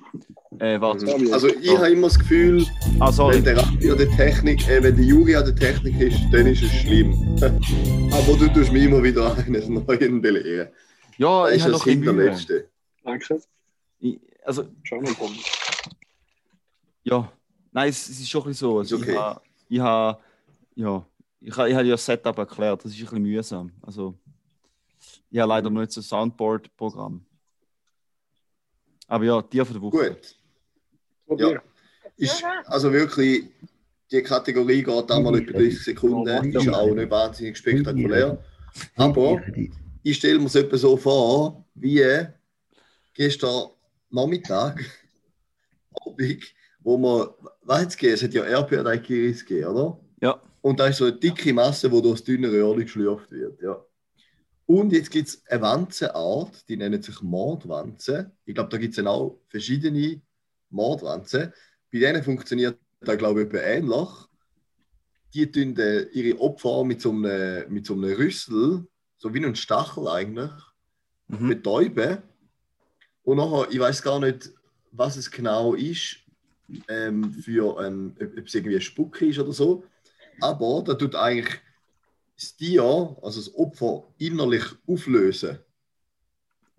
Äh, 0.58 0.80
warte. 0.80 1.06
Also 1.32 1.46
ich 1.48 1.76
habe 1.76 1.90
immer 1.90 2.08
das 2.08 2.18
Gefühl, 2.18 2.66
Ah, 2.98 3.12
wenn 3.28 3.44
der 3.44 3.56
Raffi 3.56 3.90
an 3.90 3.98
der 3.98 4.10
Technik, 4.10 4.66
äh, 4.68 4.82
wenn 4.82 4.96
der 4.96 5.04
Juri 5.04 5.36
an 5.36 5.44
der 5.44 5.54
Technik 5.54 6.00
ist, 6.00 6.18
dann 6.32 6.46
ist 6.46 6.62
es 6.62 6.72
schlimm. 6.72 7.12
Aber 8.12 8.36
du 8.36 8.48
tust 8.52 8.72
mich 8.72 8.82
immer 8.84 9.02
wieder 9.02 9.36
eines 9.36 9.68
Neuen 9.68 10.20
belehren. 10.20 10.68
Ja, 11.18 11.44
Das 11.44 11.50
ich 11.52 11.56
ist 11.58 11.62
habe 11.62 11.72
das 11.72 11.80
noch 11.80 11.86
ein. 11.86 11.92
Hinterletzte. 12.02 12.68
Danke. 13.04 13.42
Ich, 14.00 14.20
also, 14.44 14.64
kommen. 15.18 15.38
ja, 17.04 17.32
nein, 17.72 17.88
es, 17.90 18.08
es 18.08 18.20
ist 18.20 18.28
schon 18.28 18.42
ein 18.42 18.48
bisschen 18.48 18.68
so. 18.68 18.78
Also, 18.78 18.96
okay. 18.96 19.12
Ich 19.12 19.16
habe, 19.18 19.40
ich 19.68 19.80
habe, 19.80 20.18
ja, 20.74 21.06
ich 21.40 21.56
habe, 21.56 21.68
ich 21.68 21.74
habe 21.76 21.84
ja 21.86 21.92
das 21.92 22.04
Setup 22.04 22.36
erklärt, 22.38 22.84
das 22.84 22.90
ist 22.92 22.98
ein 22.98 23.04
bisschen 23.04 23.22
mühsam. 23.22 23.70
Also, 23.82 24.14
ich 25.30 25.38
habe 25.38 25.48
leider 25.48 25.70
noch 25.70 25.80
nicht 25.80 25.92
so 25.92 26.00
ein 26.00 26.04
Soundboard-Programm. 26.04 27.24
Aber 29.06 29.24
ja, 29.24 29.40
Tier 29.42 29.64
von 29.64 29.74
der 29.74 29.82
Woche. 29.82 30.10
Gut. 30.10 30.36
Ja. 31.38 31.62
Ist 32.16 32.44
also 32.66 32.92
wirklich, 32.92 33.44
die 34.10 34.22
Kategorie 34.22 34.82
geht 34.82 35.10
einmal 35.10 35.36
etwa 35.38 35.52
30 35.52 35.82
Sekunden, 35.82 36.52
ist 36.52 36.68
auch 36.68 36.94
nicht 36.94 37.10
wahnsinnig 37.10 37.56
spektakulär. 37.56 38.42
Aber 38.96 39.42
ich 40.02 40.16
stelle 40.16 40.38
mir 40.38 40.46
es 40.46 40.54
etwa 40.54 40.76
so 40.76 40.96
vor, 40.96 41.64
wie 41.74 42.04
gestern 43.14 43.70
Nachmittag, 44.10 44.84
Abend, 46.06 46.54
wo 46.80 46.96
man, 46.96 47.28
hat 47.68 47.88
es? 47.88 48.02
Es 48.02 48.22
hat 48.22 48.34
ja 48.34 48.44
Erdbeerdaiquiris 48.44 49.44
gegeben, 49.44 49.68
oder? 49.68 50.00
Ja. 50.20 50.42
Und 50.62 50.80
da 50.80 50.86
ist 50.86 50.98
so 50.98 51.04
eine 51.04 51.16
dicke 51.16 51.52
Masse, 51.52 51.90
wo 51.90 52.00
durch 52.00 52.20
das 52.20 52.24
dünne 52.24 52.50
Röhrchen 52.50 52.82
geschlürft 52.82 53.30
wird. 53.30 53.60
Ja. 53.62 53.82
Und 54.66 54.92
jetzt 54.92 55.10
gibt 55.10 55.28
es 55.28 55.42
eine 55.48 55.62
Wanzenart, 55.62 56.68
die 56.68 56.76
nennt 56.76 57.04
sich 57.04 57.22
Mordwanze. 57.22 58.30
Ich 58.44 58.54
glaube, 58.54 58.70
da 58.70 58.76
gibt 58.76 58.96
es 58.96 59.04
auch 59.04 59.40
verschiedene 59.48 60.20
Mordwanzen. 60.70 61.52
Bei 61.92 61.98
denen 61.98 62.22
funktioniert 62.22 62.78
das, 63.00 63.18
glaube 63.18 63.44
ich, 63.44 63.54
ähnlich. 63.54 64.08
Die 65.34 65.50
tun 65.50 65.76
äh, 65.78 66.02
ihre 66.12 66.40
Opfer 66.40 66.84
mit 66.84 67.00
so 67.00 67.10
einem, 67.10 67.72
mit 67.72 67.86
so 67.86 67.94
einem 67.94 68.12
Rüssel 68.14 68.86
so 69.16 69.34
wie 69.34 69.44
ein 69.44 69.54
Stachel 69.54 70.08
eigentlich, 70.08 70.50
Mhm. 71.30 71.48
betäuben. 71.48 72.18
Und 73.22 73.36
nachher, 73.36 73.70
ich 73.70 73.78
weiß 73.78 74.02
gar 74.02 74.18
nicht, 74.18 74.50
was 74.90 75.16
es 75.16 75.30
genau 75.30 75.74
ist, 75.74 76.16
ähm, 76.88 77.32
für 77.32 77.78
ein, 77.78 78.16
ob 78.20 78.38
ob 78.38 78.46
es 78.46 78.54
irgendwie 78.54 78.76
ein 78.76 78.80
Spuck 78.80 79.20
ist 79.22 79.38
oder 79.38 79.52
so. 79.52 79.84
Aber 80.40 80.82
da 80.84 80.94
tut 80.94 81.14
eigentlich 81.14 81.60
das 82.36 82.56
Tier, 82.56 82.82
also 83.22 83.40
das 83.40 83.54
Opfer, 83.54 84.08
innerlich 84.18 84.64
auflösen. 84.86 85.58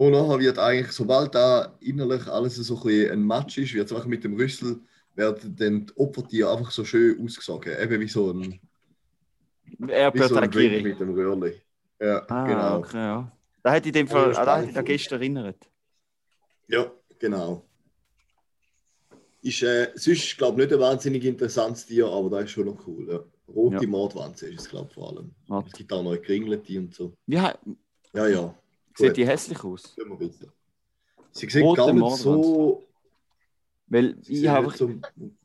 Und 0.01 0.13
nachher 0.13 0.39
wird 0.39 0.57
eigentlich, 0.57 0.91
sobald 0.93 1.35
da 1.35 1.77
innerlich 1.79 2.25
alles 2.27 2.55
so 2.55 2.75
ein, 2.75 2.81
bisschen 2.83 3.11
ein 3.11 3.23
Match 3.23 3.59
ist, 3.59 3.71
wird 3.75 3.85
es 3.85 3.93
einfach 3.93 4.07
mit 4.07 4.23
dem 4.23 4.33
Rüssel, 4.35 4.79
werden 5.13 5.55
dann 5.55 5.85
die 5.85 5.93
Opfertiere 5.95 6.51
einfach 6.51 6.71
so 6.71 6.83
schön 6.83 7.23
ausgesogen. 7.23 7.71
Eben 7.79 7.99
wie 8.01 8.07
so 8.07 8.31
ein, 8.31 8.59
Er 9.87 10.11
wie 10.11 10.17
so 10.23 10.37
ein 10.37 10.49
Drink 10.49 10.71
Harakiri. 10.71 10.81
mit 10.81 10.99
dem 10.99 11.13
Röhrli. 11.13 11.61
Ja, 11.99 12.25
Ah, 12.29 12.47
genau. 12.47 12.77
okay, 12.79 12.97
ja. 12.97 13.31
Da 13.61 13.73
hätte 13.73 13.89
ich 13.89 13.93
dem 13.93 14.07
Ja, 14.07 14.11
Fall, 14.11 14.35
ah, 14.37 14.43
da 14.45 14.57
hätte 14.57 14.69
ich 14.69 14.73
da 14.73 14.81
gestern 14.81 15.19
erinnert. 15.21 15.69
Ja, 16.67 16.91
genau. 17.19 17.63
Ist 19.43 19.61
äh, 19.61 19.91
sonst, 19.93 20.35
glaube 20.35 20.63
ich, 20.63 20.67
nicht 20.67 20.73
ein 20.75 20.81
wahnsinnig 20.81 21.23
interessantes 21.25 21.85
Tier, 21.85 22.07
aber 22.07 22.27
das 22.31 22.45
ist 22.45 22.51
schon 22.53 22.65
noch 22.65 22.87
cool. 22.87 23.07
Ja. 23.07 23.19
Rote 23.53 23.83
Ja. 23.83 23.87
Mordwanze 23.87 24.47
ist 24.49 24.61
es, 24.61 24.69
glaube 24.69 24.87
ich, 24.89 24.95
vor 24.95 25.09
allem. 25.09 25.29
Warte. 25.47 25.67
Es 25.67 25.73
gibt 25.73 25.93
auch 25.93 26.01
noch 26.01 26.15
Kringelte 26.19 26.79
und 26.79 26.91
so. 26.95 27.13
He- 27.27 27.35
Ja, 28.15 28.27
ja. 28.27 28.55
Sieht 29.01 29.17
die 29.17 29.27
hässlich 29.27 29.63
aus? 29.63 29.95
Wir. 29.97 30.29
Sie 31.31 31.49
sieht 31.49 31.63
Rote 31.63 31.81
gar 31.81 31.93
nicht 31.93 32.15
so. 32.17 32.87
Weil 33.87 34.17
ich 34.25 34.47
habe 34.47 34.73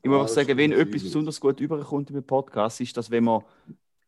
Ich 0.01 0.09
muss 0.09 0.33
sagen, 0.33 0.57
wenn 0.57 0.71
etwas 0.71 1.03
besonders 1.03 1.39
gut 1.39 1.59
überkommt 1.59 2.09
im 2.11 2.23
Podcast, 2.23 2.79
ist, 2.79 2.95
dass 2.95 3.11
wenn 3.11 3.25
man, 3.25 3.43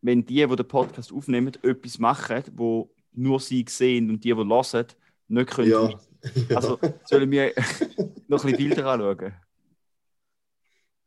wenn 0.02 0.26
die, 0.26 0.36
die 0.36 0.56
den 0.56 0.68
Podcast 0.68 1.12
aufnehmen, 1.12 1.54
etwas 1.62 2.00
machen, 2.00 2.44
wo 2.56 2.90
nur 3.12 3.40
sie 3.42 3.66
sehen 3.68 4.10
und 4.10 4.24
die, 4.24 4.30
die 4.30 4.36
hören, 4.36 4.86
nicht 5.28 5.50
können. 5.50 5.70
Ja. 5.70 6.00
Also 6.54 6.78
sollen 7.06 7.32
wir 7.32 7.54
noch 8.28 8.44
ein 8.44 8.52
bisschen 8.52 8.58
Bilder 8.58 8.88
anschauen. 8.88 9.34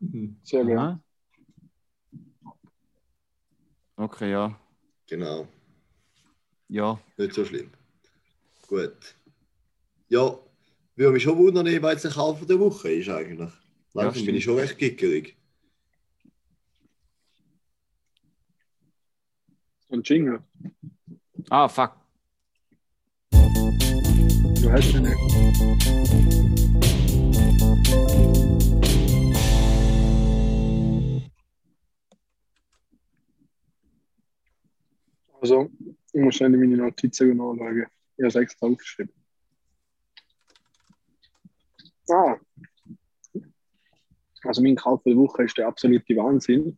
Mhm. 0.00 0.36
Sehr 0.42 0.64
gerne. 0.64 1.02
Okay, 3.96 4.30
ja. 4.30 4.58
Genau. 5.06 5.46
Ja. 6.68 6.98
Nicht 7.18 7.34
so 7.34 7.44
schlimm. 7.44 7.70
Gut. 8.72 9.16
Ja, 10.08 10.38
würde 10.96 11.12
mich 11.12 11.22
schon 11.22 11.36
wundern, 11.36 11.66
was 11.82 11.92
jetzt 11.92 12.04
der 12.04 12.10
Kauf 12.12 12.46
der 12.46 12.58
Woche 12.58 12.90
ist 12.90 13.10
eigentlich. 13.10 13.52
Langsam 13.92 14.14
bin 14.14 14.22
stimmt. 14.22 14.38
ich 14.38 14.44
schon 14.44 14.58
recht 14.58 14.78
gickerig. 14.78 15.36
Und 19.88 20.08
Jingle. 20.08 20.42
Ah, 21.50 21.68
fuck. 21.68 21.92
Du 23.32 24.72
hast 24.72 24.94
ihn 24.94 25.02
nicht. 25.02 25.18
Also, 35.42 35.70
ich 36.14 36.20
muss 36.22 36.36
schnell 36.36 36.54
in 36.54 36.60
meine 36.60 36.76
Notizen 36.78 37.36
nachschauen. 37.36 37.82
Ich 37.82 38.01
habe 38.22 38.28
es 38.28 38.34
extra 38.34 38.66
aufgeschrieben. 38.66 39.12
Ah. 42.10 42.36
Also 44.44 44.62
mein 44.62 44.76
Kauf 44.76 45.02
der 45.04 45.16
Woche 45.16 45.44
ist 45.44 45.56
der 45.56 45.68
absolute 45.68 46.16
Wahnsinn. 46.16 46.76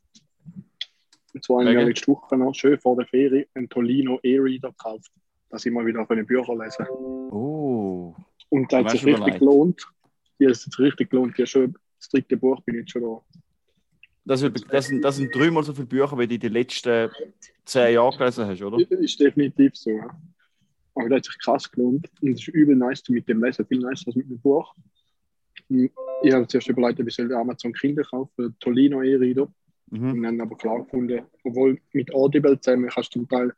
Und 1.33 1.45
zwar 1.45 1.65
habe 1.65 1.81
ich 1.81 1.87
letzte 1.89 2.09
Woche 2.09 2.37
noch 2.37 2.55
schön 2.55 2.79
vor 2.79 2.97
der 2.97 3.07
Ferie 3.07 3.49
einen 3.55 3.69
Tolino 3.69 4.21
E-Reader 4.23 4.71
gekauft, 4.71 5.11
dass 5.51 5.65
ich 5.67 5.73
mal 5.73 5.85
wieder 5.87 6.05
Bücher 6.05 6.55
lesen 6.57 6.85
kann. 6.85 6.89
Oh. 6.89 8.15
Und 8.51 8.73
da 8.73 8.79
hat 8.79 8.91
sich 8.91 9.05
richtig 9.05 9.39
gelohnt. 9.39 9.83
Die 10.39 10.47
hat 10.47 10.57
sich 10.57 10.79
richtig 10.79 11.11
gelohnt. 11.11 11.37
Die 11.37 11.43
hat 11.43 11.49
schon 11.49 11.75
das 11.99 12.09
dritte 12.11 12.37
Buch 12.37 12.61
bin 12.63 12.75
ich 12.77 12.81
jetzt 12.83 12.93
schon 12.93 13.03
da. 13.03 13.21
Das, 14.27 14.43
ist- 14.43 14.67
das, 14.71 14.87
sind, 14.87 15.03
das 15.03 15.17
sind 15.17 15.35
dreimal 15.35 15.65
so 15.65 15.73
viele 15.73 15.87
Bücher, 15.87 16.19
wie 16.19 16.27
du 16.27 16.35
in 16.35 16.41
den 16.41 16.53
letzten 16.53 17.11
zehn 17.65 17.95
Jahren 17.95 18.17
gelesen 18.17 18.47
hast, 18.47 18.63
oder? 18.63 18.79
Das 18.79 19.01
ist 19.01 19.19
definitiv 19.19 19.75
so. 19.75 19.91
Ja. 19.91 20.21
Aber 20.95 21.09
das 21.09 21.17
hat 21.19 21.25
sich 21.25 21.39
krass 21.41 21.71
gelohnt. 21.71 22.09
Und 22.21 22.29
es 22.33 22.41
ist 22.41 22.49
übel 22.49 22.77
nice 22.77 23.03
mit 23.09 23.29
dem 23.29 23.43
Lesen, 23.43 23.67
viel 23.67 23.79
nicer 23.79 24.07
als 24.07 24.17
mit 24.17 24.29
dem 24.29 24.39
Buch. 24.41 24.75
Und 25.69 25.91
Ich 26.23 26.33
habe 26.33 26.47
zuerst 26.47 26.69
überlegt, 26.69 27.01
ob 27.01 27.09
ich 27.09 27.21
Amazon 27.21 27.73
Kinder 27.73 28.03
kaufen, 28.05 28.57
Tolino 28.61 29.03
E-Reader. 29.03 29.49
Mhm. 29.91 30.11
Und 30.13 30.23
dann 30.23 30.41
aber 30.41 30.57
klar 30.57 30.83
gefunden, 30.83 31.23
obwohl 31.43 31.79
mit 31.93 32.13
Audible 32.15 32.59
zusammen 32.61 32.89
kannst 32.89 33.15
du 33.15 33.21
zum 33.21 33.29
Teil 33.29 33.53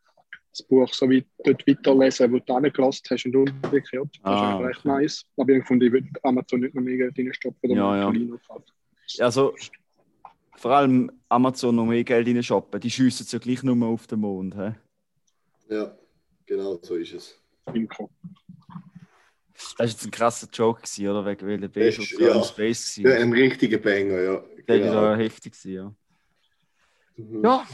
das 0.51 0.62
Buch 0.66 0.88
so 0.92 1.09
wie 1.11 1.25
dort 1.44 1.66
weiterlesen, 1.66 2.33
wo 2.33 2.38
du 2.38 2.53
angelassen 2.55 3.03
hast 3.11 3.27
und 3.27 3.37
umgekehrt. 3.37 4.09
Das 4.14 4.20
Ah, 4.22 4.35
ist 4.35 4.42
eigentlich 4.42 4.68
recht 4.68 4.87
okay. 4.87 4.88
nice. 4.88 5.25
Aber 5.37 5.49
ich 5.49 5.55
habe 5.55 5.61
gefunden, 5.61 5.85
ich 5.87 5.92
würde 5.92 6.09
Amazon 6.22 6.61
nicht 6.61 6.75
noch 6.75 6.83
mehr 6.83 6.96
Geld 6.96 7.18
reinstopfen 7.18 7.70
oder 7.70 7.79
Ja, 7.79 7.96
ja. 7.96 8.05
Tolino 8.07 8.38
kaufen. 8.46 8.64
Also, 9.18 9.55
vor 10.57 10.70
allem 10.70 11.12
Amazon 11.29 11.77
noch 11.77 11.85
mehr 11.85 12.03
Geld 12.03 12.27
in 12.29 12.42
shoppen. 12.42 12.81
Die 12.81 12.90
schiessen 12.90 13.27
ja 13.29 13.38
gleich 13.38 13.62
nur 13.62 13.87
auf 13.87 14.07
den 14.07 14.20
Mond. 14.20 14.55
He? 14.55 14.70
Ja, 15.75 15.94
genau 16.46 16.78
so 16.82 16.94
ist 16.96 17.12
es. 17.14 17.38
Das 19.54 19.74
war 19.78 19.87
jetzt 19.87 20.04
ein 20.04 20.11
krasser 20.11 20.48
Joke, 20.52 20.82
gewesen, 20.82 21.09
oder? 21.09 21.24
Wegen 21.26 21.46
weil 21.46 21.59
der 21.59 21.68
Bezos 21.68 22.12
ist- 22.12 22.20
ja. 22.20 22.28
ja. 22.28 22.42
Space 22.42 22.96
Ja, 22.96 23.11
war. 23.11 23.16
ein 23.16 23.32
richtiger 23.32 23.78
Banger, 23.78 24.20
ja. 24.20 24.44
Der 24.68 24.78
Genau. 24.80 24.94
war 24.94 25.16
heftig, 25.16 25.52
gewesen, 25.52 25.72
ja. 25.72 25.94
Mhm. 27.16 27.42
Ja. 27.44 27.66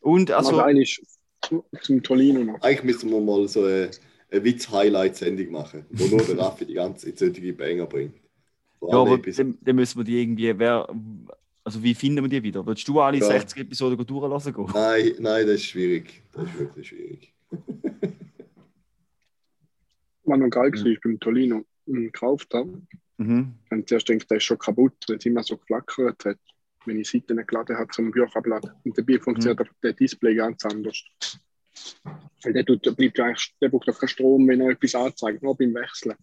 Und 0.00 0.30
Also, 0.30 0.50
also, 0.50 0.60
eigentlich 0.62 1.00
zum 1.82 2.02
Tolino 2.02 2.44
noch. 2.44 2.60
Eigentlich 2.62 2.84
müssen 2.84 3.10
wir 3.10 3.20
mal 3.20 3.46
so 3.48 3.64
eine, 3.64 3.90
eine 4.30 4.44
Witz-Highlight-Sendung 4.44 5.50
machen, 5.50 5.84
wo 5.90 6.04
nur 6.06 6.24
der 6.24 6.38
Raffi 6.38 6.64
die 6.66 6.74
ganze 6.74 7.06
Zeit 7.14 7.18
solche 7.34 7.52
Banger 7.52 7.86
bringt. 7.86 8.14
Ja, 8.82 8.96
aber 8.98 9.18
dann, 9.18 9.58
dann 9.60 9.76
müssen 9.76 9.98
wir 9.98 10.04
die 10.04 10.22
irgendwie, 10.22 10.58
wer, 10.58 10.88
also 11.70 11.84
wie 11.84 11.94
finden 11.94 12.24
wir 12.24 12.28
die 12.28 12.42
wieder? 12.42 12.66
Willst 12.66 12.88
du 12.88 13.00
alle 13.00 13.18
Ja. 13.18 13.26
60 13.26 13.60
Episoden 13.62 14.04
durchlassen 14.04 14.52
gehen? 14.52 14.66
Nein, 14.74 15.12
nein, 15.20 15.46
das 15.46 15.54
ist 15.56 15.66
schwierig. 15.66 16.20
Das 16.32 16.42
ist 16.44 16.58
wirklich 16.58 16.88
schwierig. 16.88 17.32
Was 20.24 20.38
noch 20.38 20.50
geil 20.50 20.72
war, 20.72 20.86
ich 20.86 21.00
beim 21.00 21.20
Tolino 21.20 21.64
gekauft 21.86 22.52
habe. 22.54 22.82
Mhm. 23.18 23.54
Und 23.70 23.88
zuerst 23.88 24.08
denke 24.08 24.24
ich, 24.24 24.28
der 24.28 24.38
ist 24.38 24.44
schon 24.44 24.58
kaputt, 24.58 24.94
weil 25.06 25.16
es 25.18 25.26
immer 25.26 25.44
so 25.44 25.56
geflackert 25.58 26.24
hat, 26.24 26.38
wenn 26.86 26.98
ich 26.98 27.08
Seiten 27.08 27.36
geladen 27.46 27.76
habe 27.76 27.90
zum 27.92 28.10
Bücherblatt. 28.10 28.64
Und 28.84 28.98
dabei 28.98 29.20
funktioniert 29.20 29.68
der 29.82 29.92
Display 29.92 30.34
ganz 30.34 30.64
anders. 30.64 31.04
Weil 32.42 32.52
der, 32.52 32.64
tut, 32.64 32.84
der 32.84 32.92
bleibt 32.92 33.16
ja 33.18 33.26
eigentlich, 33.26 33.54
der 33.60 33.68
braucht 33.68 33.86
ja 33.86 33.92
keinen 33.92 34.08
Strom, 34.08 34.48
wenn 34.48 34.60
er 34.60 34.70
etwas 34.70 34.94
anzeigt, 34.96 35.40
nur 35.42 35.56
beim 35.56 35.72
Wechseln. 35.74 36.16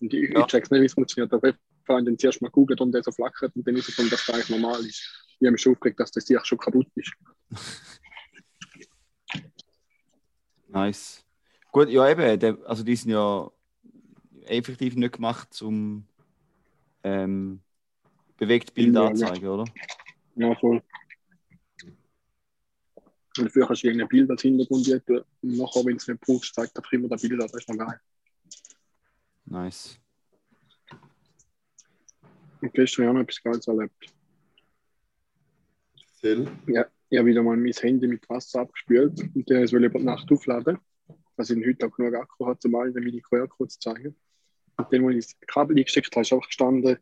Und 0.00 0.14
ich, 0.14 0.30
Ja. 0.30 0.40
ich 0.40 0.46
check's 0.46 0.70
nicht, 0.70 0.80
wie 0.80 0.86
es 0.86 0.94
funktioniert. 0.94 1.32
Aber 1.34 1.52
habe 1.88 2.04
dann 2.04 2.18
zuerst 2.18 2.42
mal 2.42 2.48
gegoogelt 2.48 2.80
und 2.80 2.92
der 2.92 3.02
so 3.02 3.12
flackert 3.12 3.54
und 3.56 3.66
dann 3.66 3.76
ist 3.76 3.88
es, 3.88 3.96
dass 3.96 4.08
das 4.08 4.30
eigentlich 4.30 4.50
normal 4.50 4.80
ist. 4.80 5.26
Ich 5.40 5.46
habe 5.46 5.52
mich 5.52 5.60
schon 5.60 5.72
aufgeregt, 5.72 6.00
dass 6.00 6.10
das 6.10 6.24
Tier 6.24 6.40
schon 6.44 6.58
kaputt 6.58 6.86
ist. 6.94 7.12
Nice. 10.70 11.24
Gut, 11.72 11.88
ja 11.88 12.06
eben, 12.08 12.62
also 12.66 12.84
die 12.84 12.94
sind 12.94 13.10
ja 13.10 13.50
effektiv 14.44 14.96
nicht 14.96 15.14
gemacht 15.14 15.52
zum 15.52 16.06
ähm, 17.02 17.60
bewegt 18.36 18.74
Bild 18.74 18.94
Ja, 18.94 19.02
ja. 19.02 19.08
anzeigen, 19.08 19.48
oder? 19.48 19.64
Ja, 20.36 20.54
voll. 20.56 20.82
Und 23.38 23.44
dafür 23.44 23.66
kannst 23.66 23.82
du 23.82 23.86
irgendein 23.86 24.08
Bild 24.08 24.30
als 24.30 24.42
Hintergrund. 24.42 24.88
Und 24.88 25.24
nachher, 25.42 25.84
wenn 25.84 25.92
du 25.92 25.96
es 25.96 26.08
nicht 26.08 26.20
brauchst, 26.20 26.54
zeigt 26.54 26.76
er 26.76 26.92
immer 26.92 27.08
das 27.08 27.22
Bild. 27.22 27.40
Das 27.40 27.52
ist 27.54 27.68
noch 27.68 27.78
geil. 27.78 28.00
Nice. 29.44 29.98
Und 32.60 32.72
gestern 32.74 33.06
habe 33.06 33.10
ich 33.10 33.10
auch 33.10 33.14
noch 33.14 33.28
etwas 33.28 33.42
Geiles 33.42 33.68
erlebt. 33.68 34.14
Phil? 36.20 36.48
Ja, 36.66 36.86
ich 37.10 37.18
habe 37.18 37.28
wieder 37.28 37.42
mal 37.42 37.56
mein 37.56 37.72
Handy 37.72 38.06
mit 38.08 38.28
Wasser 38.28 38.60
abgespült 38.60 39.20
und 39.34 39.48
der 39.48 39.66
soll 39.68 39.84
über 39.84 39.98
die 39.98 40.04
Nacht 40.04 40.30
aufladen, 40.30 40.78
dass 41.36 41.50
ich 41.50 41.64
heute 41.64 41.86
auch 41.86 41.96
genug 41.96 42.14
Akku 42.14 42.46
habe, 42.46 42.58
zum 42.58 42.74
einen 42.74 42.94
meine 42.94 43.20
QR-Codes 43.20 43.78
zu 43.78 43.90
zeigen. 43.94 44.16
Und 44.76 44.92
dann, 44.92 45.06
als 45.06 45.16
ich 45.16 45.38
das 45.38 45.48
Kabel 45.48 45.76
eingesteckt 45.76 46.10
habe, 46.12 46.22
ist 46.22 46.32
auch 46.32 46.46
gestanden, 46.46 46.98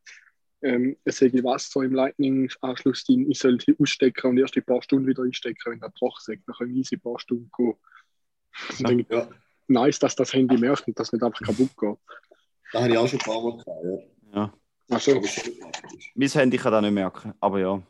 ähm, 0.63 0.97
es 1.05 1.19
sei 1.19 1.31
Wasser 1.33 1.83
im 1.83 1.93
Lightning-Anschluss 1.93 3.05
drin, 3.05 3.31
ich 3.31 3.39
soll 3.39 3.59
die 3.59 3.77
ausstecken 3.79 4.31
und 4.31 4.39
erst 4.39 4.57
in 4.57 4.63
ein 4.63 4.67
paar 4.67 4.83
Stunden 4.83 5.07
wieder 5.07 5.23
einstecken, 5.23 5.73
wenn 5.73 5.81
der 5.81 5.93
trocken 5.93 6.17
ist. 6.19 6.29
Dann 6.47 6.55
können 6.57 6.75
wir 6.75 6.81
easy 6.81 6.97
ein 6.97 7.01
paar 7.01 7.19
Stunden 7.19 7.51
gehen. 7.57 7.75
Und 8.71 8.81
Ja. 8.81 8.89
denke, 8.89 9.15
Ja, 9.15 9.29
nice, 9.69 9.99
dass 9.99 10.17
das 10.17 10.33
Handy 10.33 10.57
merkt 10.57 10.87
und 10.89 10.99
dass 10.99 11.13
nicht 11.13 11.23
einfach 11.23 11.41
kaputt 11.41 11.71
geht. 11.77 11.97
da 12.73 12.81
habe 12.83 12.91
ich 12.93 12.99
auch 12.99 13.07
schon 13.07 13.21
ein 13.21 13.25
paar 13.25 13.43
Mal 13.43 13.53
gehabt. 13.59 13.67
Ja. 14.33 14.41
Ja. 14.41 14.55
Schon 14.99 15.21
praktisch. 15.21 16.13
Mein 16.15 16.29
Handy 16.29 16.57
kann 16.57 16.73
das 16.73 16.83
nicht 16.83 16.93
merken, 16.93 17.35
aber 17.41 17.61
ja. 17.61 17.83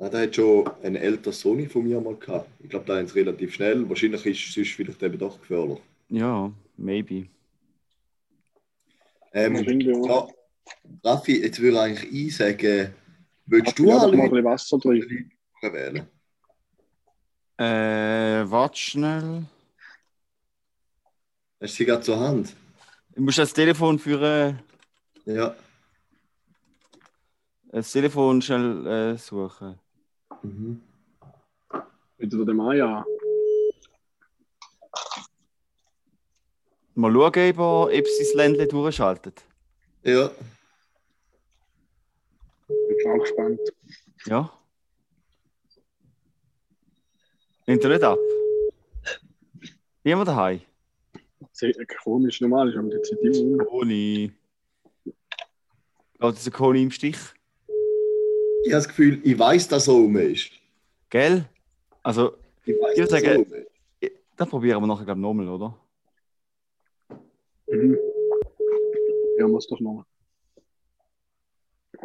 Ja, 0.00 0.08
der 0.08 0.22
hat 0.22 0.34
schon 0.34 0.70
ein 0.82 0.94
älterer 0.94 1.32
Sony 1.32 1.66
von 1.66 1.82
mir 1.82 2.00
mal 2.00 2.14
gehabt. 2.14 2.48
Ich 2.60 2.68
glaube, 2.70 2.86
da 2.86 3.00
ist 3.00 3.14
relativ 3.16 3.54
schnell. 3.54 3.88
Wahrscheinlich 3.88 4.24
ist 4.26 4.48
es 4.48 4.54
sonst 4.54 4.74
vielleicht 4.74 5.02
eben 5.02 5.18
doch 5.18 5.40
gefährlich. 5.40 5.80
Ja, 6.08 6.52
maybe. 6.76 7.26
Ähm, 9.32 9.80
ja, 9.80 10.28
Raffi, 11.04 11.42
jetzt 11.42 11.60
würde 11.60 11.80
eigentlich 11.80 12.12
ich 12.12 12.36
sagen, 12.36 12.94
willst 13.46 13.78
du 13.78 13.86
ja, 13.86 13.94
doch 13.96 14.02
alle 14.02 14.16
mal 14.16 14.24
ein 14.24 14.30
bisschen 14.30 14.44
Wasser 14.44 14.78
drin. 14.78 15.30
wählen? 15.62 16.06
Äh, 17.58 18.48
warte 18.50 18.78
schnell. 18.78 19.46
Hast 21.60 21.72
du 21.72 21.76
sie 21.76 21.84
gerade 21.84 22.02
zur 22.02 22.20
Hand? 22.20 22.54
Du 23.18 23.24
musst 23.24 23.38
das 23.38 23.52
Telefon 23.52 23.98
führen. 23.98 24.60
Ja. 25.24 25.56
Das 27.72 27.90
Telefon 27.90 28.40
schnell 28.40 28.86
äh, 28.86 29.18
suchen. 29.18 29.76
Mhm. 30.40 30.80
Wieder 32.16 32.44
der 32.44 32.54
Maya. 32.54 33.04
Mal 36.94 37.12
schauen, 37.12 37.88
ob, 37.90 38.04
das 38.04 38.34
Ländle 38.34 38.68
durchschaltet. 38.68 39.42
Ja. 40.04 40.30
Bin 42.68 43.00
schon 43.02 43.10
auch 43.10 43.24
gespannt. 43.24 43.60
Ja. 44.26 44.52
Nimmt 47.66 47.82
er 47.82 47.90
nicht 47.90 48.04
ab? 48.04 48.18
Niemand 50.04 50.28
daheim? 50.28 50.67
Sehr 51.58 51.72
komisch, 52.04 52.40
normal 52.40 52.68
ist 52.70 52.76
aber 52.76 52.88
die 52.88 53.02
Zeit 53.02 53.18
immer 53.20 53.62
um. 53.64 53.66
Koni. 53.66 54.30
Lässt 56.20 56.38
dieser 56.38 56.50
Koni 56.52 56.82
im 56.84 56.90
Stich? 56.92 57.16
Ich 58.62 58.72
habe 58.72 58.76
das 58.76 58.86
Gefühl, 58.88 59.20
ich 59.24 59.36
weiß, 59.36 59.66
dass 59.66 59.88
er 59.88 59.94
rum 59.94 60.16
ist. 60.18 60.52
Gell? 61.10 61.46
Also, 62.04 62.36
Ich 62.64 62.74
weiß, 62.74 62.92
Ich 62.92 62.98
würde 62.98 63.10
sagen- 63.10 63.46
ist. 64.00 64.12
das 64.36 64.48
probieren 64.48 64.80
wir 64.82 64.86
nachher, 64.86 65.04
glaube 65.04 65.18
ich, 65.18 65.22
nochmal, 65.22 65.48
oder? 65.48 65.76
Mhm. 67.66 67.98
Ja, 69.38 69.48
muss 69.48 69.66
doch 69.66 69.80
noch. 69.80 70.04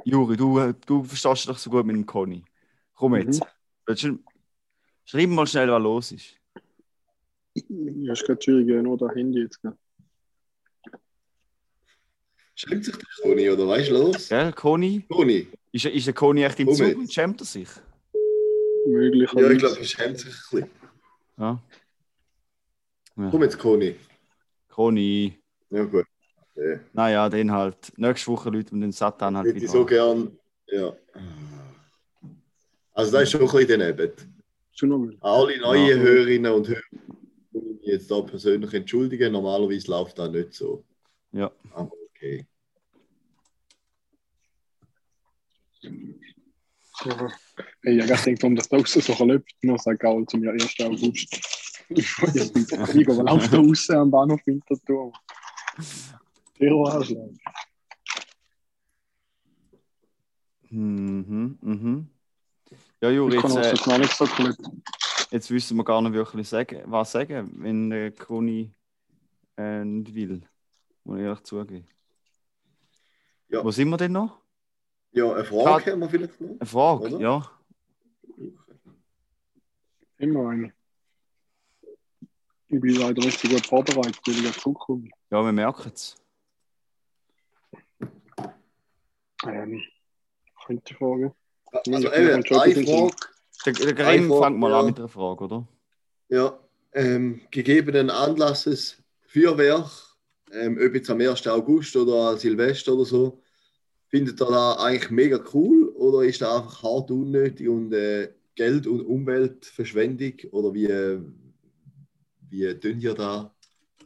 Juri, 0.03 0.35
du, 0.35 0.57
äh, 0.59 0.73
du 0.87 1.03
verstehst 1.03 1.41
dich 1.41 1.45
doch 1.45 1.57
so 1.59 1.69
gut 1.69 1.85
mit 1.85 1.95
dem 1.95 2.05
Koni. 2.07 2.43
Komm 2.95 3.15
jetzt. 3.17 3.39
Willst 3.85 4.03
du- 4.03 4.17
Schreib 5.05 5.29
mal 5.29 5.45
schnell, 5.45 5.69
was 5.69 5.81
los 5.81 6.11
ist. 6.13 6.39
Ja, 7.55 8.13
ist 8.13 8.25
gerade 8.25 8.41
schwierig, 8.41 8.83
nur 8.83 8.97
das 8.97 9.13
Handy 9.15 9.41
jetzt. 9.41 9.61
gell. 9.61 9.73
Schämt 12.55 12.85
sich 12.85 12.95
der 12.95 13.07
Koni, 13.21 13.49
oder 13.49 13.67
weißt 13.67 13.89
du 13.89 13.93
los? 13.93 14.29
Gell, 14.29 14.51
Koni? 14.53 15.05
Koni? 15.09 15.47
Ist, 15.71 15.85
ist 15.85 16.05
der 16.07 16.13
Koni 16.13 16.43
echt 16.43 16.59
im 16.59 16.67
Komm 16.67 16.75
Zug 16.75 16.87
jetzt. 16.87 16.97
und 16.97 17.13
schämt 17.13 17.41
er 17.41 17.45
sich? 17.45 17.69
Möglicherweise. 18.85 19.45
Ja, 19.47 19.51
ich 19.51 19.57
glaube, 19.59 19.77
er 19.79 19.85
schämt 19.85 20.19
sich 20.19 20.27
ein 20.27 20.31
bisschen. 20.51 20.69
Ja. 21.37 21.63
ja. 23.17 23.29
Komm 23.31 23.41
jetzt, 23.43 23.57
Koni. 23.57 23.95
Koni. 24.69 25.39
Ja, 25.71 25.83
gut. 25.85 26.05
Ja. 26.55 26.79
Naja, 26.93 27.29
den 27.29 27.51
halt. 27.51 27.91
Nächste 27.97 28.31
Woche 28.31 28.49
Leute 28.51 28.75
den 28.75 28.91
Satan 28.91 29.35
halt 29.37 29.47
Hätte 29.47 29.57
ich 29.65 29.71
so 29.71 29.83
gern. 29.85 30.37
Ja. 30.67 30.95
Also, 32.93 33.11
das 33.11 33.23
ist 33.23 33.31
schon 33.31 33.41
ein 33.41 33.47
bisschen 33.47 33.79
daneben. 33.79 34.11
Schon 34.75 34.89
noch 34.89 34.99
mal. 34.99 35.17
Alle 35.21 35.59
neuen 35.59 35.87
Ja. 35.87 35.95
Hörerinnen 35.95 36.51
und 36.51 36.67
Hörer, 36.67 36.81
mich 37.83 37.93
jetzt 37.93 38.09
da 38.09 38.21
persönlich 38.21 38.73
entschuldigen. 38.73 39.33
Normalerweise 39.33 39.91
läuft 39.91 40.17
das 40.17 40.31
nicht 40.31 40.53
so. 40.53 40.83
Ja. 41.31 41.51
Aber 41.71 41.91
okay. 42.09 42.45
Ja. 45.81 47.27
Hey, 47.83 47.97
ich 47.97 48.09
habe 48.09 48.21
gedacht, 48.23 48.43
um 48.43 48.55
das 48.55 48.69
draußen 48.69 49.01
so 49.01 49.25
läuft, 49.25 49.51
noch 49.61 49.79
St. 49.79 49.99
Gaul 49.99 50.25
zum 50.27 50.43
Jahr 50.43 50.53
1. 50.53 50.75
August. 50.81 51.63
Ich 51.89 52.15
bin 52.53 52.65
Krieg, 52.85 53.09
aber 53.09 53.23
läuft 53.23 53.51
da 53.51 53.57
draußen 53.57 53.95
am 53.95 54.11
Bahnhof 54.11 54.39
Winterthur. 54.45 55.11
Terroranschlag. 56.57 57.31
Mhm, 60.69 61.57
mhm. 61.61 62.09
Ja, 63.01 63.09
Juri, 63.09 63.35
Ich 63.35 63.41
kann 63.41 63.51
jetzt, 63.51 63.67
auch 63.67 63.73
äh, 63.73 63.75
so 63.75 63.89
gar 63.89 63.97
nicht 63.97 64.13
so 64.13 64.25
gut. 64.25 64.55
Jetzt 65.33 65.49
wissen 65.49 65.75
wir 65.77 65.83
gar 65.83 66.01
nicht 66.01 66.13
wirklich 66.13 66.47
sagen, 66.47 66.83
was 66.85 67.11
sagen, 67.11 67.51
wenn 67.55 67.89
der 67.89 68.11
Koni 68.11 68.71
äh, 69.57 69.83
nicht 69.83 70.13
will. 70.13 70.41
Muss 71.03 71.17
ich 71.17 71.25
ehrlich 71.25 71.43
zugeben. 71.43 71.87
Ja. 73.49 73.63
Wo 73.63 73.71
sind 73.71 73.89
wir 73.89 73.97
denn 73.97 74.11
noch? 74.11 74.39
Ja, 75.11 75.33
eine 75.33 75.43
Frage 75.43 75.91
haben 75.91 75.99
wir 76.01 76.09
vielleicht 76.09 76.39
noch. 76.39 76.49
Eine 76.51 76.65
Frage, 76.65 77.15
Oder? 77.15 77.19
ja. 77.19 77.51
Immer 80.17 80.49
eine. 80.49 80.73
Ich 82.69 82.79
bin 82.79 82.95
leider 82.95 83.21
nicht 83.21 83.39
so 83.39 83.47
gut 83.47 83.65
vorbereitet, 83.65 84.19
weil 84.25 84.35
ich 84.35 84.43
ja 84.43 84.51
zurückkomme. 84.51 85.09
Ja, 85.29 85.43
wir 85.43 85.51
merken 85.51 85.91
es. 85.93 86.15
Ähm, 89.45 89.81
könnte 90.65 90.91
ich 90.91 90.97
fragen. 90.97 91.33
Also, 91.71 92.07
Ja, 92.07 92.15
eben, 92.15 92.33
kommt 92.33 92.47
schon 92.47 92.59
eine 92.59 92.85
Frage. 92.85 93.32
Der, 93.65 93.73
der 93.73 93.83
Eine 93.85 93.93
Grimm 93.93 94.27
Frage, 94.29 94.45
fängt 94.45 94.59
mal 94.59 94.71
ja. 94.71 94.79
an 94.79 94.85
mit 94.85 94.97
der 94.97 95.07
Frage, 95.07 95.43
oder? 95.43 95.67
Ja, 96.29 96.59
ähm, 96.93 97.41
gegebenen 97.51 98.09
Anlasses 98.09 99.01
Feuerwerk, 99.21 99.89
ähm, 100.51 100.79
ob 100.83 100.93
jetzt 100.93 101.09
am 101.09 101.21
1. 101.21 101.47
August 101.47 101.95
oder 101.95 102.31
an 102.31 102.37
Silvester 102.37 102.93
oder 102.93 103.05
so, 103.05 103.41
findet 104.07 104.39
ihr 104.41 104.45
da 104.45 104.75
eigentlich 104.75 105.09
mega 105.09 105.39
cool 105.53 105.89
oder 105.95 106.23
ist 106.23 106.41
das 106.41 106.55
einfach 106.55 106.83
hart 106.83 107.09
unnötig 107.09 107.67
und 107.67 107.93
äh, 107.93 108.31
Geld- 108.55 108.85
und 108.85 109.01
Umweltverschwendung? 109.01 110.33
Oder 110.51 110.73
wie, 110.73 110.85
äh, 110.85 111.19
wie 112.49 112.79
tun 112.79 112.99
ihr 112.99 113.15
da? 113.15 113.53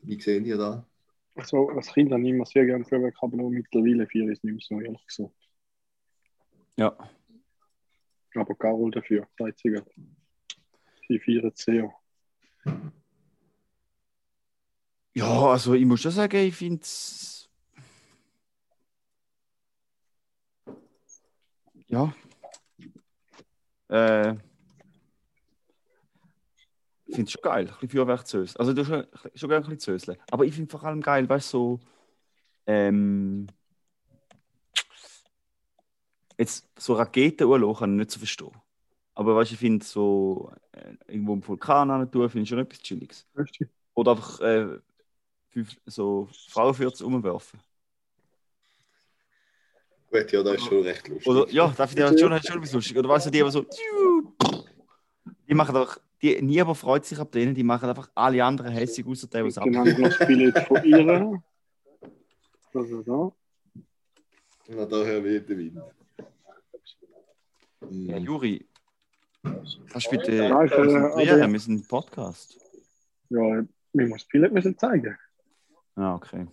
Wie 0.04 0.20
sehen 0.22 0.46
ihr 0.46 0.58
da? 0.58 0.86
Also, 1.36 1.70
als 1.70 1.93
Kind 1.93 2.12
habe 2.12 2.24
ich 2.24 2.30
immer 2.30 2.46
sehr 2.46 2.65
gerne 2.65 2.86
Feuerwerk, 2.86 3.15
aber 3.22 3.38
mittlerweile 3.50 4.08
vier 4.08 4.32
ist 4.32 4.43
nicht 4.43 4.54
mehr 4.54 4.80
so, 4.80 4.84
ehrlich 4.84 5.06
gesagt. 5.06 5.34
Ja. 6.78 6.98
Aber 8.39 8.56
Carol 8.56 8.91
dafür, 8.91 9.28
gerade. 9.38 9.86
Sie 11.08 11.19
feiern 11.19 11.52
es 11.54 11.63
sehr. 11.63 11.93
Ja, 15.13 15.47
also 15.47 15.73
ich 15.73 15.86
muss 15.86 16.02
schon 16.02 16.12
sagen, 16.12 16.38
ich 16.38 16.56
finde 16.56 16.82
es. 16.82 17.50
Ja. 21.88 22.13
Äh. 23.89 24.36
Ich 27.06 27.15
finde 27.15 27.30
es 27.30 27.32
schon 27.32 27.41
geil, 27.41 27.67
ein 27.67 27.73
bisschen 27.73 27.89
Feuerwerk 27.89 28.28
zu 28.28 28.39
öseln. 28.39 28.60
Also, 28.60 28.73
du 28.73 28.84
schon, 28.84 29.08
schon 29.34 29.50
gerne 29.50 29.65
ein 29.65 29.69
bisschen 29.69 29.80
zu 29.80 29.91
öseln. 29.91 30.17
Aber 30.30 30.43
ich 30.43 30.54
finde 30.54 30.69
vor 30.69 30.84
allem 30.84 31.02
geil, 31.02 31.28
weißt 31.28 31.54
du, 31.54 31.80
so. 31.80 31.80
Ähm, 32.67 33.47
jetzt 36.38 36.67
so 36.78 36.93
Raketen 36.93 37.47
urlachen 37.47 37.80
kann 37.80 37.93
ich 37.93 37.97
nicht 37.97 38.12
so 38.12 38.19
verstehen. 38.19 38.52
Aber 39.15 39.36
weißt 39.36 39.52
du, 39.52 39.54
ich 39.56 39.60
finde 39.60 39.84
so 39.84 40.52
äh, 40.73 40.93
irgendwo 41.08 41.34
im 41.34 41.47
Vulkan 41.47 41.89
an 41.89 42.12
tun, 42.12 42.30
finde 42.30 42.43
ich 42.43 42.50
schon 42.50 42.60
etwas 42.60 42.80
Chilliges. 42.80 43.28
Oder 43.95 44.12
einfach 44.12 44.39
äh, 44.41 44.78
fünf, 45.50 45.76
so 45.88 46.30
Frauenfürze 46.50 47.06
umwerfen. 47.06 47.60
Gut, 50.12 50.32
ja, 50.32 50.43
das 50.43 50.56
ist 50.56 50.65
schon 50.65 50.84
recht 50.84 51.08
lustig. 51.08 51.28
Oder, 51.28 51.50
ja, 51.50 51.73
das 51.76 51.91
finde 51.91 52.13
ich 52.13 52.19
schon, 52.19 52.41
schon 52.41 52.58
etwas 52.58 52.73
lustig. 52.73 52.97
Oder 52.97 53.10
weißt 53.10 53.26
du, 53.26 53.32
die 53.32 53.41
aber 53.41 53.52
so. 53.52 53.65
Die 55.47 55.54
machen 55.54 55.73
doch. 55.73 55.97
Die, 56.21 56.41
niemand 56.41 56.78
freut 56.78 57.06
sich 57.06 57.19
ab 57.19 57.32
denen, 57.32 57.54
die 57.54 57.63
machen 57.63 57.89
einfach 57.89 58.10
alle 58.15 58.43
anderen 58.43 58.71
hässig, 58.71 59.06
außer 59.06 59.28
der, 59.28 59.45
was 59.45 59.58
ab. 59.58 59.65
Wir 59.65 59.84
noch 59.97 60.10
das 60.10 60.28
Billett 60.28 60.58
von 60.60 60.84
ihr. 60.84 61.43
Also 62.73 63.02
da. 63.04 63.32
Na, 64.69 64.86
da 64.86 64.95
hören 64.97 65.23
wir 65.23 65.39
den 65.41 65.58
Wind. 65.58 65.82
Hm. 67.81 68.05
Ja, 68.05 68.17
Juri, 68.17 68.67
kannst 69.43 70.07
du 70.07 70.11
bitte 70.11 70.31
Ja, 70.35 70.63
ich, 70.63 70.71
äh, 70.71 70.75
konzentrieren? 70.75 71.41
aber- 71.41 71.51
Wir 71.53 71.59
sind 71.59 71.79
ein 71.81 71.87
Podcast. 71.87 72.59
Ja, 73.29 73.39
wir 73.39 73.65
müssen 73.93 74.11
das 74.13 74.27
Billett 74.27 74.53
müssen 74.53 74.77
zeigen. 74.77 75.17
Ah, 75.95 76.15
okay. 76.15 76.47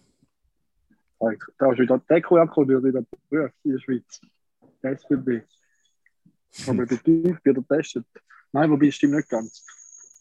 Da 1.58 1.72
ist 1.72 1.78
wieder 1.78 1.98
der 1.98 2.20
QR-Code 2.20 2.74
wird 2.74 2.84
wieder 2.84 3.02
geprüft 3.02 3.54
in 3.64 3.72
der 3.72 3.78
Schweiz. 3.80 4.20
Der 4.82 4.92
SBB. 4.92 5.42
Aber 6.66 6.84
bedingt 6.84 7.42
wird 7.42 7.56
er 7.56 7.62
getestet. 7.62 8.04
Nein, 8.52 8.70
wobei, 8.70 8.86
das 8.86 8.96
stimmt 8.96 9.14
nicht 9.14 9.30
ganz. 9.30 9.64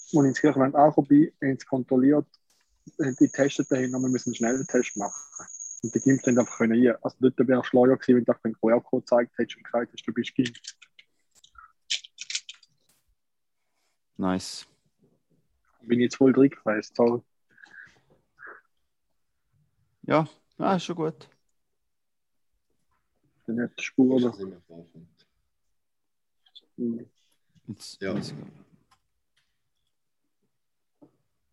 Ich 0.07 0.13
ins 0.13 0.39
Kirchenland 0.39 0.73
angekommen 0.73 1.07
bin, 1.09 1.31
haben 1.43 1.57
sie 1.59 1.65
kontrolliert, 1.65 2.25
haben 3.01 3.15
die 3.19 3.25
getestet 3.25 3.69
dahin, 3.69 3.93
aber 3.93 4.03
wir 4.05 4.09
müssen 4.11 4.29
einen 4.29 4.35
Schnelltest 4.35 4.95
machen. 4.95 5.21
Und 5.83 5.93
die 5.93 5.99
Geimpften 5.99 6.31
haben 6.37 6.39
einfach 6.45 6.57
können 6.59 6.79
hier. 6.79 6.97
Also 7.03 7.17
dort 7.19 7.37
wäre 7.45 7.59
es 7.59 7.67
schleuer 7.67 7.97
gewesen, 7.97 8.15
wenn 8.17 8.23
du 8.23 8.31
einfach 8.31 8.41
den 8.43 8.53
QR-Code 8.53 9.01
gezeigt 9.01 9.37
hättest 9.37 9.57
und 9.57 9.63
gesagt 9.65 9.91
hast, 9.91 10.07
du 10.07 10.13
bist 10.13 10.33
geimpft. 10.35 10.77
Nice. 14.17 14.67
Bin 15.82 15.99
jetzt 15.99 16.15
voll 16.17 16.32
drin 16.34 16.49
gewesen, 16.49 16.93
toll. 16.95 17.23
Ja, 20.04 20.28
ah, 20.58 20.76
ist 20.76 20.86
schon 20.86 20.95
gut. 20.95 21.30
Die 23.47 23.52
nette 23.52 23.82
Spur, 23.82 24.17
Ich 24.17 24.26
oder? 24.26 24.58
Jetzt, 27.67 28.02
Ja. 28.02 28.13
jetzt- 28.13 28.34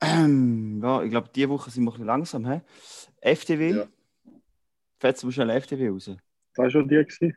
Ähm, 0.03 0.81
ja, 0.83 1.03
ich 1.03 1.11
glaube, 1.11 1.29
diese 1.35 1.49
Woche 1.51 1.71
sind 1.71 1.85
wir 1.85 1.91
ein 1.91 1.93
bisschen 1.93 2.07
langsam. 2.07 2.51
He? 2.51 2.61
FTW? 3.21 3.71
Ja. 3.77 3.89
Fetzen 4.99 5.29
wir 5.29 5.33
schnell 5.33 5.51
FTW 5.51 5.89
raus. 5.91 6.05
Das 6.07 6.19
war 6.57 6.71
schon 6.71 6.89
die 6.89 6.95
gewesen. 6.97 7.37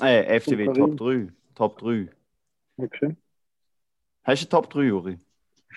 Äh, 0.00 0.38
FTW 0.38 0.66
Top 0.66 0.74
Karim? 0.76 0.96
3. 0.96 1.32
Top 1.54 1.78
3. 1.78 2.08
Okay. 2.78 3.16
Hast 4.22 4.42
du 4.42 4.46
eine 4.46 4.48
Top 4.50 4.70
3, 4.70 4.82
Juri? 4.84 5.18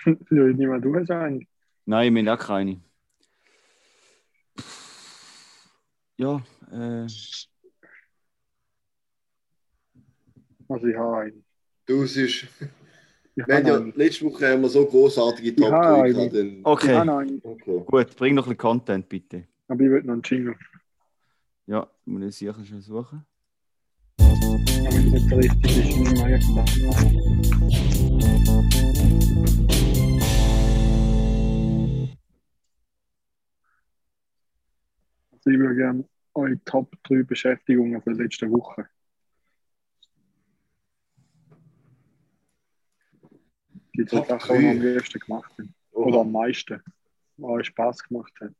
Ja, 0.04 0.14
niemand 0.30 0.84
du 0.84 0.94
hast 0.96 1.10
einen. 1.10 1.46
Nein, 1.84 2.14
wir 2.14 2.22
haben 2.32 2.40
auch 2.40 2.46
keine. 2.46 2.80
Ja, 6.16 6.42
äh, 6.70 7.06
Also 10.68 10.86
ich 10.86 10.96
habe 10.96 11.16
einen. 11.18 11.44
Du. 11.86 12.04
Ich 12.04 12.48
habe 13.42 13.54
haben 13.54 13.66
ja, 13.66 13.92
letzte 13.96 14.26
Woche 14.26 14.46
haben 14.52 14.62
wir 14.62 14.68
so 14.68 14.86
großartige 14.86 15.56
Top 15.56 15.70
Ja, 15.70 15.80
3 15.80 16.02
eine. 16.02 16.12
gehabt. 16.12 16.34
dann- 16.34 16.58
Ich 16.60 16.66
okay. 16.66 17.40
Okay. 17.42 17.82
gut, 17.86 18.16
bring 18.16 18.34
noch 18.34 18.44
ein 18.44 18.50
bisschen 18.50 18.58
Content, 18.58 19.08
bitte. 19.08 19.48
Aber 19.68 19.82
ich 19.82 19.90
will 19.90 20.02
noch 20.04 20.12
einen 20.14 20.22
Jingle. 20.22 20.54
Ja, 21.66 21.90
ich 22.04 22.12
muss 22.12 22.22
ich 22.24 22.36
sicher 22.36 22.64
schon 22.64 22.80
suchen. 22.80 23.26
Aber 25.04 25.12
wenn 25.12 25.16
es 25.16 25.22
nicht 25.22 25.30
der 25.30 25.38
richtige 25.38 25.80
ist, 25.80 25.96
nehme 25.96 26.36
ich 26.36 26.42
irgendwann. 26.42 27.72
Also 35.32 35.50
ich 35.50 35.58
würde 35.58 35.74
gerne 35.76 36.04
eure 36.34 36.58
Top 36.64 36.94
3 37.04 37.22
Beschäftigungen 37.24 38.00
für 38.02 38.12
die 38.14 38.22
letzte 38.22 38.50
Woche. 38.50 38.88
Die 43.94 44.04
drei 44.04 44.20
Top 44.20 44.28
Sachen, 44.40 44.58
die 44.60 44.68
am 44.68 44.80
liebsten 44.80 45.18
gemacht. 45.18 45.52
Oha. 45.92 46.06
Oder 46.06 46.20
am 46.20 46.32
meisten. 46.32 46.82
Die 47.36 47.42
euch 47.42 47.66
Spaß 47.66 48.04
gemacht 48.04 48.32
hat. 48.40 48.52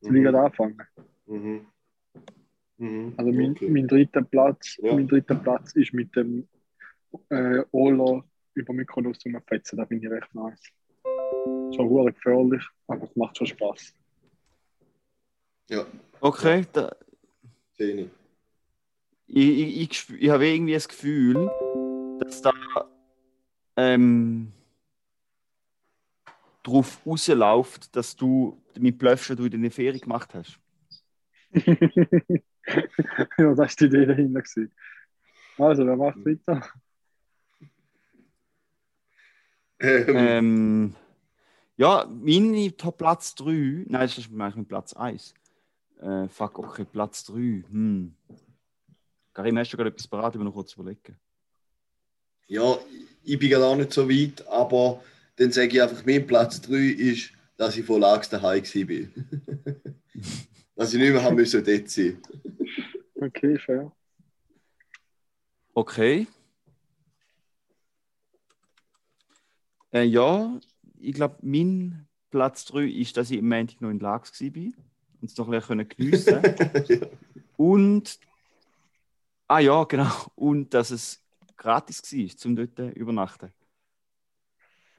Soll 0.00 0.12
Mhm. 0.12 0.16
ich 0.18 0.22
gerade 0.24 0.40
anfangen? 0.40 0.82
Mhm. 1.26 1.66
Mhm. 2.78 3.14
Also 3.16 3.32
mein, 3.32 3.50
Okay. 3.52 3.68
mein 3.68 3.86
dritter 3.86 4.22
Platz, 4.22 4.78
Ja. 4.82 4.94
mein 4.94 5.06
dritter 5.08 5.36
Platz 5.36 5.72
ist 5.76 5.92
mit 5.92 6.14
dem 6.16 6.48
äh, 7.30 7.62
Ola 7.70 8.24
über 8.54 8.72
Mykonos 8.72 9.18
zum 9.18 9.40
Fetzen. 9.46 9.76
Da 9.76 9.84
bin 9.84 10.02
ich 10.02 10.10
recht 10.10 10.34
nice. 10.34 10.62
Schon 11.74 11.88
hure 11.88 12.12
gefährlich, 12.12 12.62
aber 12.86 13.04
es 13.04 13.16
macht 13.16 13.36
schon 13.38 13.46
Spaß. 13.46 13.94
Ja, 15.70 15.86
Okay, 16.20 16.64
da, 16.72 16.94
sehe 17.76 18.02
ich. 18.02 18.08
ich, 19.26 19.82
ich, 19.92 20.10
ich, 20.22 20.30
habe 20.30 20.46
irgendwie 20.46 20.72
das 20.72 20.88
Gefühl, 20.88 21.50
dass 22.20 22.40
da 22.42 22.52
ähm, 23.76 24.52
drauf 26.62 27.00
rausläuft, 27.06 27.94
dass 27.94 28.16
du 28.16 28.60
mit 28.78 28.98
Blöffen 28.98 29.36
du 29.36 29.44
in 29.44 29.62
der 29.62 29.70
Ferien 29.70 30.00
gemacht 30.00 30.34
hast. 30.34 30.58
ja, 33.38 33.54
das 33.54 33.58
war 33.58 33.66
die 33.66 33.84
Idee 33.84 34.06
dahinter. 34.06 34.42
Gewesen. 34.42 34.72
Also, 35.58 35.86
wer 35.86 35.96
macht 35.96 36.18
weiter? 36.24 36.66
Ähm, 39.80 40.16
Ähm, 40.16 40.94
ja, 41.76 42.06
meine 42.08 42.76
Top 42.76 42.98
Platz 42.98 43.34
3, 43.34 43.50
nein, 43.50 43.86
das 43.88 44.18
ist 44.18 44.30
mit 44.30 44.68
Platz 44.68 44.92
1. 44.92 45.34
Äh, 46.00 46.28
fuck, 46.28 46.58
okay, 46.58 46.84
Platz 46.84 47.24
3. 47.24 47.34
Hm. 47.34 48.14
Karim, 49.32 49.58
hast 49.58 49.72
du 49.72 49.76
gerade 49.76 49.90
etwas 49.90 50.06
parat, 50.06 50.34
ich 50.34 50.38
will 50.38 50.44
noch 50.44 50.54
kurz 50.54 50.74
überlegen. 50.74 51.16
ja, 52.46 52.78
ich 53.24 53.38
bin 53.38 53.50
gerade 53.50 53.64
auch 53.64 53.76
nicht 53.76 53.92
so 53.92 54.08
weit, 54.08 54.46
aber 54.46 55.02
dann 55.36 55.50
sage 55.50 55.68
ich 55.68 55.82
einfach, 55.82 56.04
mein 56.06 56.26
Platz 56.26 56.60
3 56.60 56.76
ist, 56.76 57.30
dass 57.56 57.76
ich 57.76 57.84
von 57.84 58.00
Lags 58.00 58.28
daheim 58.28 58.62
war. 58.62 59.24
dass 60.76 60.92
ich 60.92 61.00
nicht 61.00 61.12
mehr 61.12 61.22
haben 61.22 61.36
müssen 61.36 61.64
dort 61.64 61.88
sein. 61.88 62.20
Okay, 63.24 63.58
fair. 63.58 63.90
Okay. 65.74 66.26
Äh, 69.92 70.02
ja, 70.02 70.60
ich 70.98 71.14
glaube, 71.14 71.38
mein 71.40 72.06
Platz 72.30 72.66
3 72.66 72.84
ist, 72.84 73.16
dass 73.16 73.30
ich 73.30 73.38
im 73.38 73.48
Montag 73.48 73.80
noch 73.80 73.88
in 73.88 73.98
Lags 73.98 74.40
war 74.42 74.72
und 75.20 75.30
es 75.30 75.36
noch 75.38 75.48
ein 75.48 75.52
bisschen 75.52 75.88
geniessen 75.88 76.42
konnte. 76.42 77.10
Und, 77.56 78.18
ah 79.48 79.60
ja, 79.60 79.84
genau, 79.84 80.12
und 80.34 80.74
dass 80.74 80.90
es 80.90 81.24
gratis 81.56 82.02
war, 82.02 82.36
zum 82.36 82.56
dort 82.56 82.78
übernachten. 82.94 83.52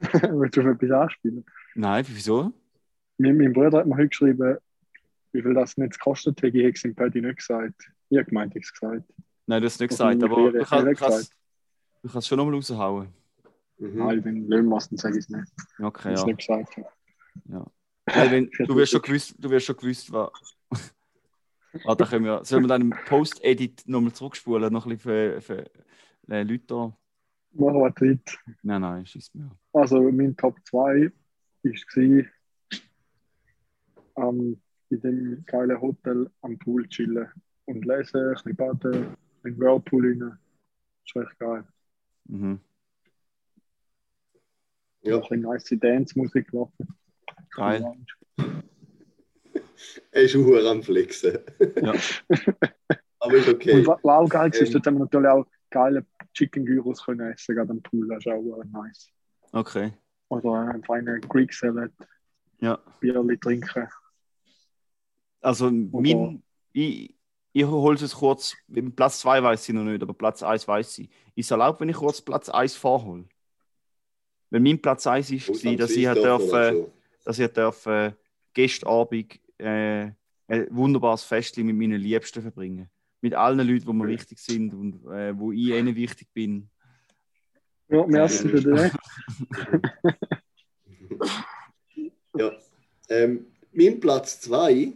Willst 0.00 0.56
du 0.56 0.62
auf 0.62 0.66
etwas 0.66 0.90
anspielen? 0.90 1.44
Nein, 1.76 2.04
wieso? 2.08 2.52
Mein, 3.18 3.36
mein 3.36 3.52
Bruder 3.52 3.78
hat 3.78 3.86
mir 3.86 3.96
heute 3.96 4.08
geschrieben, 4.08 4.58
wie 5.36 5.42
viel 5.42 5.54
das 5.54 5.76
nicht 5.76 5.92
gekostet 5.92 6.42
hat. 6.42 6.54
Ich 6.54 6.62
habe 6.62 6.72
es 6.72 6.84
im 6.84 6.94
Paddy 6.94 7.20
nicht 7.20 7.36
gesagt. 7.36 7.90
Ich 8.08 8.18
habe 8.18 8.28
gemeint, 8.28 8.56
ich 8.56 8.62
habe 8.62 8.64
es 8.64 8.72
gesagt. 8.72 9.12
Nein, 9.46 9.60
du 9.60 9.66
hast 9.66 9.74
es 9.74 9.80
nicht 9.80 9.90
gesagt, 9.90 10.22
aber 10.22 10.52
du, 10.52 10.64
kannst, 10.64 11.00
gesagt. 11.00 11.30
du 12.02 12.08
kannst 12.08 12.28
schon 12.28 12.38
nochmal 12.38 12.54
raushauen. 12.54 13.08
Mhm. 13.78 13.98
Nein, 13.98 14.24
wenn 14.24 14.48
du 14.48 14.56
dann 14.56 14.80
sage 14.98 15.18
ich 15.18 15.24
es 15.24 15.28
nicht. 15.28 15.52
Okay, 15.78 16.08
ich 16.08 16.14
es 16.14 16.20
ja. 16.20 16.26
nicht 16.26 16.38
gesagt 16.38 16.76
habe. 16.76 17.70
Nein, 18.06 18.30
wenn, 18.30 18.50
du 18.66 18.76
wirst 18.76 18.92
schon 18.92 19.02
gewusst, 19.02 19.34
du 19.38 19.50
wirst 19.50 19.66
schon 19.66 19.76
gewusst, 19.76 20.12
was. 20.12 20.30
ah, 21.84 21.94
da 21.94 22.06
können 22.06 22.24
wir, 22.24 22.44
sollen 22.44 22.64
wir 22.64 22.68
dann 22.68 22.82
im 22.82 22.94
Post-Edit 23.06 23.84
nochmal 23.86 24.12
zurückspulen, 24.12 24.72
noch 24.72 24.86
ein 24.86 24.96
bisschen 24.96 25.40
für, 25.40 25.40
für 25.40 25.64
äh, 26.32 26.42
Leute 26.42 26.64
da? 26.66 26.96
Machen 27.52 27.80
wir 27.80 27.94
Zeit. 27.94 28.38
Nein, 28.62 28.80
nein, 28.80 29.06
schießt 29.06 29.34
mir. 29.34 29.50
Also 29.72 30.00
mein 30.10 30.36
Top 30.36 30.56
2 30.64 31.12
war 31.62 32.24
ähm, 34.16 34.60
in 34.90 35.00
dem 35.00 35.44
geilen 35.46 35.80
Hotel 35.80 36.30
am 36.42 36.58
Pool 36.58 36.88
chillen 36.88 37.28
und 37.66 37.84
lesen, 37.84 38.16
ein 38.28 38.32
bisschen 38.34 38.56
baden, 38.56 39.16
in 39.44 39.52
den 39.54 39.58
Whirlpool 39.60 40.06
rein. 40.06 40.38
Das 41.14 41.22
ist 41.24 41.28
echt 41.30 41.38
geil. 41.38 41.64
Mhm. 42.26 42.60
Ja, 45.02 45.16
Ein 45.16 45.20
bisschen 45.20 45.40
nice 45.42 45.64
Dance-Musik 45.78 46.52
laufen. 46.52 46.88
Geil. 47.54 47.84
er 50.10 50.22
ist 50.22 50.36
auch 50.36 50.70
am 50.70 50.82
Flexen. 50.82 51.38
Ja. 51.82 51.92
Und 51.92 52.24
aber 53.20 53.34
ist 53.34 53.48
okay. 53.48 53.86
was 53.86 53.98
was 54.02 54.04
auch 54.04 54.28
geil 54.28 54.50
Ähm. 54.54 54.62
ist, 54.62 54.74
dort 54.74 54.86
haben 54.86 54.94
wir 54.94 55.04
natürlich 55.04 55.28
auch 55.28 55.46
geile 55.70 56.04
Chicken 56.34 56.64
Gyros 56.64 57.04
können 57.04 57.32
essen, 57.32 57.54
gerade 57.54 57.70
am 57.70 57.82
Pool. 57.82 58.08
Das 58.08 58.18
ist 58.18 58.26
auch 58.32 58.60
äh, 58.60 58.64
nice. 58.72 59.08
Okay. 59.52 59.92
Oder 60.28 60.68
ein 60.74 60.82
feiner 60.84 61.18
Greek 61.20 61.52
Salad, 61.54 61.92
Ja. 62.60 62.78
Bierli 63.00 63.38
trinken. 63.38 63.88
Also, 65.46 65.70
mein, 65.70 66.42
ich, 66.72 67.14
ich 67.52 67.64
hole 67.64 67.96
es 67.96 68.16
kurz. 68.16 68.56
Platz 68.96 69.20
2 69.20 69.44
weiß 69.44 69.68
ich 69.68 69.74
noch 69.76 69.84
nicht, 69.84 70.02
aber 70.02 70.12
Platz 70.12 70.42
1 70.42 70.66
weiß 70.66 70.98
ich. 70.98 71.08
Ist 71.36 71.44
es 71.44 71.50
erlaubt, 71.52 71.80
wenn 71.80 71.88
ich 71.88 71.94
kurz 71.94 72.20
Platz 72.20 72.48
1 72.48 72.74
vorhole? 72.74 73.26
Weil 74.50 74.58
mein 74.58 74.82
Platz 74.82 75.06
1 75.06 75.30
war, 75.30 75.54
Ausland 75.54 75.78
dass 75.78 75.92
ich 75.92 76.04
darf, 76.04 76.42
äh, 76.52 76.72
so. 76.72 76.92
dass 77.24 77.38
ich 77.38 77.46
darf, 77.52 77.86
äh, 77.86 78.12
Gästeabend 78.54 79.38
äh, 79.58 80.10
ein 80.48 80.66
wunderbares 80.70 81.22
Fest 81.22 81.56
mit 81.58 81.76
meinen 81.76 82.00
Liebsten 82.00 82.42
verbringen. 82.42 82.90
Mit 83.20 83.34
allen 83.34 83.64
Leuten, 83.68 83.86
die 83.86 83.92
mir 83.92 84.08
wichtig 84.08 84.40
sind 84.40 84.74
und 84.74 85.04
äh, 85.12 85.38
wo 85.38 85.52
ich 85.52 85.68
ihnen 85.68 85.94
wichtig 85.94 86.26
bin. 86.34 86.68
Ja, 87.88 88.04
merci 88.04 88.48
für 88.48 88.62
den. 88.62 88.90
Ja. 92.36 92.52
Ähm, 93.08 93.46
mein 93.72 94.00
Platz 94.00 94.40
2 94.40 94.92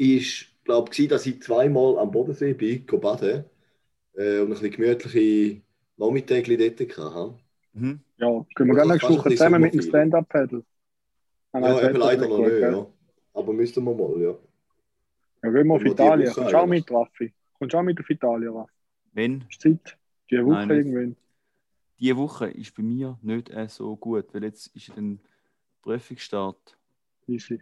ist, 0.00 0.46
glaube 0.64 0.90
ich, 0.94 1.08
dass 1.08 1.26
ich 1.26 1.42
zweimal 1.42 1.98
am 1.98 2.10
Bodensee 2.10 2.54
bin, 2.54 2.86
go 2.86 2.96
baden 2.98 3.44
äh, 4.14 4.38
und 4.40 4.46
ein 4.46 4.48
bisschen 4.48 4.70
gemütliche 4.70 5.60
Nachmittage 5.98 6.56
dort 6.56 6.98
hatte. 7.14 7.34
Mhm. 7.74 8.00
Ja, 8.16 8.46
können 8.54 8.70
wir 8.70 8.76
gerne 8.76 8.94
nächste 8.94 9.10
Woche 9.10 9.28
zusammen 9.30 9.60
mit 9.60 9.74
dem. 9.74 9.82
Stand-Up-Pedal. 9.82 10.64
Ah, 11.52 11.60
Ja, 11.60 11.88
eben 11.88 11.98
leider 11.98 12.28
noch 12.28 12.38
nicht, 12.38 12.60
ja. 12.60 12.86
Aber 13.34 13.52
müssten 13.52 13.84
wir 13.84 13.94
mal, 13.94 14.20
ja. 14.20 14.38
Ja, 15.42 15.50
gehen 15.50 15.66
wir 15.66 15.74
auf 15.74 15.84
Italien. 15.84 16.32
Kommst 16.32 16.52
du 16.52 16.56
auch 16.56 16.66
mit, 16.66 16.90
Raffi? 16.90 17.32
Kommst 17.58 17.74
du 17.74 17.78
auch 17.78 17.82
mit 17.82 18.00
auf 18.00 18.08
Italien, 18.10 18.52
Raffi? 18.52 18.72
Wenn 19.12 19.44
Ist 19.50 19.60
Zeit? 19.60 19.98
Die 20.30 20.44
Woche 20.44 20.66
Nein, 20.66 20.70
irgendwann. 20.70 21.16
diese 21.98 22.16
Woche 22.16 22.48
ist 22.50 22.74
bei 22.74 22.82
mir 22.82 23.18
nicht 23.20 23.50
äh, 23.50 23.68
so 23.68 23.96
gut, 23.96 24.32
weil 24.32 24.44
jetzt 24.44 24.74
ist 24.74 24.96
ein 24.96 25.20
Prüfungsstart. 25.82 26.78
Easy. 27.26 27.60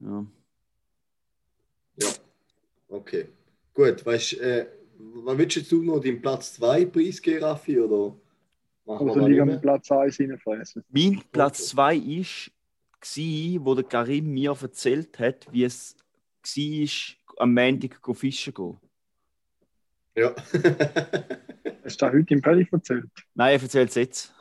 Ja. 0.00 0.26
Okay. 2.88 3.28
Gut, 3.74 4.04
weißt 4.04 4.32
du, 4.32 4.36
äh, 4.40 4.66
was 4.98 5.38
willst 5.38 5.56
jetzt 5.56 5.72
du 5.72 5.82
noch 5.82 6.00
deinen 6.00 6.20
Platz 6.20 6.54
2 6.54 6.86
preisgeben, 6.86 7.44
Raffi? 7.44 7.78
Oder 7.78 8.16
machen 8.84 9.06
wir 9.06 9.12
Also 9.12 9.20
das 9.20 9.28
liegen 9.28 9.50
am? 9.50 9.60
Platz 9.60 9.90
1 9.90 10.20
reinfressen. 10.20 10.84
Mein 10.90 11.22
Platz 11.30 11.68
2 11.68 11.96
ist, 11.96 12.50
gsi, 13.00 13.58
wo 13.62 13.74
der 13.74 13.84
Karim 13.84 14.32
mir 14.32 14.56
erzählt 14.60 15.18
hat, 15.18 15.46
wie 15.52 15.64
es 15.64 15.96
war, 16.42 17.44
am 17.44 17.54
Montag 17.54 18.00
go 18.02 18.14
fischen 18.14 18.54
gehen. 18.54 18.76
Ja. 20.16 20.34
Hast 21.84 22.02
du 22.02 22.06
das 22.06 22.12
heute 22.12 22.34
im 22.34 22.42
Paddy 22.42 22.66
erzählt? 22.72 23.04
Nein, 23.34 23.54
er 23.54 23.62
erzählt 23.62 23.90
es 23.90 23.94
jetzt. 23.94 24.34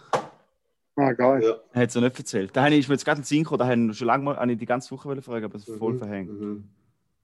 Ah, 0.97 1.11
geil. 1.13 1.43
ja. 1.43 1.55
Er 1.73 1.81
hat 1.83 1.89
es 1.89 1.95
noch 1.95 2.01
nicht 2.01 2.17
erzählt. 2.17 2.55
Da 2.55 2.63
habe 2.65 2.73
ich 2.75 2.87
mir 2.87 2.95
jetzt 2.95 3.05
gerade 3.05 3.19
in 3.19 3.21
den 3.21 3.27
Sinn 3.27 3.43
gekommen, 3.43 3.59
da 3.59 3.67
habe 3.67 3.91
ich 3.91 3.97
schon 3.97 4.07
lange 4.07 4.23
mal 4.23 4.35
habe 4.35 4.51
ich 4.51 4.57
die 4.57 4.65
ganze 4.65 4.91
Woche 4.91 5.21
fragen, 5.21 5.45
aber 5.45 5.55
es 5.55 5.67
ist 5.67 5.77
voll 5.77 5.93
Mhm, 5.93 5.97
verhängt. 5.99 6.41
mhm. 6.41 6.63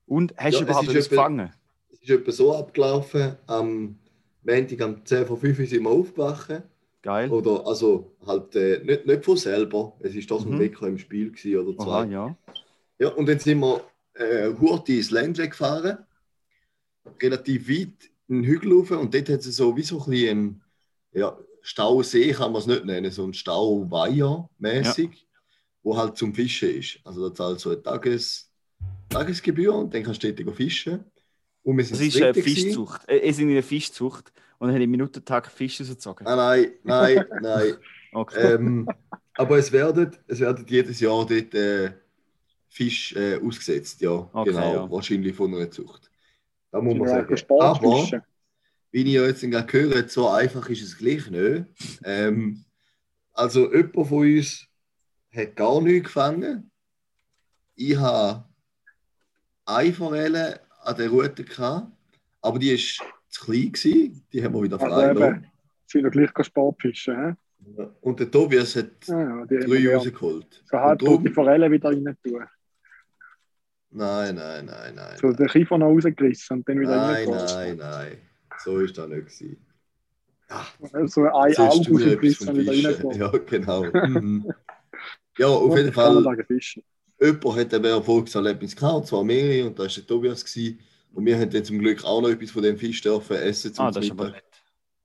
Und 0.06 0.34
hast 0.38 0.44
Ja, 0.46 0.50
du 0.52 0.56
es 0.58 0.62
überhaupt 0.62 0.88
ist 0.88 0.90
etwas 0.94 1.06
etwa- 1.08 1.16
gefangen? 1.16 1.54
Es 1.92 2.02
ist 2.02 2.10
etwa 2.10 2.32
so 2.32 2.56
abgelaufen, 2.56 3.36
am, 3.48 3.98
Montag 4.44 4.82
um 4.86 5.06
10 5.06 5.26
vor 5.26 5.38
5 5.38 5.58
Uhr 5.60 5.66
sind 5.66 5.84
wir 5.84 5.90
aufgewacht. 5.90 6.62
Geil. 7.02 7.30
Oder, 7.32 7.66
also 7.66 8.16
halt 8.26 8.56
äh, 8.56 8.80
nicht, 8.84 9.06
nicht 9.08 9.26
von 9.26 9.38
selber. 9.38 9.94
Es 10.02 10.14
ist 10.16 10.30
doch 10.30 10.46
ein 10.46 10.54
Mhm. 10.54 10.60
Wecker 10.60 10.88
im 10.88 10.98
Spiel 10.98 11.32
gewesen, 11.32 11.58
oder 11.58 11.78
zwei. 11.78 11.92
Aha, 11.92 12.06
ja. 12.06 12.38
Ja, 13.00 13.10
und 13.10 13.28
dann 13.28 13.40
sind 13.40 13.60
wir 13.60 13.82
äh, 14.14 14.54
Hurti 14.54 14.98
ins 14.98 15.12
Ländle 15.12 15.50
gefahren. 15.50 15.98
Relativ 17.22 17.68
weit 17.70 18.12
einen 18.30 18.44
Hügel 18.44 18.74
rauf. 18.74 18.92
Und 18.92 19.14
dort 19.14 19.30
hat 19.30 19.40
es 19.40 19.56
so 19.58 19.76
wie 19.76 19.82
so 19.82 20.00
ein 20.04 20.10
bisschen 20.12 20.30
einen, 20.38 20.62
ja, 21.14 21.38
Stausee, 21.64 22.34
kann 22.34 22.52
man 22.52 22.62
es 22.62 22.68
nicht 22.68 22.84
nennen, 22.86 23.10
so 23.10 23.26
ein 23.26 23.34
Stauweiher 23.34 24.50
mäßig, 24.60 25.26
wo 25.82 25.98
halt 25.98 26.18
zum 26.18 26.36
Fischen 26.36 26.70
ist. 26.70 27.00
Also 27.06 27.30
da 27.30 27.34
zahlt 27.34 27.60
so 27.62 27.70
eine 27.70 27.82
Tages, 27.82 28.52
Tagesgebühr 29.10 29.74
und 29.74 29.94
dann 29.94 30.04
kannst 30.04 30.22
du 30.24 30.34
dort 30.34 30.56
fischen. 30.56 31.06
Und 31.64 31.78
wir 31.78 31.86
sind 31.86 32.00
Das 32.00 32.08
ist 32.08 32.22
eine. 32.22 32.34
Fischzucht. 32.34 33.08
Äh, 33.08 33.22
Es 33.22 33.38
ist 33.38 33.42
eine 33.42 33.64
Fischzucht 33.64 34.34
und 34.60 34.68
dann 34.68 34.76
haben 34.76 34.82
im 34.84 34.92
Minutentag 34.92 35.50
Fische 35.50 35.84
rausgezogen. 35.84 36.28
Ah, 36.28 36.36
nein, 36.36 36.74
nein, 36.84 37.26
nein. 37.42 37.76
Okay. 38.12 38.56
ähm, 38.56 38.88
aber 39.36 39.58
es 39.58 39.72
werden, 39.72 40.16
es 40.28 40.42
werden 40.42 40.66
jedes 40.68 41.00
Jahr 41.00 41.26
dort 41.26 41.54
äh, 41.56 41.92
Fisch 42.68 43.16
äh, 43.16 43.38
ausgesetzt, 43.38 44.02
ja. 44.02 44.12
Okay, 44.12 44.52
genau, 44.52 44.74
ja. 44.74 44.92
wahrscheinlich 44.92 45.36
von 45.36 45.54
einer 45.56 45.72
Zucht. 45.72 46.12
Da 46.72 46.82
muss 46.82 46.98
man 46.98 47.08
sagen. 47.08 47.38
Sport 47.38 47.64
Aber, 47.64 47.98
fischen? 48.02 48.22
Wie 48.94 49.02
ich 49.02 49.14
jetzt 49.14 49.42
gerade 49.42 49.74
höre, 49.74 50.08
so 50.08 50.30
einfach 50.30 50.70
ist 50.70 50.84
es 50.84 50.96
gleich 50.98 51.30
nicht. 51.32 51.66
Ähm, 52.06 52.64
also 53.34 53.74
jemand 53.74 54.08
von 54.08 54.20
uns 54.20 54.68
hat 55.36 55.56
gar 55.56 55.82
nichts 55.82 56.06
gefangen. 56.08 56.70
Ich 57.76 57.98
habe 57.98 58.46
eine 59.66 59.92
Forelle 59.94 60.60
an 60.84 60.96
der 60.96 61.10
Route 61.10 61.44
gehabt, 61.44 61.88
aber 62.42 62.60
die 62.60 62.72
war 62.72 63.08
zu 63.30 63.46
klein. 63.46 63.72
Gewesen. 63.72 64.24
Die 64.32 64.44
haben 64.44 64.54
wir 64.54 64.62
wieder 64.62 64.80
Also 64.80 64.94
frei 64.96 65.10
eben, 65.12 65.48
sind 65.88 66.04
wir 66.04 66.12
gleich 66.12 66.46
Sport 66.46 66.80
fischen. 66.80 67.36
He? 67.76 67.84
Und 68.02 68.20
der 68.20 68.30
Tobias 68.30 68.76
hat 68.76 68.92
Ja, 69.08 69.20
ja, 69.40 69.46
die 69.48 69.58
drei 69.58 69.96
rausgeholt. 69.96 70.64
so 70.70 70.78
Und 70.78 71.02
darum- 71.02 71.24
die 71.26 71.32
Forelle 71.32 71.72
wieder 71.72 71.90
rein 71.90 72.16
tun. 72.24 72.44
Nein, 73.90 74.36
nein, 74.36 74.66
nein, 74.66 74.94
nein. 74.96 75.18
So 75.20 75.32
den 75.32 75.48
Kiefer 75.48 75.78
noch 75.80 75.88
rausgerissen 75.88 76.58
und 76.58 76.70
dann 76.70 76.80
wieder 76.80 76.96
Nein, 76.96 77.28
rein. 77.30 77.46
nein, 77.48 77.78
nein. 77.78 78.18
So 78.64 78.80
ist 78.80 78.98
das 78.98 79.08
nicht. 79.10 79.20
Gewesen. 79.28 79.58
So 81.08 81.22
ein 81.24 81.56
Auge 81.58 81.82
du 81.86 81.98
wieder 82.00 82.12
etwas 82.14 82.48
rausgerissen 82.48 82.48
vom 82.48 82.56
und 82.56 82.62
wieder 82.62 82.94
Fischen. 82.94 83.08
rein. 83.08 83.20
Ja, 83.20 83.30
genau. 83.30 83.84
Mhm. 83.84 84.54
Ja, 85.38 85.48
auf 85.48 85.76
jeden 85.78 85.92
Fall, 85.94 86.14
jemand 86.14 87.58
hat 87.58 87.74
eben 87.74 87.86
ein 87.86 87.92
Erfolgserlebnis 87.92 88.76
gehabt, 88.76 88.96
und 88.96 89.08
zwar 89.08 89.24
mehrere, 89.24 89.68
und 89.68 89.80
das 89.80 89.88
war 89.98 90.04
der 90.04 90.08
Tobias. 90.08 90.46
Gewesen. 90.46 90.80
Und 91.14 91.26
wir 91.26 91.40
haben 91.40 91.50
dann 91.50 91.64
zum 91.66 91.80
Glück 91.80 92.04
auch 92.04 92.22
noch 92.22 92.30
etwas 92.30 92.52
von 92.52 92.62
dem 92.64 92.78
Fisch 92.78 93.02
dürfen 93.02 93.38
essen 93.38 93.74
zum 93.74 93.86
Ah, 93.86 93.92
das 93.92 94.04
ist 94.06 94.12
aber. 94.12 94.34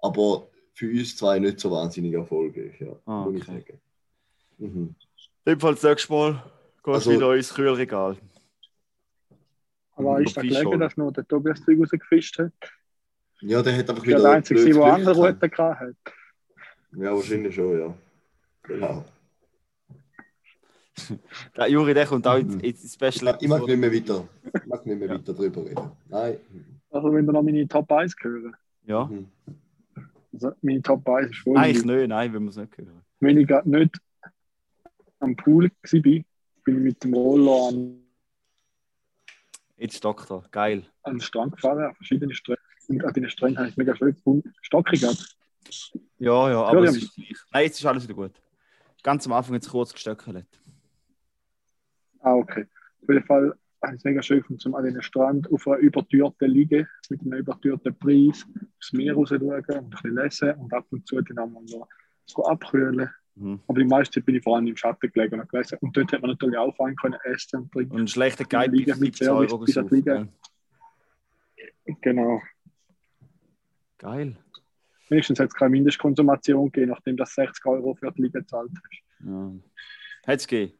Aber 0.00 0.48
für 0.74 0.88
uns 0.90 1.16
zwei 1.16 1.38
nicht 1.38 1.60
so 1.60 1.70
wahnsinnig 1.70 2.12
erfolgreich, 2.14 2.80
ja, 2.80 2.94
Ah, 3.06 3.24
muss 3.24 3.36
ich 3.36 3.42
okay. 3.48 3.52
sagen. 3.66 3.80
Mhm. 4.58 4.94
Jedenfalls 5.46 5.82
nächstes 5.82 6.08
Mal 6.10 6.32
gehst 6.82 6.94
Also- 6.94 7.10
du 7.10 7.16
wieder 7.16 7.34
ins 7.36 7.54
Kühlregal. 7.54 8.16
Aber 9.96 10.18
Mhm. 10.18 10.24
ist 10.26 10.36
da 10.36 10.42
gelegen, 10.42 10.78
dass 10.80 10.96
nur 10.96 11.12
der 11.12 11.26
Tobias 11.26 11.60
Zeug 11.64 11.78
rausgefischt 11.80 12.38
hat? 12.38 12.52
Ja, 13.40 13.62
der 13.62 13.76
hat 13.76 13.88
einfach 13.90 14.02
Der 14.02 14.12
wieder 14.12 14.20
der 14.22 14.30
Einzige, 14.32 14.64
der 14.64 14.84
andere. 14.84 15.14
Routen 15.16 15.50
gehabt 15.50 15.80
hat. 15.80 15.94
Ja, 16.96 17.14
wahrscheinlich 17.14 17.54
schon, 17.54 17.78
ja. 17.78 17.94
Genau. 18.62 19.04
Der 21.56 21.68
Juri, 21.70 21.94
der 21.94 22.06
kommt 22.06 22.26
auch 22.26 22.36
ins, 22.36 22.54
Mhm. 22.56 22.60
ins 22.60 22.84
Ich 22.84 22.92
Special 22.92 23.24
mag, 23.32 23.40
ich 23.42 23.48
mag 23.48 23.64
nicht 23.66 23.78
mehr 23.78 23.92
weiter, 23.92 24.28
ich 24.52 24.66
mag 24.66 24.84
nicht 24.84 24.98
mehr 24.98 25.08
weiter 25.10 25.32
drüber 25.32 25.64
reden. 25.64 25.90
Nein. 26.08 26.38
Also 26.90 27.12
wenn 27.12 27.24
wir 27.24 27.32
noch 27.32 27.42
meine 27.42 27.68
Top 27.68 27.90
1 27.92 28.16
hören. 28.20 28.56
Ja. 28.84 29.04
Mhm. 29.04 29.28
Also 30.32 30.52
meine 30.60 30.82
Top 30.82 31.08
1 31.08 31.30
ist 31.30 31.38
voll. 31.38 31.56
Eigentlich 31.56 31.84
nicht, 31.84 32.08
nein, 32.08 32.32
wenn 32.34 32.42
wir 32.42 32.50
es 32.50 32.56
nicht 32.56 32.76
hören. 32.76 33.02
Wenn 33.20 33.38
ich 33.38 33.46
gerade 33.46 33.70
nicht 33.70 33.96
am 35.20 35.36
Pool 35.36 35.70
war, 35.70 36.00
bin 36.02 36.24
ich 36.66 36.72
mit 36.72 37.04
dem 37.04 37.14
Roller 37.14 37.68
an, 37.68 38.00
Jetzt 39.76 40.04
Doktor, 40.04 40.44
geil. 40.50 40.84
an 41.04 41.14
den 41.14 41.20
Strand 41.20 41.52
gefahren, 41.52 41.78
an 41.84 41.94
verschiedene 41.94 42.34
Strände. 42.34 42.60
Und 42.88 43.04
an 43.04 43.12
den 43.12 43.28
Stränden 43.30 43.58
habe 43.58 43.68
ich 43.68 43.74
es 43.74 43.76
mega 43.76 43.94
schön 43.94 44.14
gefunden. 44.14 44.52
Stockig 44.62 45.00
gehabt. 45.00 45.36
Ja, 46.18 46.50
ja, 46.50 46.62
aber 46.64 46.84
Ja, 46.84 46.90
es 46.90 46.96
ist 46.96 47.14
gleich. 47.14 47.36
Nein, 47.52 47.64
jetzt 47.64 47.78
ist 47.78 47.86
alles 47.86 48.04
wieder 48.04 48.14
gut. 48.14 48.32
Ganz 49.02 49.26
am 49.26 49.32
Anfang 49.32 49.54
jetzt 49.54 49.68
kurz 49.68 49.92
gestöckelt. 49.92 50.46
Ah, 52.20 52.34
okay. 52.34 52.66
Auf 53.02 53.08
jeden 53.08 53.24
Fall 53.24 53.54
habe 53.82 53.94
ich 53.94 54.00
es 54.00 54.04
mega 54.04 54.22
schön 54.22 54.38
gefunden, 54.38 54.60
zum 54.60 54.74
an 54.74 54.84
den 54.84 55.00
Strand 55.02 55.52
auf 55.52 55.68
einer 55.68 55.76
übertürten 55.76 56.50
liegen, 56.50 56.88
mit 57.10 57.20
einem 57.20 57.34
übertürten 57.34 57.96
Preis, 57.96 58.44
aufs 58.78 58.92
Meer 58.92 59.14
raus 59.14 59.28
schauen 59.28 59.40
und 59.42 59.70
ein 59.70 59.90
bisschen 59.90 60.16
lesen 60.16 60.54
und 60.54 60.72
ab 60.72 60.86
und 60.90 61.06
zu 61.06 61.20
dann 61.20 61.38
auch 61.38 61.46
mal 61.46 61.62
noch 61.62 61.88
so 62.24 62.44
abkühlen. 62.44 63.08
Mhm. 63.36 63.60
Aber 63.68 63.78
die 63.78 63.86
meiste 63.86 64.14
Zeit 64.14 64.26
bin 64.26 64.34
ich 64.34 64.42
vor 64.42 64.56
allem 64.56 64.66
im 64.66 64.76
Schatten 64.76 65.10
gelegen 65.12 65.40
und 65.40 65.48
gelesen. 65.48 65.78
Und 65.80 65.96
dort 65.96 66.12
hat 66.12 66.20
man 66.20 66.30
natürlich 66.30 66.58
auch 66.58 66.74
fein 66.74 66.96
können 66.96 67.18
essen 67.24 67.60
und 67.60 67.72
trinken. 67.72 67.94
Und 67.94 68.12
Guide 68.14 68.76
Liga 68.76 68.94
für 68.94 69.00
mit 69.00 69.16
17 69.16 69.28
Euro 69.28 69.48
Service 69.48 69.66
bis 69.66 69.78
an 69.78 69.88
die 69.88 69.94
Liga. 69.94 70.28
Genau. 72.00 72.42
Geil. 73.98 74.36
Wenigstens 75.08 75.40
hat 75.40 75.48
es 75.48 75.54
keine 75.54 75.70
Mindestkonsumation 75.70 76.70
gegeben, 76.70 76.92
nachdem 76.92 77.16
das 77.16 77.34
60 77.34 77.64
Euro 77.66 77.94
für 77.94 78.12
die 78.12 78.22
Liga 78.22 78.40
gezahlt 78.40 78.70
hast. 78.72 79.26
Ja. 79.26 79.52
Hat 80.26 80.38
es 80.40 80.46
gegeben? 80.46 80.78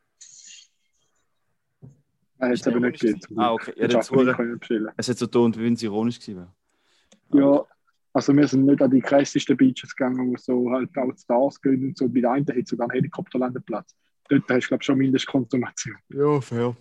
Nein, 2.39 2.51
hat 2.51 2.59
es 2.59 2.67
aber 2.67 2.81
nicht 2.81 3.01
gegeben. 3.01 3.21
Ah, 3.37 3.53
okay. 3.53 3.73
Ja, 3.77 3.89
das. 3.89 4.11
Es 4.97 5.09
hat 5.09 5.19
so 5.19 5.27
getan, 5.27 5.55
wie 5.57 5.65
wenn 5.65 5.73
es 5.73 5.83
ironisch 5.83 6.21
gewesen 6.21 6.49
wäre. 7.31 7.43
Ja, 7.43 7.67
also 8.13 8.35
wir 8.35 8.47
sind 8.47 8.65
nicht 8.65 8.81
an 8.81 8.91
die 8.91 9.01
krassesten 9.01 9.57
Beaches 9.57 9.95
gegangen, 9.95 10.31
wo 10.31 10.37
so 10.37 10.71
halt 10.71 10.97
auch 10.97 11.13
Stars 11.17 11.61
gehen 11.61 11.89
und 11.89 11.99
so. 11.99 12.09
Bei 12.09 12.21
der 12.21 12.33
einen 12.33 12.47
hat 12.47 12.69
sogar 12.69 12.85
einen 12.87 12.93
Helikopterlandeplatz. 12.93 13.97
Dort 14.29 14.43
hast 14.49 14.65
du, 14.65 14.69
glaube 14.69 14.83
ich, 14.83 14.87
schon 14.87 14.99
Mindestkonsumation. 14.99 15.97
Ja, 16.11 16.41
fair. 16.41 16.77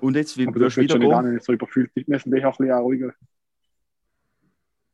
Und 0.00 0.16
jetzt, 0.16 0.36
wie 0.38 0.46
Aber 0.46 0.52
du 0.52 0.60
wird 0.60 0.72
schon 0.72 0.84
wieder 0.84 0.98
nicht 0.98 1.12
an, 1.12 1.34
nicht 1.34 1.44
so 1.44 1.52
überfüllt. 1.52 1.90
Wir 1.94 2.18
sind 2.18 2.32
eher 2.32 2.46
ein 2.46 2.50
bisschen 2.56 2.72
ruhiger. 2.72 3.12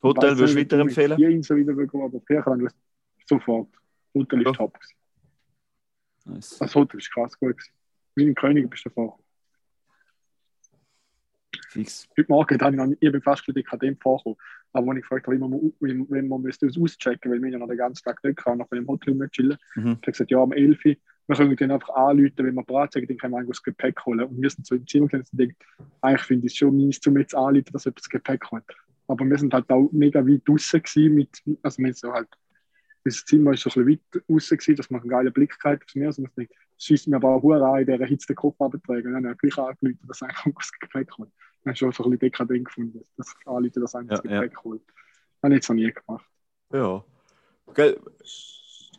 Hotel 0.07 0.39
würdest 0.39 0.55
du 0.55 0.59
nicht, 0.59 0.73
ob 0.75 0.89
ich 0.89 1.19
Insel 1.21 1.57
wieder 1.59 1.75
gehen, 1.75 2.03
aber 2.03 2.21
Kirchland 2.21 2.73
sofort. 3.27 3.69
Hotel 4.15 4.41
ist 4.41 4.47
Ja. 4.47 4.53
top. 4.53 4.75
gewesen. 4.75 4.95
Nice. 6.25 6.59
Das 6.59 6.75
Hotel 6.75 6.99
ist 7.01 7.13
krass 7.13 7.39
gut. 7.39 7.57
gewesen. 7.57 7.73
Wie 8.15 8.27
in 8.27 8.35
König 8.35 8.69
bist 8.71 8.85
du 8.85 8.89
davor. 8.91 9.19
Fix. 11.69 12.09
Heute 12.17 12.27
Morgen 12.31 12.61
habe 12.61 12.71
ich, 12.73 12.77
noch, 12.77 12.87
nicht- 12.87 13.03
ich 13.03 13.13
bin 13.13 13.23
fast 13.23 13.47
dekadent 13.49 14.01
vorgekommen. 14.03 14.39
Aber 14.73 14.87
wenn 14.89 14.97
ich 14.99 15.03
gefragt 15.03 15.27
habe, 15.27 15.37
wie 15.37 15.41
man, 15.41 15.53
wie, 15.81 16.11
wenn 16.11 16.29
man 16.29 16.43
müsste 16.43 16.67
das 16.67 16.79
auschecken, 16.79 17.31
weil 17.33 17.41
wir 17.43 17.51
ja 17.51 17.59
noch 17.59 17.69
den 17.69 17.79
ganzen 17.79 18.03
Tag 18.05 18.23
nicht 18.25 18.37
kann, 18.37 18.59
bei 18.59 18.77
dem 18.77 18.87
Hotel 18.87 19.15
mit 19.15 19.33
chillen, 19.33 19.57
Mhm. 19.75 19.89
habe 19.91 19.95
ich 20.01 20.07
gesagt, 20.07 20.31
ja, 20.31 20.39
um 20.39 20.53
11 20.53 20.85
Uhr, 20.85 20.97
wir 21.29 21.37
können 21.37 21.57
dann 21.57 21.71
einfach 21.73 21.91
anrufen, 21.91 22.33
wenn 22.39 22.55
wir 22.55 22.63
bereit 22.63 22.93
sind, 22.93 23.09
dann 23.11 23.17
können 23.17 23.33
wir 23.33 23.39
eigentlich 23.39 23.57
das 23.57 23.63
Gepäck 23.63 24.05
holen. 24.07 24.25
Und 24.27 24.41
wir 24.41 24.51
sind 24.51 24.67
so 24.67 24.75
im 24.75 24.87
Zimmer 24.87 25.09
gesessen 25.09 25.31
und 25.33 25.39
denken, 25.41 25.57
eigentlich 26.03 26.23
finde 26.23 26.47
ich 26.47 26.53
es 26.53 26.59
schon 26.59 26.77
mies, 26.77 27.01
um 27.07 27.17
jetzt 27.19 27.35
anrufen, 27.35 27.73
dass 27.73 27.85
jemand 27.85 27.99
das 28.01 28.09
Gepäck 28.09 28.51
holt. 28.51 28.65
Aber 29.09 29.25
wir 29.25 29.39
sind 29.39 29.55
halt 29.55 29.71
auch 29.71 29.89
mega 29.93 30.27
weit 30.27 30.43
draußen 30.47 30.83
gewesen, 30.83 31.15
mit, 31.15 31.43
also 31.63 31.79
wir 31.79 31.87
sind 31.93 31.99
so 31.99 32.13
halt, 32.13 32.29
das 33.05 33.25
Zimmer 33.25 33.53
ist 33.53 33.63
so 33.63 33.71
ein 33.71 33.87
bisschen 33.87 34.01
weit 34.17 34.25
draußen 34.29 34.59
gewesen, 34.59 34.77
dass 34.77 34.91
man 34.91 35.01
einen 35.01 35.11
geilen 35.11 35.33
Blick 35.33 35.57
hat 35.65 35.83
aufs 35.83 35.95
Meer, 35.95 36.13
so 36.13 36.23
man 36.23 36.31
denkt, 36.37 36.53
schießt 36.79 37.09
mir 37.09 37.17
aber 37.17 37.29
auch 37.31 37.43
Hure 37.43 37.65
an, 37.65 37.81
in 37.81 37.87
dieser 37.87 38.07
Hitze 38.07 38.27
den 38.27 38.37
Kopf 38.37 38.61
abträgen. 38.61 39.15
Und 39.15 39.23
dann 39.23 39.25
habe 39.27 39.35
ich 39.35 39.55
gleich 39.55 39.59
angerufen, 39.59 39.99
dass 40.09 40.23
eigentlich 40.23 40.55
das 40.57 40.73
Gepäck 40.73 41.11
holt. 41.19 41.31
Dann 41.63 41.71
habe 41.71 41.73
ich 41.73 41.79
schon 41.79 41.93
so 41.93 42.05
ein 42.05 42.11
bisschen 42.11 42.19
dekadent 42.19 42.65
gefunden, 42.65 43.01
dass 43.17 43.35
ich 43.39 43.47
anrufe, 43.47 43.81
dass 43.81 43.95
eigentlich 43.95 44.21
das 44.21 44.25
Ja, 44.25 44.31
ja. 44.31 44.41
Gepäck 44.43 44.65
holt. 44.65 44.83
Habe 45.43 45.55
ich 45.55 45.59
jetzt 45.59 45.69
noch 45.69 45.77
nie 45.77 45.93
gemacht. 45.93 46.27
Ja. 46.73 47.05
Gell? 47.75 48.01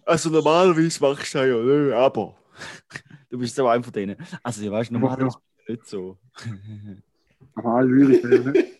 Also 0.05 0.29
normalerweise 0.29 1.01
machst 1.01 1.33
du 1.33 1.37
das 1.39 1.47
ja 1.47 1.57
nicht, 1.57 1.93
aber 1.93 2.37
du 3.29 3.37
bist 3.37 3.55
so 3.55 3.67
einer 3.67 3.83
von 3.83 3.93
denen. 3.93 4.15
Also 4.41 4.63
ja, 4.63 4.71
weißt 4.71 4.89
du, 4.89 4.93
normalerweise 4.93 5.37
ist 5.37 5.69
nicht 5.69 5.85
so. 5.85 6.17
Normal 7.55 7.89
würde 7.89 8.15
ich 8.15 8.23
ja 8.23 8.51
nicht. 8.51 8.77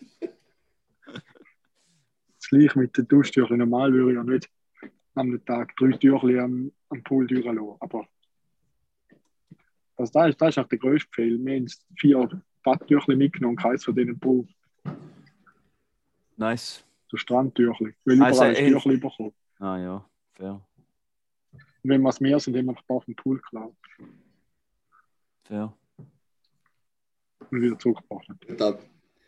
Das 2.50 2.58
gleiche 2.58 2.78
mit 2.78 2.96
den 2.96 3.06
Duschtüchern. 3.08 3.58
Normal 3.58 3.92
würde 3.92 4.10
ich 4.10 4.16
ja 4.16 4.24
nicht 4.24 4.50
am 5.14 5.44
Tag 5.44 5.76
drei 5.76 5.90
Türchen 5.92 6.38
am, 6.38 6.72
am 6.88 7.02
Pool 7.02 7.26
durchlassen. 7.26 7.76
Aber 7.80 8.08
also 9.96 10.12
das, 10.12 10.28
ist, 10.30 10.40
das 10.40 10.48
ist 10.50 10.58
auch 10.58 10.68
der 10.68 10.78
grösste 10.78 11.08
Fehler. 11.12 11.38
Wir 11.44 11.56
haben 11.56 11.66
vier 11.96 12.42
Badtürchen 12.62 13.18
mitgenommen, 13.18 13.56
keins 13.56 13.84
von 13.84 13.94
denen 13.94 14.18
Pool. 14.18 14.46
Nice. 16.36 16.84
So 17.08 17.16
Strandtürchen. 17.16 17.94
Weil 18.04 18.22
Also, 18.22 18.40
überall 18.40 18.54
äh, 18.54 18.58
ein 18.58 18.72
Türchen 18.72 19.00
bekommen. 19.00 19.34
Ah 19.58 19.78
ja, 19.78 20.08
fair. 20.34 20.60
Und 21.52 21.90
wenn 21.90 22.00
wir 22.00 22.08
das 22.08 22.20
Meer 22.20 22.38
sind, 22.38 22.56
haben 22.56 22.66
wir 22.66 22.72
noch 22.72 22.80
ein 22.80 22.86
paar 22.86 23.00
den 23.00 23.16
Pool 23.16 23.36
geklaut 23.38 23.74
fair. 25.44 25.72
und 27.50 27.62
wieder 27.62 27.78
zurückgebracht. 27.78 28.28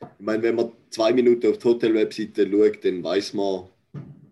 Ich 0.00 0.24
meine, 0.24 0.42
wenn 0.42 0.54
man 0.56 0.72
zwei 0.90 1.12
Minuten 1.12 1.50
auf 1.50 1.58
die 1.58 1.68
Hotel-Webseite 1.68 2.50
schaut, 2.50 2.84
dann 2.84 3.02
weiß 3.04 3.34
man 3.34 3.68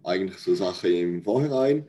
eigentlich 0.05 0.39
so 0.39 0.55
Sachen 0.55 0.91
im 0.93 1.23
Vorhinein. 1.23 1.87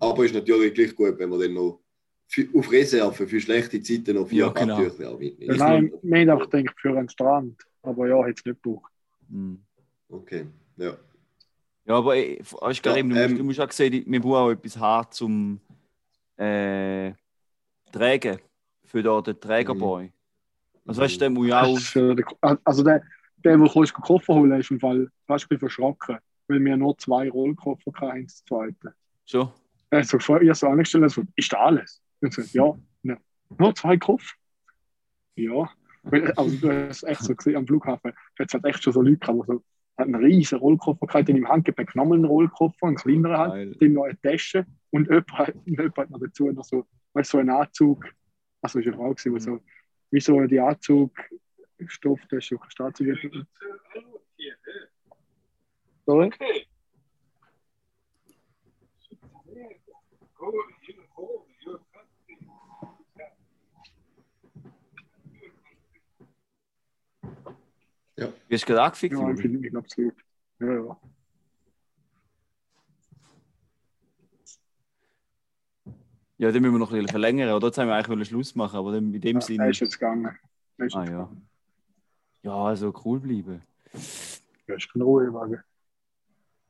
Aber 0.00 0.24
ist 0.24 0.34
natürlich 0.34 0.74
gleich 0.74 0.94
gut, 0.94 1.18
wenn 1.18 1.28
man 1.28 1.40
dann 1.40 1.54
noch 1.54 1.80
für, 2.26 2.46
auf 2.54 2.70
Reserve 2.70 3.26
für 3.26 3.40
schlechte 3.40 3.82
Zeiten 3.82 4.14
noch 4.16 4.28
vier 4.28 4.46
Ja, 4.46 4.48
genau. 4.50 4.86
Auch 4.86 5.18
mitnimmt. 5.18 5.40
Ja, 5.40 5.56
nein, 5.56 5.92
wir 6.02 6.20
haben 6.20 6.30
einfach 6.30 6.50
gedacht, 6.50 6.76
für 6.80 6.96
einen 6.96 7.08
Strand. 7.08 7.62
Aber 7.82 8.08
ja, 8.08 8.16
hätte 8.24 8.40
es 8.40 8.44
nicht 8.44 8.62
gebraucht. 8.62 8.92
Hm. 9.30 9.62
Okay, 10.08 10.46
ja. 10.76 10.96
Ja, 11.84 11.94
aber 11.94 12.16
ey, 12.16 12.38
weißt, 12.38 12.84
Ja, 12.84 12.92
Karim, 12.92 13.10
du, 13.10 13.16
musst, 13.16 13.30
ähm, 13.30 13.36
du 13.38 13.44
musst 13.44 13.60
auch 13.60 13.72
sehen, 13.72 14.04
wir 14.06 14.20
brauchen 14.20 14.34
auch 14.34 14.50
etwas 14.50 14.76
haben 14.76 15.10
zum 15.10 15.60
äh, 16.36 17.12
Tragen. 17.92 18.38
Für 18.84 19.02
da 19.02 19.20
den 19.20 19.38
Trägerboy. 19.38 20.10
Also 20.86 21.02
weißt 21.02 21.14
du, 21.16 21.18
der 21.18 21.30
muss 21.30 21.46
ja 21.48 21.62
auch. 21.62 21.78
den- 21.94 22.24
Also 22.64 22.82
der, 22.82 23.02
der, 23.44 23.56
der 23.56 23.66
du 23.66 23.92
Koffer 23.92 24.34
holen, 24.34 24.52
ist 24.60 24.70
im 24.70 24.80
Fall 24.80 25.08
fast 25.26 25.44
ein 25.44 25.48
bisschen 25.48 25.60
verschrocken, 25.60 26.18
weil 26.48 26.64
wir 26.64 26.76
nur 26.76 26.96
zwei 26.98 27.28
Rollkoffer 27.30 27.92
hatten, 28.00 28.24
das 28.24 28.44
zweite. 28.44 28.94
Schon? 29.26 29.50
Er 29.90 30.00
hat 30.00 30.06
so 30.06 30.18
gefragt, 30.18 30.42
ich 30.42 30.48
habe 30.48 30.56
so 30.58 30.66
angestellt, 30.68 31.04
also, 31.04 31.22
ist 31.36 31.52
da 31.52 31.58
alles? 31.58 32.02
Und 32.20 32.32
so, 32.32 32.42
ja, 32.52 32.74
ne. 33.02 33.18
nur 33.58 33.74
zwei 33.74 33.96
Koffer. 33.96 34.34
Ja, 35.36 35.70
Weil, 36.02 36.32
also 36.32 36.56
du 36.56 36.88
hast 36.88 37.04
echt 37.04 37.22
so 37.22 37.34
gesehen 37.34 37.56
am 37.56 37.66
Flughafen, 37.66 38.12
da 38.36 38.44
hat 38.44 38.52
halt 38.52 38.64
echt 38.64 38.82
schon 38.82 38.92
so 38.92 39.02
Leute 39.02 39.18
gehabt, 39.18 39.38
die 39.42 39.46
so 39.52 39.62
hat 39.96 40.06
einen 40.06 40.14
riesen 40.16 40.58
Rollkoffer 40.58 41.06
gehabt, 41.06 41.28
in 41.28 41.36
im 41.36 41.48
Handgepäck 41.48 41.94
nochmal 41.96 42.18
einen 42.18 42.24
Rollkoffer, 42.24 42.86
einen 42.86 42.96
kleineren 42.96 43.36
halt, 43.36 43.80
dem 43.80 43.94
noch 43.94 44.04
eine 44.04 44.20
Tasche 44.20 44.66
und 44.90 45.06
jemand, 45.08 45.32
hat- 45.32 45.54
jemand 45.64 45.96
hat 45.96 46.10
noch 46.10 46.20
dazu 46.20 46.50
noch 46.50 46.64
so, 46.64 46.86
weißt, 47.14 47.32
du, 47.32 47.36
so 47.36 47.38
einen 47.38 47.50
Anzug, 47.50 48.04
also 48.62 48.78
war 48.78 48.86
eine 48.86 48.96
Frau, 48.96 49.14
gewesen, 49.14 49.34
die 49.34 49.40
so, 49.40 49.60
wie 50.10 50.20
so 50.20 50.40
die 50.46 50.60
Anzugstoff, 51.78 52.20
das 52.30 52.38
ist 52.38 52.46
schon 52.46 52.58
kein 52.60 52.70
Staatsanwalt. 52.70 53.46
Sorry? 56.06 56.30
Wie 68.48 68.54
hast 68.54 68.62
du 68.62 68.66
gerade 68.66 68.82
angefickt? 68.82 69.14
Ja, 69.14 69.30
ich 69.30 69.40
finde 69.40 69.58
mich 69.58 69.76
absolut. 69.76 70.14
Ja, 70.60 70.72
ja. 70.72 71.00
Ja, 76.38 76.52
den 76.52 76.62
müssen 76.62 76.74
wir 76.74 76.78
noch 76.78 76.90
ein 76.90 76.94
bisschen 76.94 77.08
verlängern. 77.08 77.52
Oder 77.52 77.66
jetzt 77.66 77.78
haben 77.78 77.88
wir 77.88 77.94
eigentlich 77.94 78.28
Schluss 78.28 78.54
machen, 78.54 78.76
aber 78.76 78.94
in 78.94 79.20
dem 79.20 79.36
ja 79.36 79.40
Sinne. 79.40 79.64
er 79.64 79.70
ist 79.70 79.80
jetzt 79.80 79.98
gegangen. 79.98 80.38
Ist 80.78 80.94
Ah 80.94 81.02
jetzt 81.02 81.10
ja. 81.10 81.24
gegangen. 81.24 81.48
Ja, 82.48 82.64
also 82.64 82.94
cool 83.04 83.20
bleiben. 83.20 83.60
Ja, 84.66 84.74
ist 84.74 84.90
kein 84.90 85.02
Ruhewagen. 85.02 85.62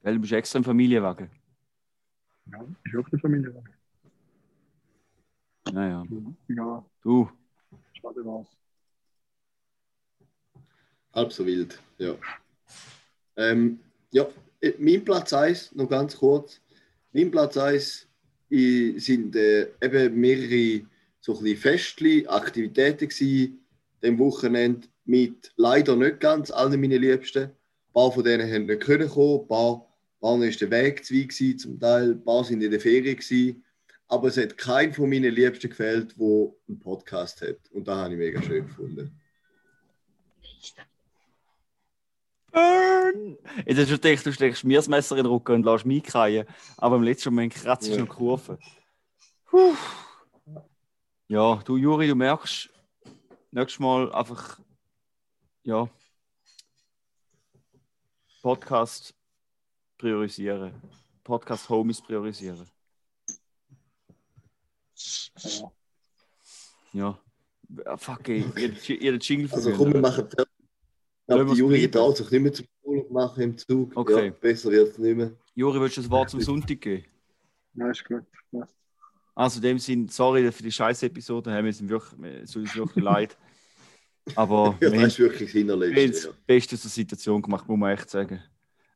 Weil 0.03 0.14
du 0.14 0.20
bist 0.20 0.33
extra 0.33 0.59
im 0.59 0.64
Familienwagen. 0.64 1.31
Ja, 2.51 2.66
ist 2.83 2.97
auch 2.97 3.12
eine 3.12 3.20
Familie. 3.20 3.62
Naja. 5.72 6.05
Ja, 6.49 6.85
Du, 7.01 7.31
schade 7.93 8.24
was. 8.24 8.49
Halb 11.14 11.33
so 11.33 11.47
wild, 11.47 11.81
ja. 11.99 12.16
Ähm, 13.37 13.79
ja, 14.11 14.26
äh, 14.61 14.72
mein 14.81 15.05
Platz 15.05 15.33
1, 15.33 15.76
noch 15.76 15.89
ganz 15.89 16.16
kurz. 16.16 16.61
Mein 17.12 17.31
Platz 17.31 17.57
1 17.57 18.09
sind 18.51 19.37
äh, 19.37 19.70
eben 19.81 20.18
mehrere 20.18 20.85
so 21.20 21.39
ein 21.39 21.57
Festli, 21.57 22.26
Aktivitäten 22.26 23.09
gewesen, 23.09 23.64
dem 24.03 24.18
Wochenende 24.18 24.89
mit 25.09 25.52
leider 25.56 25.96
nicht 25.96 26.20
ganz 26.20 26.50
allen 26.50 26.78
meinen 26.80 27.00
Liebsten. 27.00 27.44
Ein 27.44 27.52
paar 27.94 28.12
von 28.12 28.22
denen 28.22 28.52
haben 28.52 28.66
nicht 28.66 28.82
können 28.82 29.09
kommen, 29.09 29.40
ein 29.40 29.48
paar, 29.48 29.74
ein 29.76 30.20
paar 30.20 30.42
ist 30.44 30.61
der 30.61 30.70
Weg 30.70 31.02
zu 31.04 31.14
weit 31.14 31.30
gewesen, 31.30 31.59
zum 31.59 31.80
Teil, 31.80 32.11
ein 32.12 32.22
paar 32.24 32.44
sind 32.44 32.62
in 32.62 32.70
der 32.70 32.78
Ferien 32.78 33.16
gewesen. 33.16 33.64
Aber 34.06 34.28
es 34.28 34.36
hat 34.36 34.59
keinen 34.59 34.92
von 34.92 35.09
meinen 35.09 35.34
Liebsten 35.34 35.70
gefehlt, 35.70 36.14
der 36.18 36.52
einen 36.68 36.78
Podcast 36.78 37.40
hat. 37.40 37.56
Und 37.72 37.88
da 37.88 37.96
habe 37.96 38.12
ich 38.12 38.18
mega 38.18 38.42
schön 38.42 38.66
gefunden. 38.66 39.18
Burn! 42.52 43.38
Jetzt 43.66 43.78
hast 43.78 43.90
du 43.90 43.98
gedacht, 43.98 44.26
du 44.26 44.32
steckst 44.32 44.64
mir 44.64 44.76
das 44.78 44.88
Messer 44.88 45.16
in 45.16 45.24
den 45.24 45.32
Rücken 45.32 45.52
und 45.56 45.64
lässt 45.64 45.86
mich 45.86 46.02
kreien. 46.02 46.46
Aber 46.76 46.96
im 46.96 47.02
letzten 47.02 47.30
Moment 47.30 47.54
kratzt 47.54 47.88
du 47.88 47.92
Ja. 47.92 47.98
noch 48.00 48.09
Kurve. 48.09 48.59
Puh. 49.46 49.74
Ja, 51.28 51.56
du 51.64 51.76
Juri, 51.76 52.09
du 52.09 52.14
merkst, 52.14 52.70
nächstes 53.50 53.80
Mal 53.80 54.11
einfach, 54.12 54.61
ja, 55.69 55.87
Podcast 58.41 59.14
priorisieren. 59.99 60.73
Podcast 61.23 61.69
Homies 61.69 62.01
priorisieren. 62.01 62.66
Ja. 65.37 65.73
Ja. 66.93 67.19
Ah, 67.85 67.99
Fuck, 67.99 68.31
ey, 68.31 68.47
ihr, 68.57 69.03
ihr 69.03 69.14
Jingle 69.16 69.53
Also 69.53 69.73
komm, 69.73 69.93
wir 69.93 70.01
machen 70.01 70.27
fertig. 70.31 70.47
Ich 70.49 71.27
glaube, 71.27 71.53
die 71.53 71.59
Juri 71.59 71.79
bleiben. 71.81 71.93
traut 71.93 72.16
sich 72.16 72.31
nicht 72.31 72.41
mehr 72.41 72.53
zum 72.55 72.66
Urlaub 72.85 73.11
machen 73.11 73.43
im 73.43 73.59
Zug. 73.59 73.95
Okay. 73.95 74.27
Ja, 74.29 74.33
besser 74.33 74.71
wird 74.71 74.93
es 74.93 74.99
nicht 74.99 75.16
mehr. 75.16 75.33
Juri, 75.55 75.79
willst 75.79 75.99
du 75.99 76.01
das 76.01 76.11
Wort 76.11 76.31
zum 76.31 76.41
Sonntag 76.41 76.81
geben? 76.81 77.05
ja, 77.75 77.91
ist 77.91 78.07
gut. 78.07 78.25
Ja. 78.53 78.66
Also 79.35 79.59
in 79.59 79.62
dem 79.64 79.79
Sinn, 79.79 80.09
sorry 80.09 80.51
für 80.51 80.62
die 80.62 80.73
scheiß 80.73 81.03
Episode, 81.03 81.62
wir 81.62 81.73
sind 81.75 81.91
wirklich, 81.91 82.43
es 82.43 82.53
tut 82.53 82.62
uns 82.62 82.75
wirklich 82.75 83.05
leid. 83.05 83.37
Aber 84.35 84.76
Ja, 84.81 84.93
wir 84.93 85.01
das 85.01 85.12
ist 85.12 85.18
haben 85.18 85.24
wirklich 85.24 85.66
das 85.66 86.22
das 86.24 86.35
Beste 86.47 86.74
aus 86.74 86.83
der 86.83 86.91
Situation 86.91 87.43
gemacht, 87.43 87.68
muss 87.68 87.79
man 87.79 87.93
echt 87.93 88.11
sagen. 88.11 88.43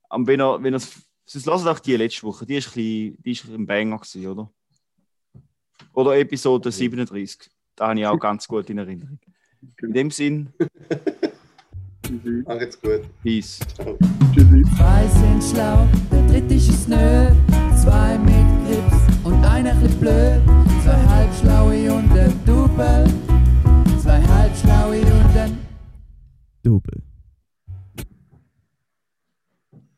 Aber 0.09 0.27
wenn 0.27 0.41
er, 0.41 0.63
wenn 0.63 0.75
er, 0.75 0.81
sonst 1.25 1.47
lasst 1.47 1.67
auch 1.67 1.79
die 1.79 1.97
letzte 1.97 2.23
Woche, 2.25 2.45
die 2.47 2.57
ist 2.57 2.69
ein, 2.69 2.73
bisschen, 2.75 3.23
die 3.23 3.33
ist 3.33 3.45
ein 3.49 3.67
Banger 3.67 3.99
gewesen, 3.99 4.27
oder? 4.27 4.51
Oder 5.95 6.19
Episode 6.19 6.71
37, 6.71 7.51
da 7.77 7.89
habe 7.89 8.01
ich 8.01 8.07
auch 8.07 8.19
ganz 8.19 8.47
gut 8.47 8.69
in 8.71 8.79
Erinnerung. 8.79 9.19
In 9.81 9.93
dem 9.93 10.11
Sinn. 10.11 10.53
Ja. 10.59 10.67
Macht's 12.47 12.81
gut. 12.81 13.03
Peace. 13.23 13.61
Ciao. 13.75 13.97
Tschüssi. 14.35 14.63
Zwei 14.77 15.07
sind 15.09 15.43
schlau, 15.43 15.87
der 16.11 16.27
dritte 16.27 16.55
ist 16.55 16.69
es 16.69 16.89
nö. 16.89 17.29
Zwei 17.81 18.19
mit 18.19 18.69
Grips 18.69 19.25
und 19.25 19.45
einer 19.45 19.75
chli 19.81 19.89
blöd. 19.97 20.43
Zwei 20.83 21.07
halbschlaue 21.07 21.93
und 21.93 22.13
ein 22.13 22.41
Double. 22.45 23.32
Zwei 26.63 27.12